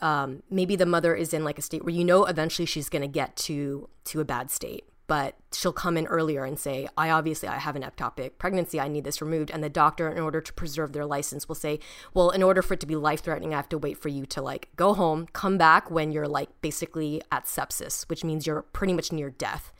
um, 0.00 0.42
maybe 0.50 0.76
the 0.76 0.86
mother 0.86 1.14
is 1.14 1.32
in 1.32 1.44
like 1.44 1.58
a 1.58 1.62
state 1.62 1.84
where 1.84 1.94
you 1.94 2.04
know 2.04 2.24
eventually 2.24 2.66
she's 2.66 2.88
going 2.88 3.02
to 3.02 3.08
get 3.08 3.36
to 3.36 3.88
to 4.04 4.20
a 4.20 4.24
bad 4.24 4.50
state 4.50 4.84
but 5.06 5.36
she'll 5.52 5.72
come 5.72 5.96
in 5.96 6.06
earlier 6.06 6.44
and 6.44 6.58
say 6.58 6.88
i 6.96 7.10
obviously 7.10 7.48
i 7.48 7.56
have 7.56 7.76
an 7.76 7.82
ectopic 7.82 8.32
pregnancy 8.38 8.80
i 8.80 8.88
need 8.88 9.04
this 9.04 9.22
removed 9.22 9.50
and 9.50 9.62
the 9.62 9.68
doctor 9.68 10.10
in 10.10 10.18
order 10.18 10.40
to 10.40 10.52
preserve 10.52 10.92
their 10.92 11.06
license 11.06 11.48
will 11.48 11.54
say 11.54 11.78
well 12.12 12.30
in 12.30 12.42
order 12.42 12.62
for 12.62 12.74
it 12.74 12.80
to 12.80 12.86
be 12.86 12.96
life 12.96 13.20
threatening 13.20 13.54
i 13.54 13.56
have 13.56 13.68
to 13.68 13.78
wait 13.78 13.96
for 13.96 14.08
you 14.08 14.26
to 14.26 14.42
like 14.42 14.68
go 14.76 14.94
home 14.94 15.26
come 15.32 15.56
back 15.56 15.90
when 15.90 16.10
you're 16.10 16.28
like 16.28 16.48
basically 16.60 17.22
at 17.32 17.44
sepsis 17.44 18.08
which 18.08 18.24
means 18.24 18.46
you're 18.46 18.62
pretty 18.62 18.92
much 18.92 19.12
near 19.12 19.30
death 19.30 19.72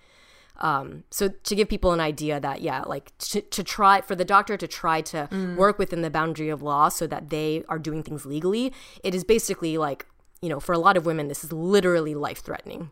um, 0.59 1.05
so 1.11 1.29
to 1.29 1.55
give 1.55 1.69
people 1.69 1.93
an 1.93 2.01
idea 2.01 2.41
that 2.41 2.61
yeah 2.61 2.83
like 2.83 3.17
to, 3.19 3.41
to 3.41 3.63
try 3.63 4.01
for 4.01 4.15
the 4.15 4.25
doctor 4.25 4.57
to 4.57 4.67
try 4.67 5.01
to 5.01 5.29
mm. 5.31 5.57
work 5.57 5.79
within 5.79 6.03
the 6.03 6.11
boundary 6.11 6.49
of 6.49 6.63
law 6.63 6.89
so 6.89 7.07
that 7.07 7.31
they 7.31 7.65
are 7.69 7.79
doing 7.79 8.03
things 8.03 8.27
legally 8.27 8.73
it 9.03 9.15
is 9.15 9.25
basically 9.25 9.79
like 9.79 10.07
you 10.43 10.49
know 10.49 10.61
for 10.61 10.73
a 10.73 10.79
lot 10.79 10.97
of 10.97 11.07
women 11.07 11.29
this 11.29 11.45
is 11.45 11.53
literally 11.53 12.15
life 12.15 12.39
threatening 12.39 12.91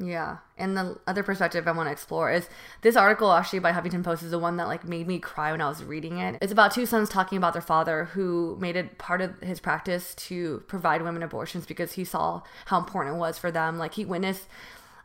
yeah. 0.00 0.38
And 0.56 0.76
the 0.76 0.98
other 1.08 1.24
perspective 1.24 1.66
I 1.66 1.72
want 1.72 1.88
to 1.88 1.92
explore 1.92 2.30
is 2.30 2.48
this 2.82 2.94
article 2.94 3.32
actually 3.32 3.58
by 3.58 3.72
Huffington 3.72 4.04
Post 4.04 4.22
is 4.22 4.30
the 4.30 4.38
one 4.38 4.56
that 4.56 4.68
like 4.68 4.84
made 4.84 5.08
me 5.08 5.18
cry 5.18 5.50
when 5.50 5.60
I 5.60 5.68
was 5.68 5.82
reading 5.82 6.18
it. 6.18 6.38
It's 6.40 6.52
about 6.52 6.72
two 6.72 6.86
sons 6.86 7.08
talking 7.08 7.36
about 7.36 7.52
their 7.52 7.62
father 7.62 8.04
who 8.04 8.56
made 8.60 8.76
it 8.76 8.98
part 8.98 9.20
of 9.20 9.40
his 9.40 9.58
practice 9.58 10.14
to 10.14 10.62
provide 10.68 11.02
women 11.02 11.22
abortions 11.22 11.66
because 11.66 11.92
he 11.92 12.04
saw 12.04 12.42
how 12.66 12.78
important 12.78 13.16
it 13.16 13.18
was 13.18 13.38
for 13.38 13.50
them. 13.50 13.76
Like 13.76 13.94
he 13.94 14.04
witnessed 14.04 14.46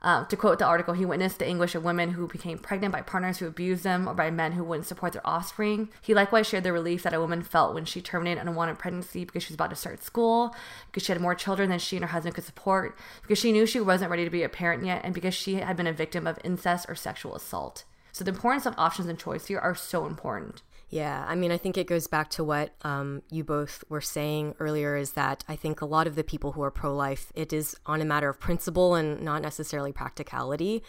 uh, 0.03 0.25
to 0.25 0.35
quote 0.35 0.59
the 0.59 0.65
article, 0.65 0.93
he 0.93 1.05
witnessed 1.05 1.39
the 1.39 1.45
anguish 1.45 1.75
of 1.75 1.83
women 1.83 2.11
who 2.11 2.27
became 2.27 2.57
pregnant 2.57 2.91
by 2.91 3.01
partners 3.01 3.37
who 3.37 3.47
abused 3.47 3.83
them 3.83 4.07
or 4.07 4.13
by 4.13 4.29
men 4.29 4.51
who 4.51 4.63
wouldn't 4.63 4.87
support 4.87 5.13
their 5.13 5.25
offspring. 5.25 5.89
He 6.01 6.13
likewise 6.13 6.45
shared 6.45 6.65
the 6.65 6.73
relief 6.73 7.03
that 7.03 7.13
a 7.13 7.21
woman 7.21 7.41
felt 7.41 7.73
when 7.73 7.85
she 7.85 8.01
terminated 8.01 8.41
an 8.41 8.49
unwanted 8.49 8.79
pregnancy 8.79 9.23
because 9.23 9.43
she 9.43 9.51
was 9.51 9.55
about 9.55 9.69
to 9.69 9.77
start 9.77 10.03
school, 10.03 10.53
because 10.87 11.03
she 11.03 11.13
had 11.13 11.21
more 11.21 11.35
children 11.35 11.69
than 11.69 11.79
she 11.79 11.95
and 11.95 12.03
her 12.03 12.11
husband 12.11 12.35
could 12.35 12.43
support, 12.43 12.97
because 13.21 13.39
she 13.39 13.53
knew 13.53 13.65
she 13.65 13.79
wasn't 13.79 14.11
ready 14.11 14.25
to 14.25 14.29
be 14.29 14.43
a 14.43 14.49
parent 14.49 14.85
yet, 14.85 15.01
and 15.05 15.13
because 15.13 15.33
she 15.33 15.55
had 15.55 15.77
been 15.77 15.87
a 15.87 15.93
victim 15.93 16.27
of 16.27 16.37
incest 16.43 16.85
or 16.89 16.95
sexual 16.95 17.35
assault. 17.35 17.85
So 18.11 18.23
the 18.23 18.31
importance 18.31 18.65
of 18.65 18.75
options 18.77 19.07
and 19.07 19.17
choice 19.17 19.47
here 19.47 19.59
are 19.59 19.73
so 19.73 20.05
important. 20.05 20.61
Yeah, 20.93 21.25
I 21.27 21.34
mean, 21.34 21.51
I 21.51 21.58
think 21.58 21.75
it 21.75 21.88
goes 21.88 22.06
back 22.06 22.29
to 22.32 22.43
what 22.43 22.75
um, 22.84 23.23
you 23.32 23.43
both 23.43 23.84
were 23.89 23.99
saying 23.99 24.53
earlier 24.60 24.95
is 24.95 25.13
that 25.13 25.43
I 25.47 25.56
think 25.56 25.82
a 25.82 25.88
lot 25.88 26.06
of 26.06 26.13
the 26.13 26.23
people 26.23 26.51
who 26.51 26.62
are 26.62 26.69
pro 26.69 26.95
life, 26.95 27.32
it 27.34 27.51
is 27.51 27.75
on 27.88 27.99
a 27.99 28.06
matter 28.06 28.29
of 28.29 28.39
principle 28.39 28.93
and 28.93 29.21
not 29.21 29.41
necessarily 29.41 29.91
practicality. 29.91 30.84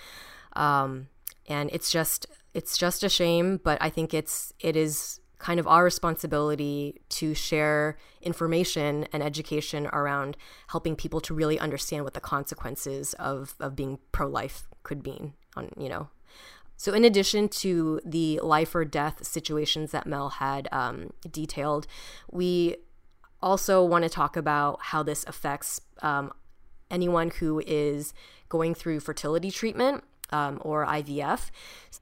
Um, 0.57 1.09
and 1.49 1.71
it's 1.73 1.91
just 1.91 2.27
it's 2.53 2.77
just 2.77 3.03
a 3.03 3.09
shame, 3.09 3.59
but 3.65 3.79
I 3.81 3.89
think 3.89 4.13
it's 4.13 4.53
it 4.61 4.77
is 4.77 5.21
kind 5.39 5.59
of 5.59 5.67
our 5.67 5.85
responsibility 5.85 7.01
to 7.09 7.35
share 7.35 7.97
information 8.21 9.07
and 9.11 9.23
education 9.23 9.87
around 9.87 10.37
helping 10.69 10.97
people 10.97 11.21
to 11.23 11.35
really 11.35 11.59
understand 11.59 12.05
what 12.05 12.13
the 12.13 12.21
consequences 12.21 13.15
of, 13.15 13.55
of 13.59 13.75
being 13.75 13.99
pro 14.13 14.27
life 14.27 14.67
could 14.83 15.05
mean 15.05 15.33
on 15.57 15.71
you 15.79 15.89
know 15.89 16.09
so, 16.85 16.93
in 16.93 17.03
addition 17.03 17.49
to 17.49 17.99
the 18.05 18.39
life 18.43 18.75
or 18.75 18.85
death 18.85 19.27
situations 19.27 19.91
that 19.93 20.07
Mel 20.07 20.29
had 20.29 20.69
um, 20.71 21.15
detailed, 21.33 21.87
we 22.31 22.77
also 23.41 23.83
want 23.83 24.05
to 24.05 24.11
talk 24.11 24.37
about 24.37 24.81
how 24.83 25.03
this 25.03 25.25
affects 25.27 25.81
um, 26.03 26.31
anyone 26.91 27.31
who 27.31 27.63
is 27.67 28.13
going 28.51 28.75
through 28.75 29.01
fertility 29.01 29.51
treatment 29.51 30.05
um, 30.29 30.59
or 30.61 30.85
IVF. 30.85 31.51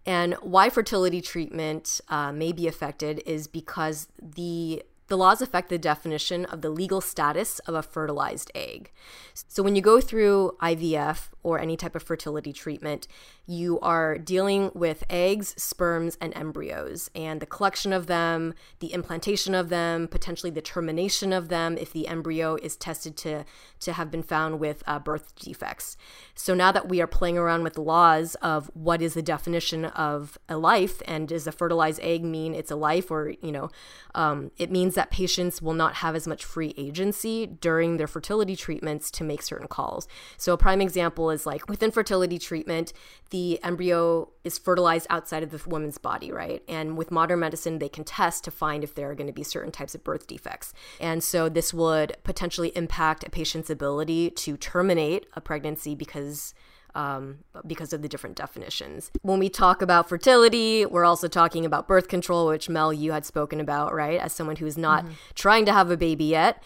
And 0.05 0.35
why 0.41 0.69
fertility 0.69 1.21
treatment 1.21 2.01
uh, 2.09 2.33
may 2.33 2.51
be 2.51 2.67
affected 2.67 3.23
is 3.25 3.47
because 3.47 4.09
the 4.21 4.83
the 5.09 5.17
laws 5.17 5.43
affect 5.43 5.69
the 5.69 5.79
definition 5.79 6.45
of 6.47 6.63
the 6.63 6.71
legal 6.71 7.01
status 7.01 7.59
of 7.61 7.75
a 7.75 7.83
fertilized 7.83 8.51
egg. 8.55 8.91
So, 9.35 9.63
when 9.63 9.77
you 9.77 9.83
go 9.83 10.01
through 10.01 10.57
IVF 10.63 11.29
or 11.43 11.59
any 11.59 11.77
type 11.77 11.97
of 11.97 12.03
fertility 12.03 12.53
treatment, 12.53 13.09
you 13.47 13.81
are 13.81 14.17
dealing 14.17 14.71
with 14.75 15.05
eggs, 15.11 15.55
sperms, 15.61 16.17
and 16.21 16.37
embryos, 16.37 17.11
and 17.15 17.41
the 17.41 17.47
collection 17.47 17.93
of 17.93 18.07
them, 18.07 18.55
the 18.79 18.93
implantation 18.93 19.55
of 19.55 19.69
them, 19.69 20.07
potentially 20.07 20.51
the 20.51 20.63
termination 20.63 21.33
of 21.33 21.49
them 21.49 21.77
if 21.77 21.93
the 21.93 22.07
embryo 22.07 22.55
is 22.57 22.77
tested 22.77 23.17
to, 23.17 23.45
to 23.81 23.93
have 23.95 24.11
been 24.11 24.23
found 24.23 24.61
with 24.61 24.83
uh, 24.87 24.99
birth 24.99 25.35
defects. 25.35 25.97
So 26.35 26.55
now 26.55 26.71
that 26.71 26.89
we 26.89 27.01
are 27.01 27.07
playing 27.07 27.37
around 27.37 27.65
with 27.65 27.75
the 27.75 27.83
laws 27.83 28.37
of 28.37 28.71
what 28.75 29.03
is 29.03 29.15
the 29.15 29.23
definition 29.23 29.87
of 29.87 30.39
a 30.49 30.57
life, 30.57 31.03
and 31.07 31.27
does 31.27 31.47
a 31.47 31.53
fertilized 31.53 32.01
egg 32.03 32.25
mean 32.25 32.55
it's 32.55 32.71
a 32.71 32.77
life, 32.77 33.11
or, 33.11 33.35
you 33.43 33.51
know, 33.51 33.71
um, 34.15 34.53
it 34.57 34.71
means 34.71 34.92
means 34.93 34.97
that 34.97 35.11
patients 35.11 35.63
will 35.63 35.75
not 35.75 35.95
have 35.95 36.15
as 36.15 36.27
much 36.27 36.45
free 36.45 36.75
agency 36.77 37.47
during 37.47 37.97
their 37.97 38.07
fertility 38.07 38.55
treatments 38.55 39.11
to 39.11 39.25
make 39.25 39.43
certain 39.43 39.69
calls. 39.69 40.07
So, 40.37 40.53
a 40.53 40.59
prime 40.59 40.81
example 40.83 41.31
is 41.31 41.47
like 41.47 41.69
within 41.69 41.91
fertility 41.91 42.39
treatment, 42.39 42.93
the 43.31 43.59
embryo 43.63 44.29
is 44.45 44.59
fertilized 44.59 45.07
outside 45.09 45.43
of 45.43 45.51
the 45.51 45.63
woman's 45.69 45.99
body, 45.99 46.31
right? 46.31 46.63
And 46.69 46.99
with 46.99 47.11
modern 47.11 47.41
medicine, 47.41 47.79
they 47.79 47.89
can 47.89 48.05
test 48.05 48.45
to 48.45 48.51
find 48.51 48.85
if 48.85 48.95
there 48.95 49.11
are 49.11 49.15
going 49.15 49.29
to 49.29 49.33
be 49.33 49.45
certain 49.45 49.73
types 49.73 49.95
of 49.95 50.05
birth 50.05 50.27
defects. 50.27 50.75
And 51.01 51.23
so, 51.25 51.49
this 51.49 51.73
would 51.73 52.17
potentially 52.23 52.73
impact 52.77 53.25
a 53.25 53.31
patient's 53.31 53.71
ability 53.71 54.31
to 54.31 54.57
terminate 54.57 55.27
a 55.35 55.41
pregnancy 55.41 55.95
because 55.95 56.55
um, 56.95 57.39
because 57.67 57.93
of 57.93 58.03
the 58.03 58.09
different 58.09 58.37
definitions. 58.37 59.11
When 59.23 59.39
we 59.39 59.49
talk 59.49 59.83
about 59.83 60.09
fertility, 60.09 60.85
we're 60.85 61.05
also 61.05 61.29
talking 61.29 61.65
about 61.65 61.89
birth 61.89 62.09
control, 62.09 62.49
which 62.49 62.69
Mel, 62.69 62.93
you 62.93 63.13
had 63.13 63.25
spoken 63.25 63.61
about, 63.61 63.95
right? 63.95 64.21
As 64.21 64.33
someone 64.33 64.57
who's 64.57 64.79
not 64.79 65.05
mm-hmm. 65.05 65.15
trying 65.35 65.65
to 65.67 65.73
have 65.73 65.91
a 65.91 65.97
baby 65.97 66.25
yet. 66.25 66.63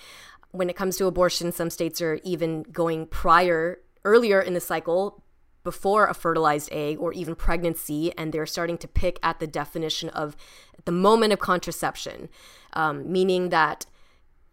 When 0.50 0.70
it 0.70 0.76
comes 0.76 0.96
to 0.96 1.06
abortion, 1.06 1.52
some 1.52 1.70
states 1.70 2.00
are 2.00 2.18
even 2.24 2.62
going 2.64 3.06
prior, 3.06 3.80
earlier 4.04 4.40
in 4.40 4.54
the 4.54 4.60
cycle, 4.60 5.22
before 5.64 6.06
a 6.06 6.14
fertilized 6.14 6.68
egg 6.70 6.96
or 7.00 7.12
even 7.12 7.34
pregnancy, 7.34 8.16
and 8.16 8.32
they're 8.32 8.46
starting 8.46 8.78
to 8.78 8.86
pick 8.86 9.18
at 9.20 9.40
the 9.40 9.48
definition 9.48 10.08
of 10.10 10.36
the 10.84 10.92
moment 10.92 11.32
of 11.32 11.40
contraception, 11.40 12.28
um, 12.74 13.10
meaning 13.10 13.48
that, 13.48 13.84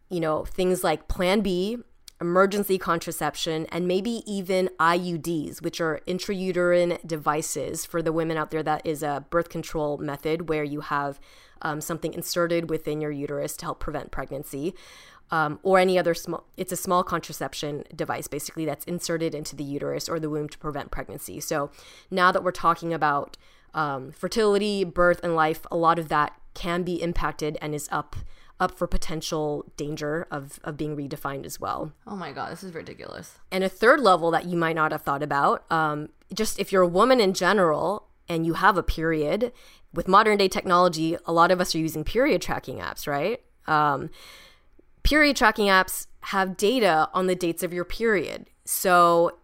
you 0.10 0.20
know, 0.20 0.44
things 0.44 0.84
like 0.84 1.08
Plan 1.08 1.42
B 1.42 1.78
emergency 2.22 2.78
contraception, 2.78 3.66
and 3.68 3.88
maybe 3.88 4.24
even 4.26 4.70
IUDs, 4.80 5.62
which 5.62 5.82
are 5.82 6.02
intrauterine 6.08 7.06
devices 7.06 7.86
for 7.86 8.02
the 8.02 8.14
women 8.14 8.38
out 8.38 8.52
there. 8.52 8.64
That 8.64 8.86
is 8.86 9.04
a 9.04 9.26
birth 9.30 9.50
control 9.50 9.98
method 9.98 10.50
where 10.50 10.64
you 10.64 10.82
have 10.82 11.20
um, 11.62 11.82
something 11.82 12.14
inserted 12.14 12.70
within 12.70 13.02
your 13.02 13.12
uterus 13.12 13.58
to 13.58 13.66
help 13.66 13.80
prevent 13.80 14.12
pregnancy. 14.12 14.74
Um, 15.32 15.60
or 15.64 15.80
any 15.80 15.98
other 15.98 16.14
small, 16.14 16.46
it's 16.58 16.72
a 16.72 16.78
small 16.78 17.04
contraception 17.04 17.86
device 17.96 18.28
basically 18.28 18.66
that's 18.66 18.86
inserted 18.86 19.34
into 19.34 19.56
the 19.56 19.64
uterus 19.64 20.08
or 20.08 20.20
the 20.20 20.30
womb 20.30 20.48
to 20.50 20.58
prevent 20.60 20.92
pregnancy. 20.92 21.40
So 21.40 21.72
now 22.12 22.32
that 22.32 22.44
we're 22.44 22.52
talking 22.52 22.94
about 22.94 23.38
um, 23.74 24.12
fertility, 24.12 24.84
birth, 24.84 25.22
and 25.24 25.36
life, 25.36 25.66
a 25.72 25.78
lot 25.78 25.98
of 25.98 26.10
that 26.10 26.40
can 26.54 26.84
be 26.84 27.02
impacted 27.02 27.58
and 27.62 27.74
is 27.74 27.90
up 27.92 28.16
up 28.60 28.78
for 28.78 28.88
potential 28.88 29.72
danger 29.78 30.28
of, 30.32 30.60
of 30.64 30.78
being 30.78 30.96
redefined 30.96 31.46
as 31.46 31.60
well. 31.60 31.92
Oh 32.08 32.16
my 32.16 32.32
God, 32.32 32.52
this 32.52 32.64
is 32.64 32.74
ridiculous. 32.74 33.40
And 33.52 33.64
a 33.64 33.70
third 33.70 34.00
level 34.00 34.32
that 34.32 34.46
you 34.46 34.58
might 34.58 34.76
not 34.76 34.92
have 34.92 35.02
thought 35.02 35.24
about 35.24 35.70
um, 35.72 36.10
just 36.34 36.60
if 36.60 36.72
you're 36.72 36.84
a 36.84 36.88
woman 36.88 37.20
in 37.20 37.34
general 37.34 38.08
and 38.30 38.46
you 38.46 38.54
have 38.54 38.78
a 38.78 38.84
period, 38.84 39.52
with 39.94 40.08
modern 40.08 40.38
day 40.38 40.48
technology, 40.48 41.18
a 41.26 41.34
lot 41.34 41.52
of 41.52 41.62
us 41.62 41.76
are 41.76 41.80
using 41.80 42.04
period 42.04 42.42
tracking 42.42 42.78
apps, 42.78 43.08
right? 43.08 43.42
Um, 43.68 44.10
period 45.04 45.36
tracking 45.36 45.68
apps 45.68 46.08
have 46.22 46.58
data 46.58 47.10
on 47.14 47.28
the 47.28 47.36
dates 47.36 47.64
of 47.64 47.74
your 47.74 47.86
period. 47.86 48.48
So 48.66 49.38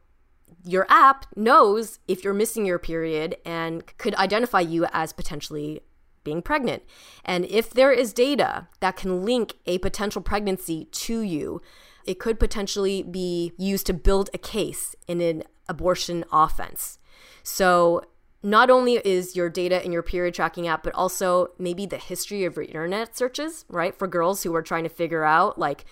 your 0.64 0.88
app 0.90 1.26
knows 1.36 2.00
if 2.08 2.24
you're 2.24 2.34
missing 2.34 2.66
your 2.66 2.80
period 2.80 3.38
and 3.46 3.86
could 3.98 4.16
identify 4.16 4.60
you 4.60 4.86
as 4.92 5.14
potentially 5.14 5.82
being 6.24 6.42
pregnant. 6.42 6.84
And 7.26 7.46
if 7.46 7.70
there 7.72 7.92
is 7.92 8.14
data 8.14 8.68
that 8.80 8.96
can 8.96 9.24
link 9.24 9.56
a 9.66 9.78
potential 9.80 10.22
pregnancy 10.22 10.86
to 10.86 11.22
you, 11.22 11.62
it 12.06 12.20
could 12.20 12.40
potentially 12.40 13.04
be 13.04 13.54
used 13.58 13.86
to 13.88 13.94
build 13.94 14.30
a 14.34 14.38
case 14.38 14.96
in 15.08 15.22
an 15.22 15.44
abortion 15.68 16.26
offense. 16.32 16.98
So, 17.44 18.04
not 18.42 18.70
only 18.70 18.96
is 18.96 19.36
your 19.36 19.50
data 19.50 19.84
in 19.84 19.92
your 19.92 20.02
period 20.02 20.34
tracking 20.34 20.66
app, 20.66 20.82
but 20.82 20.96
also 20.96 21.50
maybe 21.60 21.86
the 21.86 21.98
history 21.98 22.46
of 22.46 22.56
your 22.56 22.64
internet 22.64 23.18
searches, 23.18 23.66
right? 23.68 23.94
For 23.94 24.08
girls 24.08 24.44
who 24.44 24.56
are 24.56 24.62
trying 24.62 24.84
to 24.84 24.90
figure 24.90 25.26
out, 25.26 25.60
like, 25.60 25.84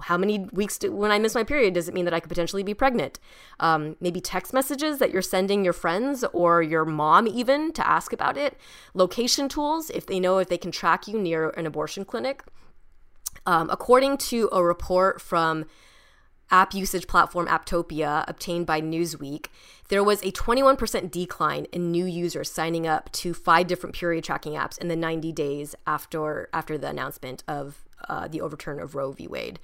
how 0.00 0.16
many 0.16 0.40
weeks 0.52 0.78
do, 0.78 0.92
when 0.92 1.10
I 1.10 1.18
miss 1.18 1.34
my 1.34 1.44
period 1.44 1.74
does 1.74 1.88
it 1.88 1.94
mean 1.94 2.04
that 2.06 2.14
I 2.14 2.20
could 2.20 2.28
potentially 2.28 2.62
be 2.62 2.74
pregnant? 2.74 3.18
Um, 3.60 3.96
maybe 4.00 4.20
text 4.20 4.52
messages 4.52 4.98
that 4.98 5.12
you're 5.12 5.22
sending 5.22 5.64
your 5.64 5.72
friends 5.72 6.24
or 6.32 6.62
your 6.62 6.84
mom 6.84 7.26
even 7.26 7.72
to 7.72 7.86
ask 7.86 8.12
about 8.12 8.36
it. 8.36 8.58
Location 8.94 9.48
tools 9.48 9.90
if 9.90 10.06
they 10.06 10.18
know 10.18 10.38
if 10.38 10.48
they 10.48 10.58
can 10.58 10.72
track 10.72 11.06
you 11.06 11.18
near 11.18 11.50
an 11.50 11.66
abortion 11.66 12.04
clinic. 12.04 12.42
Um, 13.44 13.70
according 13.70 14.18
to 14.18 14.48
a 14.50 14.62
report 14.64 15.20
from 15.20 15.66
app 16.50 16.74
usage 16.74 17.06
platform 17.06 17.46
Apptopia, 17.46 18.24
obtained 18.28 18.66
by 18.66 18.80
Newsweek, 18.80 19.46
there 19.88 20.02
was 20.02 20.22
a 20.22 20.32
21% 20.32 21.10
decline 21.10 21.66
in 21.72 21.90
new 21.90 22.04
users 22.04 22.50
signing 22.50 22.86
up 22.86 23.10
to 23.12 23.34
five 23.34 23.66
different 23.66 23.94
period 23.94 24.24
tracking 24.24 24.54
apps 24.54 24.78
in 24.78 24.88
the 24.88 24.96
90 24.96 25.32
days 25.32 25.74
after 25.86 26.48
after 26.52 26.76
the 26.76 26.88
announcement 26.88 27.42
of 27.46 27.84
uh, 28.08 28.28
the 28.28 28.40
overturn 28.40 28.80
of 28.80 28.94
Roe 28.94 29.12
v. 29.12 29.26
Wade. 29.26 29.58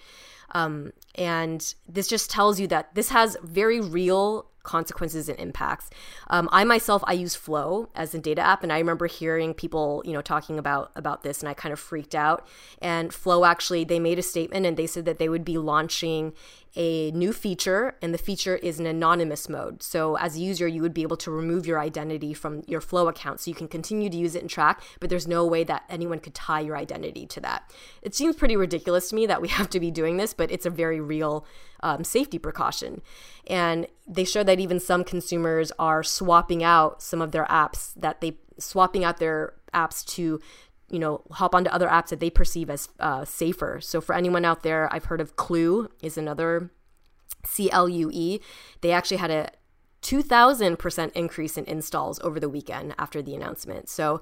Um, 0.53 0.93
and 1.15 1.75
this 1.89 2.09
just 2.09 2.31
tells 2.31 2.61
you 2.61 2.67
that 2.69 2.95
this 2.95 3.09
has 3.09 3.37
very 3.43 3.81
real 3.81 4.47
consequences 4.63 5.29
and 5.29 5.39
impacts. 5.39 5.91
Um, 6.29 6.49
I 6.53 6.65
myself, 6.65 7.03
I 7.07 7.15
use 7.15 7.35
Flo 7.35 7.89
as 7.95 8.15
a 8.15 8.19
data 8.19 8.43
app, 8.43 8.63
and 8.63 8.73
I 8.73 8.79
remember 8.79 9.07
hearing 9.07 9.55
people, 9.55 10.03
you 10.05 10.13
know, 10.13 10.23
talking 10.23 10.59
about 10.59 10.93
about 10.97 11.23
this, 11.23 11.41
and 11.41 11.49
I 11.49 11.55
kind 11.55 11.73
of 11.73 11.81
freaked 11.81 12.15
out. 12.15 12.47
And 12.81 13.13
Flo 13.13 13.45
actually, 13.45 13.85
they 13.85 13.99
made 13.99 14.19
a 14.19 14.23
statement, 14.23 14.67
and 14.67 14.77
they 14.77 14.87
said 14.87 15.05
that 15.05 15.19
they 15.19 15.29
would 15.29 15.45
be 15.45 15.59
launching 15.59 16.33
a 16.75 17.11
new 17.11 17.33
feature, 17.33 17.97
and 18.01 18.15
the 18.15 18.19
feature 18.19 18.57
is 18.57 18.81
an 18.81 18.87
anonymous 18.87 19.49
mode. 19.49 19.83
So 19.83 20.17
as 20.17 20.37
a 20.37 20.41
user, 20.41 20.67
you 20.67 20.81
would 20.81 20.95
be 20.95 21.03
able 21.03 21.19
to 21.19 21.31
remove 21.31 21.67
your 21.67 21.79
identity 21.79 22.33
from 22.33 22.63
your 22.67 22.81
Flo 22.81 23.09
account, 23.09 23.41
so 23.41 23.51
you 23.51 23.55
can 23.55 23.69
continue 23.69 24.09
to 24.09 24.17
use 24.17 24.35
it 24.35 24.41
and 24.41 24.49
track, 24.49 24.83
but 24.99 25.11
there's 25.11 25.29
no 25.29 25.45
way 25.47 25.65
that 25.65 25.85
anyone 25.91 26.19
could 26.19 26.35
tie 26.35 26.61
your 26.61 26.77
identity 26.77 27.27
to 27.27 27.41
that. 27.41 27.71
It 28.01 28.15
seems 28.15 28.37
pretty 28.37 28.57
ridiculous 28.57 29.11
to 29.11 29.15
me 29.15 29.27
that 29.27 29.43
we 29.43 29.49
have 29.59 29.69
to 29.71 29.81
be 29.81 29.91
doing 29.91 30.17
this, 30.17 30.33
but 30.33 30.51
it's 30.51 30.67
a 30.67 30.71
very 30.71 31.01
real 31.01 31.45
um, 31.83 32.05
safety 32.05 32.39
precaution. 32.39 33.03
And 33.47 33.87
they 34.07 34.25
show 34.25 34.43
that 34.43 34.61
even 34.61 34.81
some 34.81 35.05
consumers 35.05 35.73
are 35.79 36.03
swapping 36.03 36.63
out 36.63 37.03
some 37.03 37.21
of 37.21 37.33
their 37.33 37.47
apps 37.47 37.95
that 37.95 38.21
they 38.21 38.39
swapping 38.59 39.05
out 39.05 39.19
their 39.19 39.55
apps 39.75 40.05
to 40.05 40.41
you 40.91 40.99
know 40.99 41.23
hop 41.33 41.55
onto 41.55 41.71
other 41.71 41.89
apps 41.89 42.09
that 42.09 42.21
they 42.21 42.31
perceive 42.31 42.69
as 42.71 42.89
uh, 43.01 43.25
safer. 43.25 43.81
So 43.81 44.01
for 44.01 44.15
anyone 44.15 44.45
out 44.45 44.63
there 44.63 44.93
i've 44.93 45.07
heard 45.07 45.21
of 45.21 45.37
clue 45.37 45.89
is 46.03 46.19
another 46.19 46.71
c-l-u-e 47.45 48.41
they 48.83 48.93
actually 48.93 49.17
had 49.17 49.31
a 49.31 49.51
2000% 50.03 51.13
increase 51.13 51.57
in 51.57 51.65
installs 51.65 52.21
over 52.21 52.39
the 52.41 52.49
weekend 52.49 52.95
after 52.99 53.23
the 53.23 53.35
announcement. 53.35 53.89
So 53.89 54.21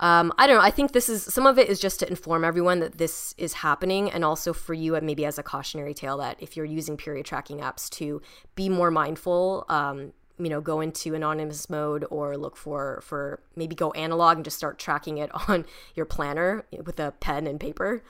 um, 0.00 0.32
I 0.38 0.46
don't 0.46 0.56
know. 0.56 0.62
I 0.62 0.70
think 0.70 0.92
this 0.92 1.10
is 1.10 1.22
some 1.22 1.46
of 1.46 1.58
it 1.58 1.68
is 1.68 1.78
just 1.78 2.00
to 2.00 2.08
inform 2.08 2.42
everyone 2.42 2.80
that 2.80 2.96
this 2.96 3.34
is 3.36 3.52
happening, 3.52 4.10
and 4.10 4.24
also 4.24 4.54
for 4.54 4.72
you, 4.72 4.94
and 4.94 5.06
maybe 5.06 5.26
as 5.26 5.38
a 5.38 5.42
cautionary 5.42 5.92
tale 5.92 6.16
that 6.18 6.38
if 6.40 6.56
you're 6.56 6.66
using 6.66 6.96
period 6.96 7.26
tracking 7.26 7.58
apps, 7.58 7.88
to 7.90 8.20
be 8.54 8.68
more 8.68 8.90
mindful. 8.90 9.66
Um, 9.68 10.12
you 10.38 10.48
know, 10.48 10.62
go 10.62 10.80
into 10.80 11.14
anonymous 11.14 11.68
mode 11.68 12.06
or 12.08 12.34
look 12.38 12.56
for 12.56 13.02
for 13.02 13.42
maybe 13.56 13.74
go 13.74 13.90
analog 13.90 14.38
and 14.38 14.44
just 14.44 14.56
start 14.56 14.78
tracking 14.78 15.18
it 15.18 15.30
on 15.48 15.66
your 15.94 16.06
planner 16.06 16.64
with 16.84 16.98
a 16.98 17.12
pen 17.20 17.46
and 17.46 17.60
paper. 17.60 18.02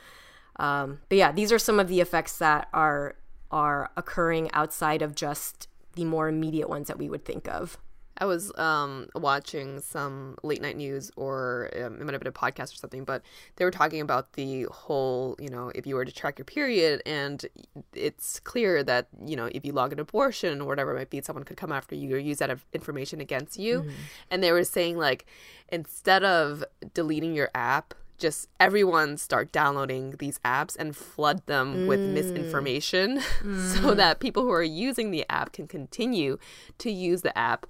Um, 0.60 1.00
but 1.08 1.18
yeah, 1.18 1.32
these 1.32 1.50
are 1.50 1.58
some 1.58 1.80
of 1.80 1.88
the 1.88 2.00
effects 2.00 2.38
that 2.38 2.68
are 2.72 3.16
are 3.50 3.90
occurring 3.96 4.48
outside 4.52 5.02
of 5.02 5.16
just 5.16 5.66
the 5.94 6.04
more 6.04 6.28
immediate 6.28 6.68
ones 6.68 6.86
that 6.86 6.98
we 6.98 7.08
would 7.08 7.24
think 7.24 7.48
of. 7.48 7.78
I 8.20 8.26
was 8.26 8.52
um, 8.58 9.08
watching 9.14 9.80
some 9.80 10.36
late 10.42 10.60
night 10.60 10.76
news 10.76 11.10
or 11.16 11.70
um, 11.74 12.00
it 12.00 12.04
might 12.04 12.12
have 12.12 12.20
been 12.20 12.28
a 12.28 12.32
podcast 12.32 12.74
or 12.74 12.76
something, 12.76 13.04
but 13.04 13.22
they 13.56 13.64
were 13.64 13.70
talking 13.70 14.02
about 14.02 14.34
the 14.34 14.64
whole, 14.64 15.36
you 15.40 15.48
know, 15.48 15.72
if 15.74 15.86
you 15.86 15.94
were 15.94 16.04
to 16.04 16.12
track 16.12 16.38
your 16.38 16.44
period 16.44 17.00
and 17.06 17.46
it's 17.94 18.38
clear 18.40 18.82
that, 18.84 19.08
you 19.24 19.36
know, 19.36 19.48
if 19.54 19.64
you 19.64 19.72
log 19.72 19.94
an 19.94 20.00
abortion 20.00 20.60
or 20.60 20.66
whatever 20.66 20.94
it 20.94 20.98
might 20.98 21.10
be, 21.10 21.22
someone 21.22 21.44
could 21.44 21.56
come 21.56 21.72
after 21.72 21.94
you 21.94 22.14
or 22.14 22.18
use 22.18 22.38
that 22.38 22.58
information 22.74 23.22
against 23.22 23.58
you. 23.58 23.80
Mm-hmm. 23.80 23.90
And 24.30 24.42
they 24.42 24.52
were 24.52 24.64
saying, 24.64 24.98
like, 24.98 25.24
instead 25.70 26.22
of 26.22 26.62
deleting 26.92 27.34
your 27.34 27.48
app, 27.54 27.94
just 28.18 28.48
everyone 28.60 29.16
start 29.16 29.50
downloading 29.50 30.16
these 30.18 30.38
apps 30.40 30.76
and 30.78 30.94
flood 30.94 31.46
them 31.46 31.74
mm. 31.74 31.88
with 31.88 32.00
misinformation 32.00 33.18
mm. 33.42 33.60
so 33.80 33.94
that 33.94 34.20
people 34.20 34.42
who 34.42 34.52
are 34.52 34.62
using 34.62 35.10
the 35.10 35.24
app 35.30 35.52
can 35.52 35.66
continue 35.66 36.36
to 36.76 36.90
use 36.90 37.22
the 37.22 37.36
app 37.36 37.66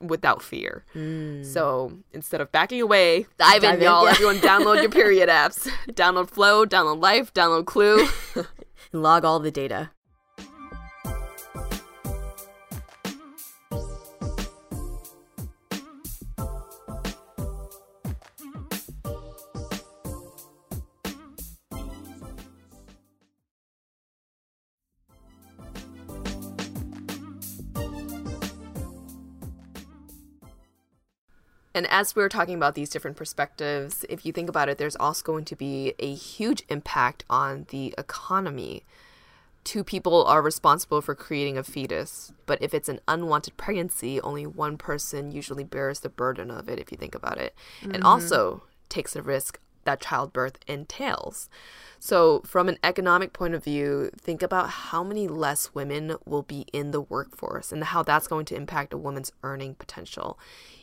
without 0.00 0.42
fear. 0.42 0.84
Mm. 0.94 1.44
So 1.44 1.92
instead 2.12 2.40
of 2.40 2.50
backing 2.52 2.80
away, 2.80 3.26
dive, 3.38 3.62
dive 3.62 3.74
in, 3.74 3.82
y'all. 3.82 4.04
Yeah. 4.04 4.10
Everyone 4.12 4.36
download 4.38 4.80
your 4.80 4.90
period 5.00 5.28
apps. 5.28 5.68
download 5.88 6.30
Flo, 6.30 6.64
download 6.66 7.00
Life, 7.00 7.32
download 7.32 7.66
Clue. 7.66 8.08
Log 8.92 9.24
all 9.24 9.38
the 9.38 9.50
data. 9.50 9.90
And 31.80 31.90
as 31.90 32.14
we're 32.14 32.28
talking 32.28 32.56
about 32.56 32.74
these 32.74 32.90
different 32.90 33.16
perspectives, 33.16 34.04
if 34.10 34.26
you 34.26 34.32
think 34.32 34.50
about 34.50 34.68
it, 34.68 34.76
there's 34.76 34.96
also 34.96 35.24
going 35.24 35.46
to 35.46 35.56
be 35.56 35.94
a 35.98 36.12
huge 36.12 36.62
impact 36.68 37.24
on 37.30 37.64
the 37.70 37.94
economy. 37.96 38.84
Two 39.64 39.82
people 39.82 40.22
are 40.26 40.42
responsible 40.42 41.00
for 41.00 41.14
creating 41.14 41.56
a 41.56 41.64
fetus, 41.64 42.34
but 42.44 42.60
if 42.60 42.74
it's 42.74 42.90
an 42.90 43.00
unwanted 43.08 43.56
pregnancy, 43.56 44.20
only 44.20 44.46
one 44.46 44.76
person 44.76 45.32
usually 45.32 45.64
bears 45.64 46.00
the 46.00 46.10
burden 46.10 46.50
of 46.50 46.68
it, 46.68 46.78
if 46.78 46.92
you 46.92 46.98
think 46.98 47.14
about 47.14 47.38
it, 47.38 47.54
mm-hmm. 47.80 47.92
and 47.92 48.04
also 48.04 48.64
takes 48.90 49.14
the 49.14 49.22
risk 49.22 49.58
that 49.84 50.00
childbirth 50.00 50.58
entails. 50.66 51.48
So, 51.98 52.40
from 52.46 52.68
an 52.68 52.78
economic 52.82 53.34
point 53.34 53.54
of 53.54 53.62
view, 53.62 54.10
think 54.16 54.42
about 54.42 54.70
how 54.70 55.04
many 55.04 55.28
less 55.28 55.74
women 55.74 56.16
will 56.24 56.42
be 56.42 56.64
in 56.72 56.92
the 56.92 57.00
workforce 57.02 57.72
and 57.72 57.84
how 57.84 58.02
that's 58.02 58.26
going 58.26 58.46
to 58.46 58.56
impact 58.56 58.94
a 58.94 58.98
woman's 58.98 59.32
earning 59.42 59.74
potential. 59.74 60.38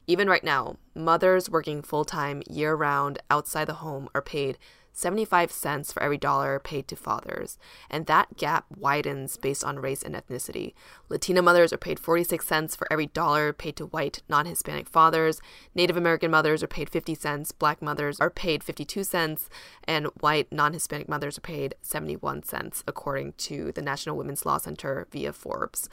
Even 0.06 0.30
right 0.30 0.44
now, 0.44 0.78
mothers 0.94 1.50
working 1.50 1.82
full 1.82 2.06
time 2.06 2.44
year 2.48 2.76
round 2.76 3.20
outside 3.32 3.66
the 3.66 3.74
home 3.74 4.10
are 4.14 4.22
paid 4.22 4.58
75 4.98 5.52
cents 5.52 5.92
for 5.92 6.02
every 6.02 6.18
dollar 6.18 6.58
paid 6.58 6.88
to 6.88 6.96
fathers, 6.96 7.60
and 7.88 8.08
that 8.08 8.36
gap 8.36 8.66
widens 8.76 9.38
based 9.38 9.64
on 9.64 9.78
race 9.78 10.02
and 10.02 10.16
ethnicity. 10.16 10.74
Latina 11.08 11.44
mothers 11.44 11.72
are 11.72 11.78
paid 11.78 12.00
46 12.00 12.46
cents 12.46 12.76
for 12.76 12.92
every 12.92 13.06
dollar 13.06 13.54
paid 13.54 13.76
to 13.76 13.86
white, 13.86 14.24
non 14.28 14.48
Hispanic 14.48 14.90
fathers. 14.90 15.40
Native 15.76 15.98
American 15.98 16.32
mothers 16.32 16.64
are 16.64 16.68
paid 16.68 16.90
50 16.90 17.14
cents, 17.14 17.52
black 17.52 17.80
mothers 17.80 18.20
are 18.20 18.32
paid 18.32 18.64
52 18.64 19.04
cents, 19.04 19.52
and 19.84 20.08
white, 20.20 20.52
non 20.52 20.74
Hispanic 20.74 21.08
mothers 21.08 21.38
are 21.38 21.42
paid 21.42 21.76
71 21.84 22.42
cents, 22.42 22.84
according 22.88 23.34
to 23.34 23.72
the 23.74 23.84
National 23.84 24.18
Women's 24.18 24.48
Law 24.48 24.58
Center 24.58 25.08
via 25.12 25.32
Forbes. 25.32 25.88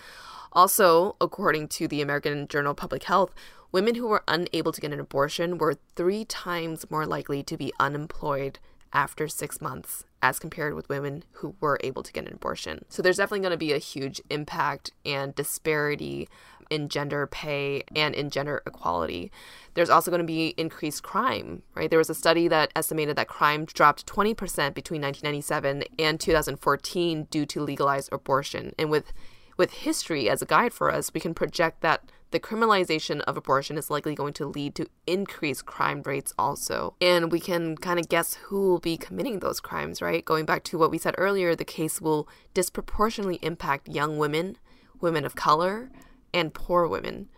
Also, 0.54 1.14
according 1.20 1.68
to 1.68 1.86
the 1.86 2.00
American 2.00 2.48
Journal 2.48 2.70
of 2.70 2.78
Public 2.78 3.02
Health, 3.02 3.34
women 3.70 3.96
who 3.96 4.06
were 4.06 4.22
unable 4.26 4.72
to 4.72 4.80
get 4.80 4.94
an 4.94 5.00
abortion 5.00 5.58
were 5.58 5.76
three 5.94 6.24
times 6.24 6.90
more 6.90 7.04
likely 7.04 7.42
to 7.42 7.58
be 7.58 7.70
unemployed 7.78 8.60
after 8.94 9.28
six 9.28 9.60
months 9.60 10.04
as 10.22 10.38
compared 10.38 10.74
with 10.74 10.88
women 10.88 11.24
who 11.32 11.54
were 11.60 11.78
able 11.82 12.02
to 12.02 12.12
get 12.12 12.26
an 12.26 12.32
abortion. 12.32 12.84
So 12.88 13.02
there's 13.02 13.18
definitely 13.18 13.40
going 13.40 13.50
to 13.50 13.58
be 13.58 13.72
a 13.72 13.78
huge 13.78 14.22
impact 14.30 14.92
and 15.04 15.34
disparity 15.34 16.28
in 16.70 16.88
gender 16.88 17.26
pay 17.26 17.82
and 17.94 18.14
in 18.14 18.30
gender 18.30 18.62
equality. 18.66 19.30
There's 19.74 19.90
also 19.90 20.10
going 20.10 20.22
to 20.22 20.26
be 20.26 20.54
increased 20.56 21.02
crime, 21.02 21.62
right? 21.74 21.90
There 21.90 21.98
was 21.98 22.08
a 22.08 22.14
study 22.14 22.48
that 22.48 22.70
estimated 22.74 23.16
that 23.16 23.28
crime 23.28 23.66
dropped 23.66 24.06
20% 24.06 24.34
between 24.72 25.02
1997 25.02 25.84
and 25.98 26.18
2014 26.18 27.24
due 27.24 27.44
to 27.44 27.60
legalized 27.60 28.12
abortion. 28.12 28.74
And 28.78 28.90
with 28.90 29.12
with 29.56 29.72
history 29.72 30.28
as 30.28 30.42
a 30.42 30.46
guide 30.46 30.72
for 30.72 30.90
us, 30.90 31.14
we 31.14 31.20
can 31.20 31.32
project 31.32 31.80
that 31.80 32.10
the 32.34 32.40
criminalization 32.40 33.20
of 33.20 33.36
abortion 33.36 33.78
is 33.78 33.90
likely 33.90 34.12
going 34.12 34.32
to 34.32 34.46
lead 34.46 34.74
to 34.74 34.88
increased 35.06 35.66
crime 35.66 36.02
rates 36.04 36.34
also. 36.36 36.96
And 37.00 37.30
we 37.30 37.38
can 37.38 37.76
kind 37.76 38.00
of 38.00 38.08
guess 38.08 38.34
who 38.34 38.70
will 38.70 38.80
be 38.80 38.96
committing 38.96 39.38
those 39.38 39.60
crimes, 39.60 40.02
right? 40.02 40.24
Going 40.24 40.44
back 40.44 40.64
to 40.64 40.76
what 40.76 40.90
we 40.90 40.98
said 40.98 41.14
earlier, 41.16 41.54
the 41.54 41.64
case 41.64 42.00
will 42.00 42.28
disproportionately 42.52 43.38
impact 43.40 43.86
young 43.86 44.18
women, 44.18 44.58
women 45.00 45.24
of 45.24 45.36
color, 45.36 45.92
and 46.32 46.52
poor 46.52 46.88
women. 46.88 47.28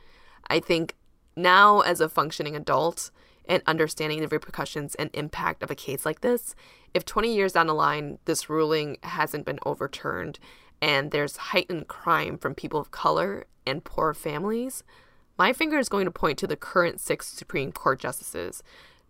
I 0.49 0.61
think 0.61 0.97
now, 1.37 1.81
as 1.81 2.01
a 2.01 2.09
functioning 2.09 2.57
adult, 2.57 3.11
and 3.49 3.63
understanding 3.67 4.21
the 4.21 4.29
repercussions 4.29 4.95
and 4.97 5.11
impact 5.13 5.63
of 5.63 5.71
a 5.71 5.75
case 5.75 6.05
like 6.05 6.23
this, 6.23 6.55
if 6.95 7.05
20 7.05 7.35
years 7.35 7.53
down 7.53 7.67
the 7.67 7.75
line 7.75 8.19
this 8.25 8.49
ruling 8.49 8.97
hasn't 9.03 9.45
been 9.45 9.59
overturned, 9.65 10.39
and 10.81 11.11
there's 11.11 11.37
heightened 11.37 11.89
crime 11.89 12.39
from 12.39 12.55
people 12.55 12.81
of 12.81 12.91
color 12.91 13.47
and 13.67 13.85
poor 13.85 14.15
families, 14.15 14.85
my 15.39 15.53
finger 15.53 15.79
is 15.79 15.89
going 15.89 16.07
to 16.07 16.11
point 16.11 16.39
to 16.39 16.47
the 16.47 16.57
current 16.57 17.01
six 17.01 17.27
Supreme 17.27 17.73
Court 17.73 17.99
justices. 18.01 18.63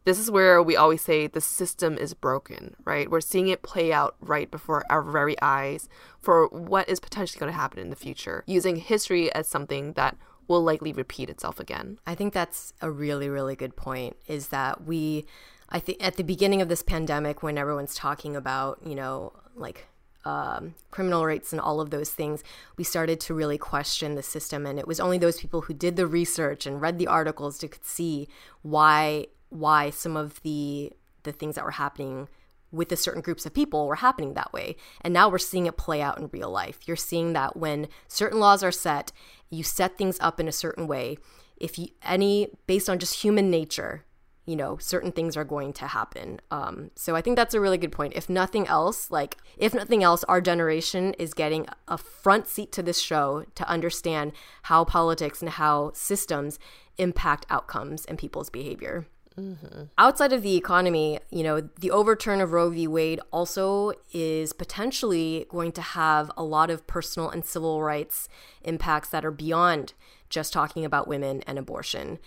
This 0.04 0.18
is 0.20 0.30
where 0.30 0.62
we 0.62 0.76
always 0.76 1.02
say 1.02 1.26
the 1.26 1.40
system 1.40 1.98
is 1.98 2.14
broken, 2.14 2.76
right? 2.84 3.10
We're 3.10 3.20
seeing 3.20 3.48
it 3.48 3.62
play 3.62 3.92
out 3.92 4.14
right 4.20 4.48
before 4.48 4.84
our 4.88 5.02
very 5.02 5.34
eyes 5.42 5.88
for 6.20 6.46
what 6.48 6.88
is 6.88 7.00
potentially 7.00 7.40
going 7.40 7.50
to 7.52 7.58
happen 7.58 7.80
in 7.80 7.90
the 7.90 7.96
future, 7.96 8.44
using 8.46 8.76
history 8.76 9.32
as 9.32 9.48
something 9.48 9.94
that 9.94 10.16
will 10.46 10.62
likely 10.62 10.92
repeat 10.92 11.28
itself 11.28 11.58
again. 11.58 11.98
I 12.06 12.14
think 12.14 12.32
that's 12.32 12.72
a 12.80 12.88
really, 12.88 13.28
really 13.28 13.56
good 13.56 13.74
point 13.74 14.16
is 14.28 14.48
that 14.48 14.84
we, 14.84 15.26
I 15.70 15.80
think 15.80 16.02
at 16.02 16.16
the 16.16 16.22
beginning 16.22 16.62
of 16.62 16.68
this 16.68 16.82
pandemic, 16.82 17.42
when 17.42 17.58
everyone's 17.58 17.96
talking 17.96 18.36
about, 18.36 18.78
you 18.86 18.94
know, 18.94 19.32
like 19.56 19.88
um, 20.26 20.74
criminal 20.90 21.24
rates 21.24 21.52
and 21.52 21.60
all 21.60 21.80
of 21.80 21.90
those 21.90 22.10
things, 22.10 22.42
we 22.76 22.82
started 22.82 23.20
to 23.20 23.34
really 23.34 23.58
question 23.58 24.16
the 24.16 24.22
system. 24.24 24.66
And 24.66 24.76
it 24.76 24.86
was 24.86 24.98
only 24.98 25.18
those 25.18 25.40
people 25.40 25.62
who 25.62 25.72
did 25.72 25.94
the 25.94 26.06
research 26.06 26.66
and 26.66 26.80
read 26.80 26.98
the 26.98 27.06
articles 27.06 27.58
to 27.58 27.68
could 27.68 27.84
see 27.84 28.28
why 28.62 29.28
why 29.48 29.90
some 29.90 30.16
of 30.16 30.42
the 30.42 30.92
the 31.22 31.30
things 31.30 31.54
that 31.54 31.64
were 31.64 31.70
happening 31.70 32.28
with 32.72 32.88
the 32.88 32.96
certain 32.96 33.22
groups 33.22 33.46
of 33.46 33.54
people 33.54 33.86
were 33.86 33.94
happening 33.96 34.34
that 34.34 34.52
way. 34.52 34.74
And 35.00 35.14
now 35.14 35.28
we're 35.28 35.38
seeing 35.38 35.66
it 35.66 35.76
play 35.76 36.02
out 36.02 36.18
in 36.18 36.28
real 36.32 36.50
life. 36.50 36.80
You're 36.86 36.96
seeing 36.96 37.32
that 37.32 37.56
when 37.56 37.86
certain 38.08 38.40
laws 38.40 38.64
are 38.64 38.72
set, 38.72 39.12
you 39.48 39.62
set 39.62 39.96
things 39.96 40.18
up 40.20 40.40
in 40.40 40.48
a 40.48 40.52
certain 40.52 40.88
way. 40.88 41.18
If 41.56 41.78
you 41.78 41.88
any 42.02 42.48
based 42.66 42.90
on 42.90 42.98
just 42.98 43.22
human 43.22 43.48
nature, 43.48 44.04
you 44.46 44.56
know, 44.56 44.78
certain 44.78 45.12
things 45.12 45.36
are 45.36 45.44
going 45.44 45.72
to 45.74 45.88
happen. 45.88 46.40
Um, 46.50 46.92
so 46.94 47.16
I 47.16 47.20
think 47.20 47.36
that's 47.36 47.54
a 47.54 47.60
really 47.60 47.78
good 47.78 47.92
point. 47.92 48.14
If 48.14 48.30
nothing 48.30 48.66
else, 48.68 49.10
like, 49.10 49.36
if 49.58 49.74
nothing 49.74 50.02
else, 50.02 50.22
our 50.24 50.40
generation 50.40 51.14
is 51.14 51.34
getting 51.34 51.66
a 51.88 51.98
front 51.98 52.46
seat 52.46 52.70
to 52.72 52.82
this 52.82 53.00
show 53.00 53.44
to 53.56 53.68
understand 53.68 54.32
how 54.62 54.84
politics 54.84 55.42
and 55.42 55.50
how 55.50 55.90
systems 55.94 56.58
impact 56.96 57.44
outcomes 57.50 58.04
and 58.06 58.18
people's 58.18 58.48
behavior. 58.48 59.06
Mm-hmm. 59.38 59.82
Outside 59.98 60.32
of 60.32 60.42
the 60.42 60.56
economy, 60.56 61.18
you 61.30 61.42
know, 61.42 61.60
the 61.60 61.90
overturn 61.90 62.40
of 62.40 62.52
Roe 62.52 62.70
v. 62.70 62.86
Wade 62.86 63.20
also 63.32 63.92
is 64.12 64.52
potentially 64.52 65.46
going 65.50 65.72
to 65.72 65.82
have 65.82 66.30
a 66.36 66.42
lot 66.42 66.70
of 66.70 66.86
personal 66.86 67.28
and 67.28 67.44
civil 67.44 67.82
rights 67.82 68.28
impacts 68.62 69.10
that 69.10 69.26
are 69.26 69.30
beyond 69.30 69.92
just 70.30 70.52
talking 70.52 70.84
about 70.84 71.06
women 71.06 71.42
and 71.46 71.58
abortion. 71.58 72.18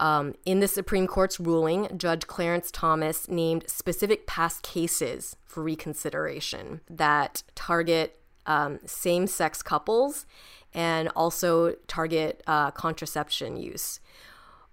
Um, 0.00 0.34
in 0.46 0.60
the 0.60 0.66
Supreme 0.66 1.06
Court's 1.06 1.38
ruling, 1.38 1.86
Judge 1.98 2.26
Clarence 2.26 2.70
Thomas 2.70 3.28
named 3.28 3.64
specific 3.68 4.26
past 4.26 4.62
cases 4.62 5.36
for 5.44 5.62
reconsideration 5.62 6.80
that 6.88 7.42
target 7.54 8.18
um, 8.46 8.78
same 8.86 9.26
sex 9.26 9.62
couples 9.62 10.24
and 10.72 11.10
also 11.14 11.74
target 11.86 12.42
uh, 12.46 12.70
contraception 12.70 13.58
use. 13.58 14.00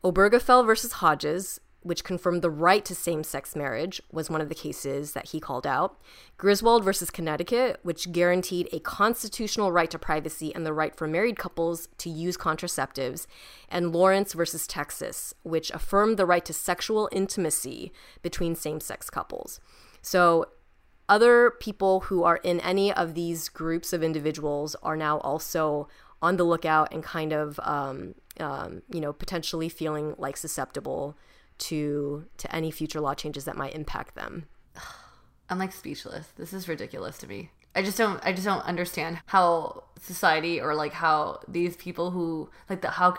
Obergefell 0.01 0.65
versus 0.65 0.93
Hodges 0.93 1.59
which 1.87 2.03
confirmed 2.03 2.41
the 2.41 2.49
right 2.49 2.83
to 2.83 2.93
same 2.93 3.23
sex 3.23 3.55
marriage, 3.55 4.01
was 4.11 4.29
one 4.29 4.41
of 4.41 4.49
the 4.49 4.55
cases 4.55 5.13
that 5.13 5.29
he 5.29 5.39
called 5.39 5.65
out. 5.65 5.97
Griswold 6.37 6.83
versus 6.83 7.09
Connecticut, 7.09 7.79
which 7.81 8.11
guaranteed 8.11 8.67
a 8.73 8.79
constitutional 8.79 9.71
right 9.71 9.89
to 9.89 9.97
privacy 9.97 10.53
and 10.53 10.65
the 10.65 10.73
right 10.73 10.93
for 10.93 11.07
married 11.07 11.37
couples 11.37 11.87
to 11.99 12.09
use 12.09 12.35
contraceptives. 12.35 13.25
And 13.69 13.93
Lawrence 13.93 14.33
versus 14.33 14.67
Texas, 14.67 15.33
which 15.43 15.71
affirmed 15.71 16.17
the 16.17 16.25
right 16.25 16.43
to 16.43 16.53
sexual 16.53 17.07
intimacy 17.13 17.93
between 18.21 18.53
same 18.53 18.81
sex 18.81 19.09
couples. 19.09 19.61
So, 20.01 20.47
other 21.09 21.51
people 21.61 22.01
who 22.01 22.25
are 22.25 22.35
in 22.43 22.59
any 22.59 22.91
of 22.91 23.13
these 23.13 23.47
groups 23.47 23.93
of 23.93 24.03
individuals 24.03 24.75
are 24.83 24.97
now 24.97 25.19
also 25.19 25.87
on 26.21 26.35
the 26.35 26.43
lookout 26.43 26.93
and 26.93 27.01
kind 27.01 27.31
of, 27.31 27.61
um, 27.63 28.13
um, 28.41 28.81
you 28.91 28.99
know, 28.99 29.13
potentially 29.13 29.69
feeling 29.69 30.15
like 30.17 30.35
susceptible 30.35 31.15
to 31.59 32.25
to 32.37 32.55
any 32.55 32.71
future 32.71 32.99
law 32.99 33.13
changes 33.13 33.45
that 33.45 33.57
might 33.57 33.73
impact 33.75 34.15
them. 34.15 34.45
I'm 35.49 35.59
like 35.59 35.71
speechless. 35.71 36.27
This 36.35 36.53
is 36.53 36.67
ridiculous 36.67 37.17
to 37.19 37.27
me. 37.27 37.51
I 37.75 37.83
just 37.83 37.97
don't 37.97 38.19
I 38.25 38.33
just 38.33 38.45
don't 38.45 38.65
understand 38.65 39.19
how 39.27 39.83
society 40.01 40.59
or 40.59 40.73
like 40.73 40.93
how 40.93 41.41
these 41.47 41.75
people 41.75 42.11
who 42.11 42.49
like 42.69 42.81
the 42.81 42.89
how 42.89 43.15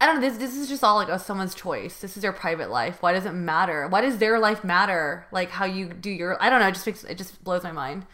I 0.00 0.06
don't 0.06 0.20
know 0.20 0.28
this 0.28 0.38
this 0.38 0.56
is 0.56 0.68
just 0.68 0.84
all 0.84 0.94
like 0.94 1.08
a, 1.08 1.18
someone's 1.18 1.56
choice. 1.56 2.00
This 2.00 2.16
is 2.16 2.22
their 2.22 2.32
private 2.32 2.70
life. 2.70 3.02
Why 3.02 3.12
does 3.12 3.26
it 3.26 3.32
matter? 3.32 3.88
Why 3.88 4.00
does 4.00 4.18
their 4.18 4.38
life 4.38 4.62
matter? 4.62 5.26
Like 5.32 5.50
how 5.50 5.64
you 5.64 5.88
do 5.88 6.08
your 6.08 6.40
I 6.40 6.50
don't 6.50 6.60
know, 6.60 6.68
it 6.68 6.74
just 6.74 6.86
makes 6.86 7.02
it 7.02 7.18
just 7.18 7.42
blows 7.42 7.64
my 7.64 7.72
mind. 7.72 8.06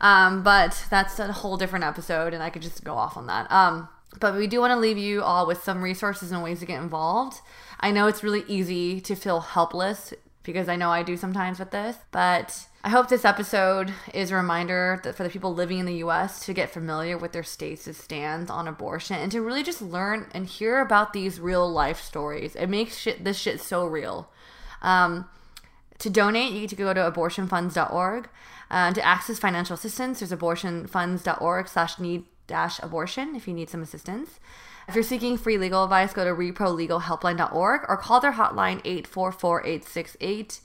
Um 0.00 0.42
but 0.42 0.86
that's 0.88 1.18
a 1.18 1.32
whole 1.32 1.58
different 1.58 1.84
episode 1.84 2.32
and 2.32 2.42
I 2.42 2.48
could 2.48 2.62
just 2.62 2.82
go 2.82 2.94
off 2.94 3.16
on 3.16 3.26
that. 3.26 3.50
Um 3.52 3.90
but 4.20 4.34
we 4.34 4.46
do 4.46 4.60
want 4.60 4.72
to 4.72 4.78
leave 4.78 4.98
you 4.98 5.22
all 5.22 5.46
with 5.46 5.62
some 5.62 5.82
resources 5.82 6.32
and 6.32 6.42
ways 6.42 6.60
to 6.60 6.66
get 6.66 6.82
involved. 6.82 7.40
I 7.80 7.90
know 7.90 8.06
it's 8.06 8.24
really 8.24 8.44
easy 8.48 9.00
to 9.02 9.14
feel 9.14 9.40
helpless 9.40 10.14
because 10.42 10.68
I 10.68 10.76
know 10.76 10.90
I 10.90 11.02
do 11.02 11.16
sometimes 11.16 11.58
with 11.58 11.70
this, 11.70 11.96
but 12.10 12.66
I 12.82 12.90
hope 12.90 13.08
this 13.08 13.24
episode 13.24 13.92
is 14.14 14.30
a 14.30 14.36
reminder 14.36 15.00
that 15.04 15.14
for 15.14 15.22
the 15.22 15.28
people 15.28 15.52
living 15.52 15.78
in 15.78 15.86
the 15.86 15.96
US 15.96 16.44
to 16.46 16.54
get 16.54 16.70
familiar 16.70 17.18
with 17.18 17.32
their 17.32 17.42
states' 17.42 17.96
stands 17.96 18.50
on 18.50 18.66
abortion 18.66 19.16
and 19.16 19.30
to 19.32 19.42
really 19.42 19.62
just 19.62 19.82
learn 19.82 20.26
and 20.32 20.46
hear 20.46 20.80
about 20.80 21.12
these 21.12 21.38
real 21.38 21.70
life 21.70 22.00
stories. 22.00 22.56
It 22.56 22.68
makes 22.68 22.96
shit, 22.96 23.24
this 23.24 23.38
shit 23.38 23.60
so 23.60 23.86
real. 23.86 24.30
Um, 24.80 25.28
to 25.98 26.08
donate, 26.08 26.52
you 26.52 26.60
need 26.60 26.70
to 26.70 26.76
go 26.76 26.94
to 26.94 27.00
abortionfunds.org. 27.00 28.28
Uh, 28.70 28.92
to 28.92 29.04
access 29.04 29.38
financial 29.38 29.74
assistance, 29.74 30.20
there's 30.20 30.30
abortionfunds.org 30.32 31.68
slash 31.68 31.98
need 31.98 32.24
dash 32.48 32.82
abortion 32.82 33.36
if 33.36 33.46
you 33.46 33.54
need 33.54 33.70
some 33.70 33.82
assistance. 33.82 34.40
If 34.88 34.94
you're 34.94 35.04
seeking 35.04 35.36
free 35.36 35.58
legal 35.58 35.84
advice, 35.84 36.12
go 36.12 36.24
to 36.24 36.30
reprolegalhelpline.org 36.30 37.82
or 37.88 37.96
call 37.98 38.20
their 38.20 38.32
hotline 38.32 38.80
844 38.84 39.60
868 39.60 40.60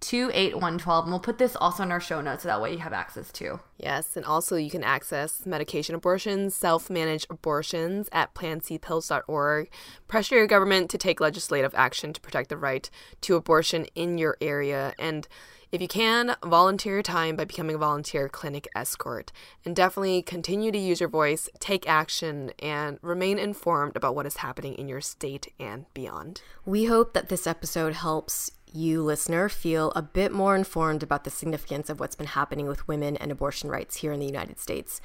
28112. 0.00 1.04
And 1.04 1.12
we'll 1.12 1.20
put 1.20 1.38
this 1.38 1.56
also 1.56 1.82
in 1.82 1.92
our 1.92 2.00
show 2.00 2.20
notes 2.20 2.42
so 2.42 2.48
that 2.48 2.60
way 2.60 2.72
you 2.72 2.78
have 2.78 2.92
access 2.92 3.32
to. 3.32 3.60
Yes, 3.76 4.16
and 4.16 4.24
also 4.24 4.56
you 4.56 4.70
can 4.70 4.84
access 4.84 5.44
medication 5.46 5.94
abortions, 5.94 6.54
self 6.54 6.88
managed 6.90 7.26
abortions 7.30 8.08
at 8.12 8.34
plancpills.org. 8.34 9.70
Pressure 10.06 10.36
your 10.36 10.46
government 10.46 10.90
to 10.90 10.98
take 10.98 11.20
legislative 11.20 11.74
action 11.74 12.12
to 12.12 12.20
protect 12.20 12.48
the 12.48 12.56
right 12.56 12.88
to 13.22 13.36
abortion 13.36 13.86
in 13.94 14.18
your 14.18 14.36
area. 14.40 14.94
And 14.98 15.26
if 15.70 15.80
you 15.82 15.88
can, 15.88 16.36
volunteer 16.44 16.94
your 16.94 17.02
time 17.02 17.36
by 17.36 17.44
becoming 17.44 17.76
a 17.76 17.78
volunteer 17.78 18.28
clinic 18.28 18.68
escort. 18.74 19.32
And 19.64 19.76
definitely 19.76 20.22
continue 20.22 20.72
to 20.72 20.78
use 20.78 21.00
your 21.00 21.08
voice, 21.08 21.48
take 21.60 21.88
action, 21.88 22.52
and 22.58 22.98
remain 23.02 23.38
informed 23.38 23.96
about 23.96 24.14
what 24.14 24.26
is 24.26 24.38
happening 24.38 24.74
in 24.74 24.88
your 24.88 25.00
state 25.00 25.52
and 25.60 25.84
beyond. 25.92 26.42
We 26.64 26.86
hope 26.86 27.12
that 27.12 27.28
this 27.28 27.46
episode 27.46 27.94
helps 27.94 28.50
you, 28.74 29.02
listener, 29.02 29.48
feel 29.48 29.90
a 29.92 30.02
bit 30.02 30.32
more 30.32 30.56
informed 30.56 31.02
about 31.02 31.24
the 31.24 31.30
significance 31.30 31.88
of 31.88 32.00
what's 32.00 32.14
been 32.14 32.26
happening 32.26 32.66
with 32.66 32.88
women 32.88 33.16
and 33.16 33.30
abortion 33.30 33.70
rights 33.70 33.96
here 33.96 34.12
in 34.12 34.20
the 34.20 34.26
United 34.26 34.58
States. 34.58 35.00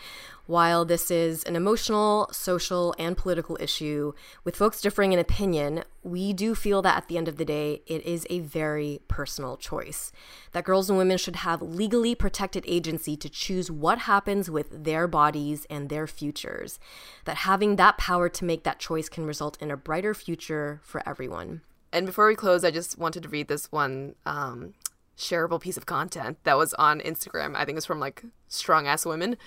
While 0.45 0.84
this 0.84 1.09
is 1.09 1.43
an 1.45 1.55
emotional, 1.55 2.28
social, 2.32 2.93
and 2.99 3.16
political 3.16 3.57
issue 3.59 4.14
with 4.43 4.57
folks 4.57 4.82
differing 4.82 5.14
in 5.14 5.20
opinion, 5.20 5.84
we 6.03 6.34
do 6.34 6.53
feel 6.53 6.82
that 6.82 6.97
at 6.97 7.07
the 7.07 7.18
end 7.18 7.28
of 7.28 7.38
the 7.38 7.45
day, 7.45 7.82
it 7.88 8.05
is 8.05 8.28
a 8.30 8.39
very 8.39 8.99
personal 9.07 9.55
choice. 9.55 10.11
That 10.51 10.66
girls 10.66 10.89
and 10.89 10.97
women 10.97 11.18
should 11.18 11.38
have 11.38 11.61
legally 11.61 12.14
protected 12.16 12.66
agency 12.68 13.16
to 13.18 13.30
choose 13.30 13.72
what 13.72 13.99
happens 13.99 14.49
with 14.49 14.84
their 14.84 15.07
bodies 15.07 15.66
and 15.70 15.89
their 15.89 16.07
futures. 16.07 16.78
That 17.26 17.38
having 17.38 17.78
that 17.78 17.97
power 17.97 18.28
to 18.30 18.45
make 18.45 18.64
that 18.64 18.80
choice 18.80 19.07
can 19.07 19.26
result 19.26 19.61
in 19.61 19.72
a 19.72 19.78
brighter 19.78 20.14
future 20.14 20.82
for 20.84 21.01
everyone. 21.07 21.61
And 21.94 22.08
before 22.08 22.28
we 22.28 22.36
close, 22.36 22.64
I 22.64 22.72
just 22.72 22.98
wanted 22.98 23.22
to 23.22 23.30
read 23.30 23.48
this 23.48 23.72
one 23.72 24.16
um, 24.26 24.74
shareable 25.16 25.62
piece 25.62 25.78
of 25.78 25.86
content 25.86 26.39
that 26.44 26.58
was 26.58 26.74
on 26.74 27.00
Instagram. 27.00 27.56
I 27.56 27.66
think 27.66 27.78
it's 27.78 27.86
from 27.86 28.00
like 28.00 28.24
Strong 28.48 28.88
Ass 28.88 29.06
Women. 29.06 29.38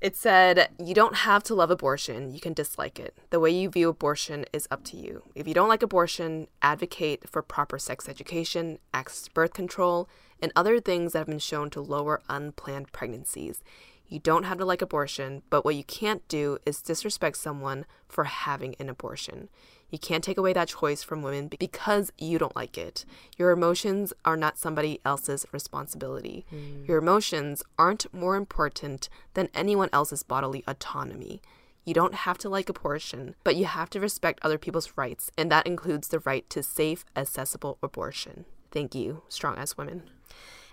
It 0.00 0.14
said, 0.14 0.68
You 0.78 0.94
don't 0.94 1.16
have 1.16 1.42
to 1.44 1.56
love 1.56 1.72
abortion, 1.72 2.32
you 2.32 2.38
can 2.38 2.52
dislike 2.52 3.00
it. 3.00 3.18
The 3.30 3.40
way 3.40 3.50
you 3.50 3.68
view 3.68 3.88
abortion 3.88 4.44
is 4.52 4.68
up 4.70 4.84
to 4.84 4.96
you. 4.96 5.24
If 5.34 5.48
you 5.48 5.54
don't 5.54 5.68
like 5.68 5.82
abortion, 5.82 6.46
advocate 6.62 7.28
for 7.28 7.42
proper 7.42 7.80
sex 7.80 8.08
education, 8.08 8.78
access 8.94 9.22
to 9.22 9.32
birth 9.32 9.52
control, 9.52 10.08
and 10.40 10.52
other 10.54 10.78
things 10.78 11.12
that 11.12 11.20
have 11.20 11.26
been 11.26 11.40
shown 11.40 11.70
to 11.70 11.80
lower 11.80 12.22
unplanned 12.28 12.92
pregnancies. 12.92 13.64
You 14.06 14.20
don't 14.20 14.44
have 14.44 14.58
to 14.58 14.64
like 14.64 14.82
abortion, 14.82 15.42
but 15.50 15.64
what 15.64 15.74
you 15.74 15.82
can't 15.82 16.26
do 16.28 16.58
is 16.64 16.80
disrespect 16.80 17.38
someone 17.38 17.86
for 18.06 18.24
having 18.24 18.76
an 18.78 18.88
abortion. 18.88 19.48
You 19.90 19.98
can't 19.98 20.24
take 20.24 20.38
away 20.38 20.52
that 20.52 20.68
choice 20.68 21.02
from 21.02 21.22
women 21.22 21.48
because 21.58 22.12
you 22.18 22.38
don't 22.38 22.56
like 22.56 22.76
it. 22.76 23.04
Your 23.36 23.50
emotions 23.50 24.12
are 24.24 24.36
not 24.36 24.58
somebody 24.58 25.00
else's 25.04 25.46
responsibility. 25.52 26.44
Mm. 26.52 26.88
Your 26.88 26.98
emotions 26.98 27.62
aren't 27.78 28.12
more 28.12 28.36
important 28.36 29.08
than 29.34 29.48
anyone 29.54 29.88
else's 29.92 30.22
bodily 30.22 30.64
autonomy. 30.66 31.40
You 31.84 31.94
don't 31.94 32.14
have 32.14 32.36
to 32.38 32.48
like 32.48 32.68
abortion, 32.68 33.36
but 33.44 33.54
you 33.54 33.66
have 33.66 33.90
to 33.90 34.00
respect 34.00 34.40
other 34.42 34.58
people's 34.58 34.92
rights, 34.96 35.30
and 35.38 35.52
that 35.52 35.68
includes 35.68 36.08
the 36.08 36.18
right 36.20 36.48
to 36.50 36.62
safe, 36.64 37.04
accessible 37.14 37.78
abortion. 37.80 38.44
Thank 38.72 38.96
you, 38.96 39.22
strong 39.28 39.56
ass 39.56 39.76
women. 39.76 40.02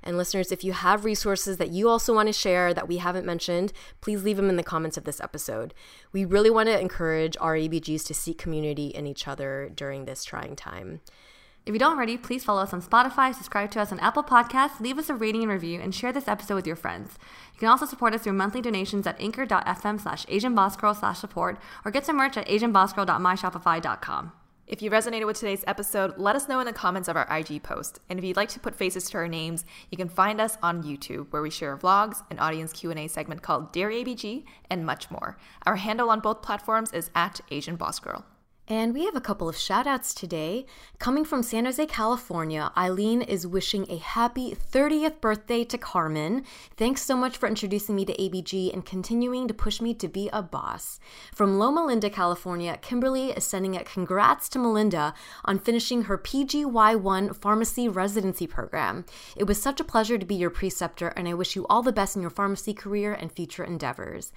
And 0.03 0.17
listeners, 0.17 0.51
if 0.51 0.63
you 0.63 0.73
have 0.73 1.05
resources 1.05 1.57
that 1.57 1.71
you 1.71 1.87
also 1.87 2.13
want 2.13 2.27
to 2.27 2.33
share 2.33 2.73
that 2.73 2.87
we 2.87 2.97
haven't 2.97 3.25
mentioned, 3.25 3.71
please 4.01 4.23
leave 4.23 4.37
them 4.37 4.49
in 4.49 4.57
the 4.57 4.63
comments 4.63 4.97
of 4.97 5.05
this 5.05 5.21
episode. 5.21 5.73
We 6.11 6.25
really 6.25 6.49
want 6.49 6.67
to 6.67 6.79
encourage 6.79 7.37
our 7.39 7.55
ABGs 7.55 8.05
to 8.07 8.13
seek 8.13 8.37
community 8.37 8.87
in 8.87 9.07
each 9.07 9.27
other 9.27 9.71
during 9.73 10.05
this 10.05 10.25
trying 10.25 10.55
time. 10.55 10.99
If 11.65 11.71
you 11.71 11.79
don't 11.79 11.93
already, 11.93 12.17
please 12.17 12.43
follow 12.43 12.61
us 12.61 12.73
on 12.73 12.81
Spotify, 12.81 13.33
subscribe 13.33 13.71
to 13.71 13.79
us 13.79 13.93
on 13.93 13.99
Apple 14.01 14.23
Podcasts, 14.23 14.81
leave 14.81 14.97
us 14.97 15.09
a 15.09 15.13
rating 15.13 15.43
and 15.43 15.51
review, 15.51 15.79
and 15.79 15.95
share 15.95 16.11
this 16.11 16.27
episode 16.27 16.55
with 16.55 16.67
your 16.67 16.75
friends. 16.75 17.17
You 17.53 17.59
can 17.59 17.69
also 17.69 17.85
support 17.85 18.13
us 18.13 18.23
through 18.23 18.33
monthly 18.33 18.61
donations 18.61 19.07
at 19.07 19.19
anchor.fm 19.21 20.01
slash 20.01 20.25
asianbossgirl 20.25 20.99
slash 20.99 21.19
support 21.19 21.57
or 21.85 21.91
get 21.91 22.05
some 22.05 22.17
merch 22.17 22.35
at 22.35 22.47
asianbossgirl.myshopify.com. 22.47 24.33
If 24.65 24.81
you 24.81 24.89
resonated 24.89 25.25
with 25.25 25.37
today's 25.37 25.65
episode, 25.67 26.17
let 26.17 26.37
us 26.37 26.47
know 26.47 26.61
in 26.61 26.65
the 26.65 26.71
comments 26.71 27.09
of 27.09 27.17
our 27.17 27.27
IG 27.29 27.63
post. 27.63 27.99
And 28.09 28.17
if 28.17 28.23
you'd 28.23 28.37
like 28.37 28.47
to 28.49 28.61
put 28.61 28.73
faces 28.73 29.09
to 29.09 29.17
our 29.17 29.27
names, 29.27 29.65
you 29.91 29.97
can 29.97 30.07
find 30.07 30.39
us 30.39 30.57
on 30.63 30.83
YouTube, 30.83 31.27
where 31.31 31.41
we 31.41 31.49
share 31.49 31.77
vlogs, 31.77 32.23
an 32.31 32.39
audience 32.39 32.71
Q&A 32.71 33.09
segment 33.09 33.41
called 33.41 33.73
Dear 33.73 33.89
ABG, 33.89 34.45
and 34.69 34.85
much 34.85 35.11
more. 35.11 35.37
Our 35.65 35.75
handle 35.75 36.09
on 36.09 36.21
both 36.21 36.41
platforms 36.41 36.93
is 36.93 37.11
at 37.13 37.41
Asian 37.51 37.75
Boss 37.75 37.99
Girl. 37.99 38.23
And 38.69 38.93
we 38.93 39.03
have 39.03 39.15
a 39.15 39.21
couple 39.21 39.49
of 39.49 39.57
shout 39.57 39.87
outs 39.87 40.13
today. 40.13 40.65
Coming 40.97 41.25
from 41.25 41.43
San 41.43 41.65
Jose, 41.65 41.85
California, 41.87 42.71
Eileen 42.77 43.21
is 43.21 43.45
wishing 43.45 43.85
a 43.89 43.97
happy 43.97 44.55
30th 44.55 45.19
birthday 45.19 45.65
to 45.65 45.77
Carmen. 45.77 46.45
Thanks 46.77 47.01
so 47.01 47.17
much 47.17 47.35
for 47.35 47.49
introducing 47.49 47.93
me 47.93 48.05
to 48.05 48.15
ABG 48.15 48.71
and 48.71 48.85
continuing 48.85 49.49
to 49.49 49.53
push 49.53 49.81
me 49.81 49.93
to 49.95 50.07
be 50.07 50.29
a 50.31 50.41
boss. 50.41 51.01
From 51.35 51.59
Loma 51.59 51.85
Linda, 51.85 52.09
California, 52.09 52.77
Kimberly 52.81 53.31
is 53.31 53.43
sending 53.43 53.75
a 53.75 53.83
congrats 53.83 54.47
to 54.49 54.59
Melinda 54.59 55.13
on 55.43 55.59
finishing 55.59 56.03
her 56.03 56.17
PGY1 56.17 57.35
pharmacy 57.35 57.89
residency 57.89 58.47
program. 58.47 59.03
It 59.35 59.43
was 59.43 59.61
such 59.61 59.81
a 59.81 59.85
pleasure 59.85 60.17
to 60.17 60.25
be 60.25 60.35
your 60.35 60.49
preceptor, 60.49 61.09
and 61.09 61.27
I 61.27 61.33
wish 61.33 61.57
you 61.57 61.67
all 61.67 61.81
the 61.81 61.91
best 61.91 62.15
in 62.15 62.21
your 62.21 62.31
pharmacy 62.31 62.73
career 62.73 63.13
and 63.13 63.29
future 63.29 63.65
endeavors. 63.65 64.31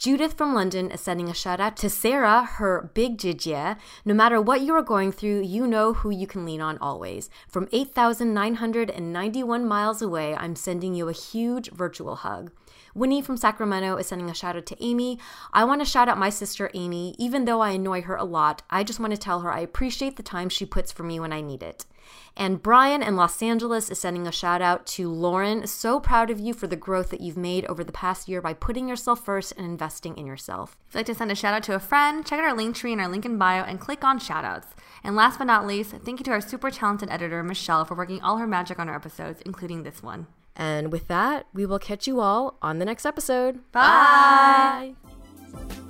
Judith 0.00 0.32
from 0.32 0.54
London 0.54 0.90
is 0.90 1.02
sending 1.02 1.28
a 1.28 1.34
shout 1.34 1.60
out 1.60 1.76
to 1.76 1.90
Sarah, 1.90 2.42
her 2.54 2.90
big 2.94 3.18
Jijia. 3.18 3.76
No 4.02 4.14
matter 4.14 4.40
what 4.40 4.62
you 4.62 4.74
are 4.74 4.80
going 4.80 5.12
through, 5.12 5.42
you 5.42 5.66
know 5.66 5.92
who 5.92 6.08
you 6.08 6.26
can 6.26 6.46
lean 6.46 6.62
on 6.62 6.78
always. 6.78 7.28
From 7.46 7.68
8,991 7.70 9.68
miles 9.68 10.00
away, 10.00 10.34
I'm 10.34 10.56
sending 10.56 10.94
you 10.94 11.10
a 11.10 11.12
huge 11.12 11.70
virtual 11.72 12.16
hug. 12.16 12.50
Winnie 12.94 13.20
from 13.20 13.36
Sacramento 13.36 13.96
is 13.96 14.06
sending 14.06 14.30
a 14.30 14.34
shout 14.34 14.56
out 14.56 14.64
to 14.64 14.82
Amy. 14.82 15.18
I 15.52 15.64
want 15.64 15.82
to 15.82 15.84
shout 15.84 16.08
out 16.08 16.16
my 16.16 16.30
sister 16.30 16.70
Amy. 16.72 17.14
Even 17.18 17.44
though 17.44 17.60
I 17.60 17.72
annoy 17.72 18.00
her 18.00 18.16
a 18.16 18.24
lot, 18.24 18.62
I 18.70 18.84
just 18.84 19.00
want 19.00 19.10
to 19.12 19.18
tell 19.18 19.40
her 19.40 19.52
I 19.52 19.60
appreciate 19.60 20.16
the 20.16 20.22
time 20.22 20.48
she 20.48 20.64
puts 20.64 20.90
for 20.90 21.02
me 21.02 21.20
when 21.20 21.34
I 21.34 21.42
need 21.42 21.62
it. 21.62 21.84
And 22.36 22.62
Brian 22.62 23.02
in 23.02 23.16
Los 23.16 23.42
Angeles 23.42 23.90
is 23.90 23.98
sending 23.98 24.26
a 24.26 24.32
shout 24.32 24.62
out 24.62 24.86
to 24.86 25.10
Lauren. 25.10 25.66
So 25.66 26.00
proud 26.00 26.30
of 26.30 26.40
you 26.40 26.54
for 26.54 26.66
the 26.66 26.76
growth 26.76 27.10
that 27.10 27.20
you've 27.20 27.36
made 27.36 27.64
over 27.66 27.84
the 27.84 27.92
past 27.92 28.28
year 28.28 28.40
by 28.40 28.54
putting 28.54 28.88
yourself 28.88 29.24
first 29.24 29.52
and 29.56 29.66
investing 29.66 30.16
in 30.16 30.26
yourself. 30.26 30.76
If 30.88 30.94
you'd 30.94 30.98
like 31.00 31.06
to 31.06 31.14
send 31.14 31.30
a 31.30 31.34
shout 31.34 31.54
out 31.54 31.62
to 31.64 31.74
a 31.74 31.80
friend, 31.80 32.24
check 32.24 32.38
out 32.38 32.44
our 32.44 32.56
link 32.56 32.76
tree 32.76 32.92
in 32.92 33.00
our 33.00 33.08
link 33.08 33.24
in 33.24 33.38
bio 33.38 33.64
and 33.64 33.80
click 33.80 34.04
on 34.04 34.18
shout 34.18 34.44
outs. 34.44 34.68
And 35.02 35.16
last 35.16 35.38
but 35.38 35.44
not 35.44 35.66
least, 35.66 35.92
thank 36.04 36.20
you 36.20 36.24
to 36.24 36.30
our 36.30 36.40
super 36.40 36.70
talented 36.70 37.10
editor, 37.10 37.42
Michelle, 37.42 37.84
for 37.84 37.94
working 37.94 38.20
all 38.22 38.38
her 38.38 38.46
magic 38.46 38.78
on 38.78 38.88
our 38.88 38.96
episodes, 38.96 39.42
including 39.44 39.82
this 39.82 40.02
one. 40.02 40.26
And 40.56 40.92
with 40.92 41.08
that, 41.08 41.46
we 41.54 41.64
will 41.64 41.78
catch 41.78 42.06
you 42.06 42.20
all 42.20 42.58
on 42.60 42.78
the 42.78 42.84
next 42.84 43.06
episode. 43.06 43.60
Bye. 43.72 44.94
Bye. 45.52 45.89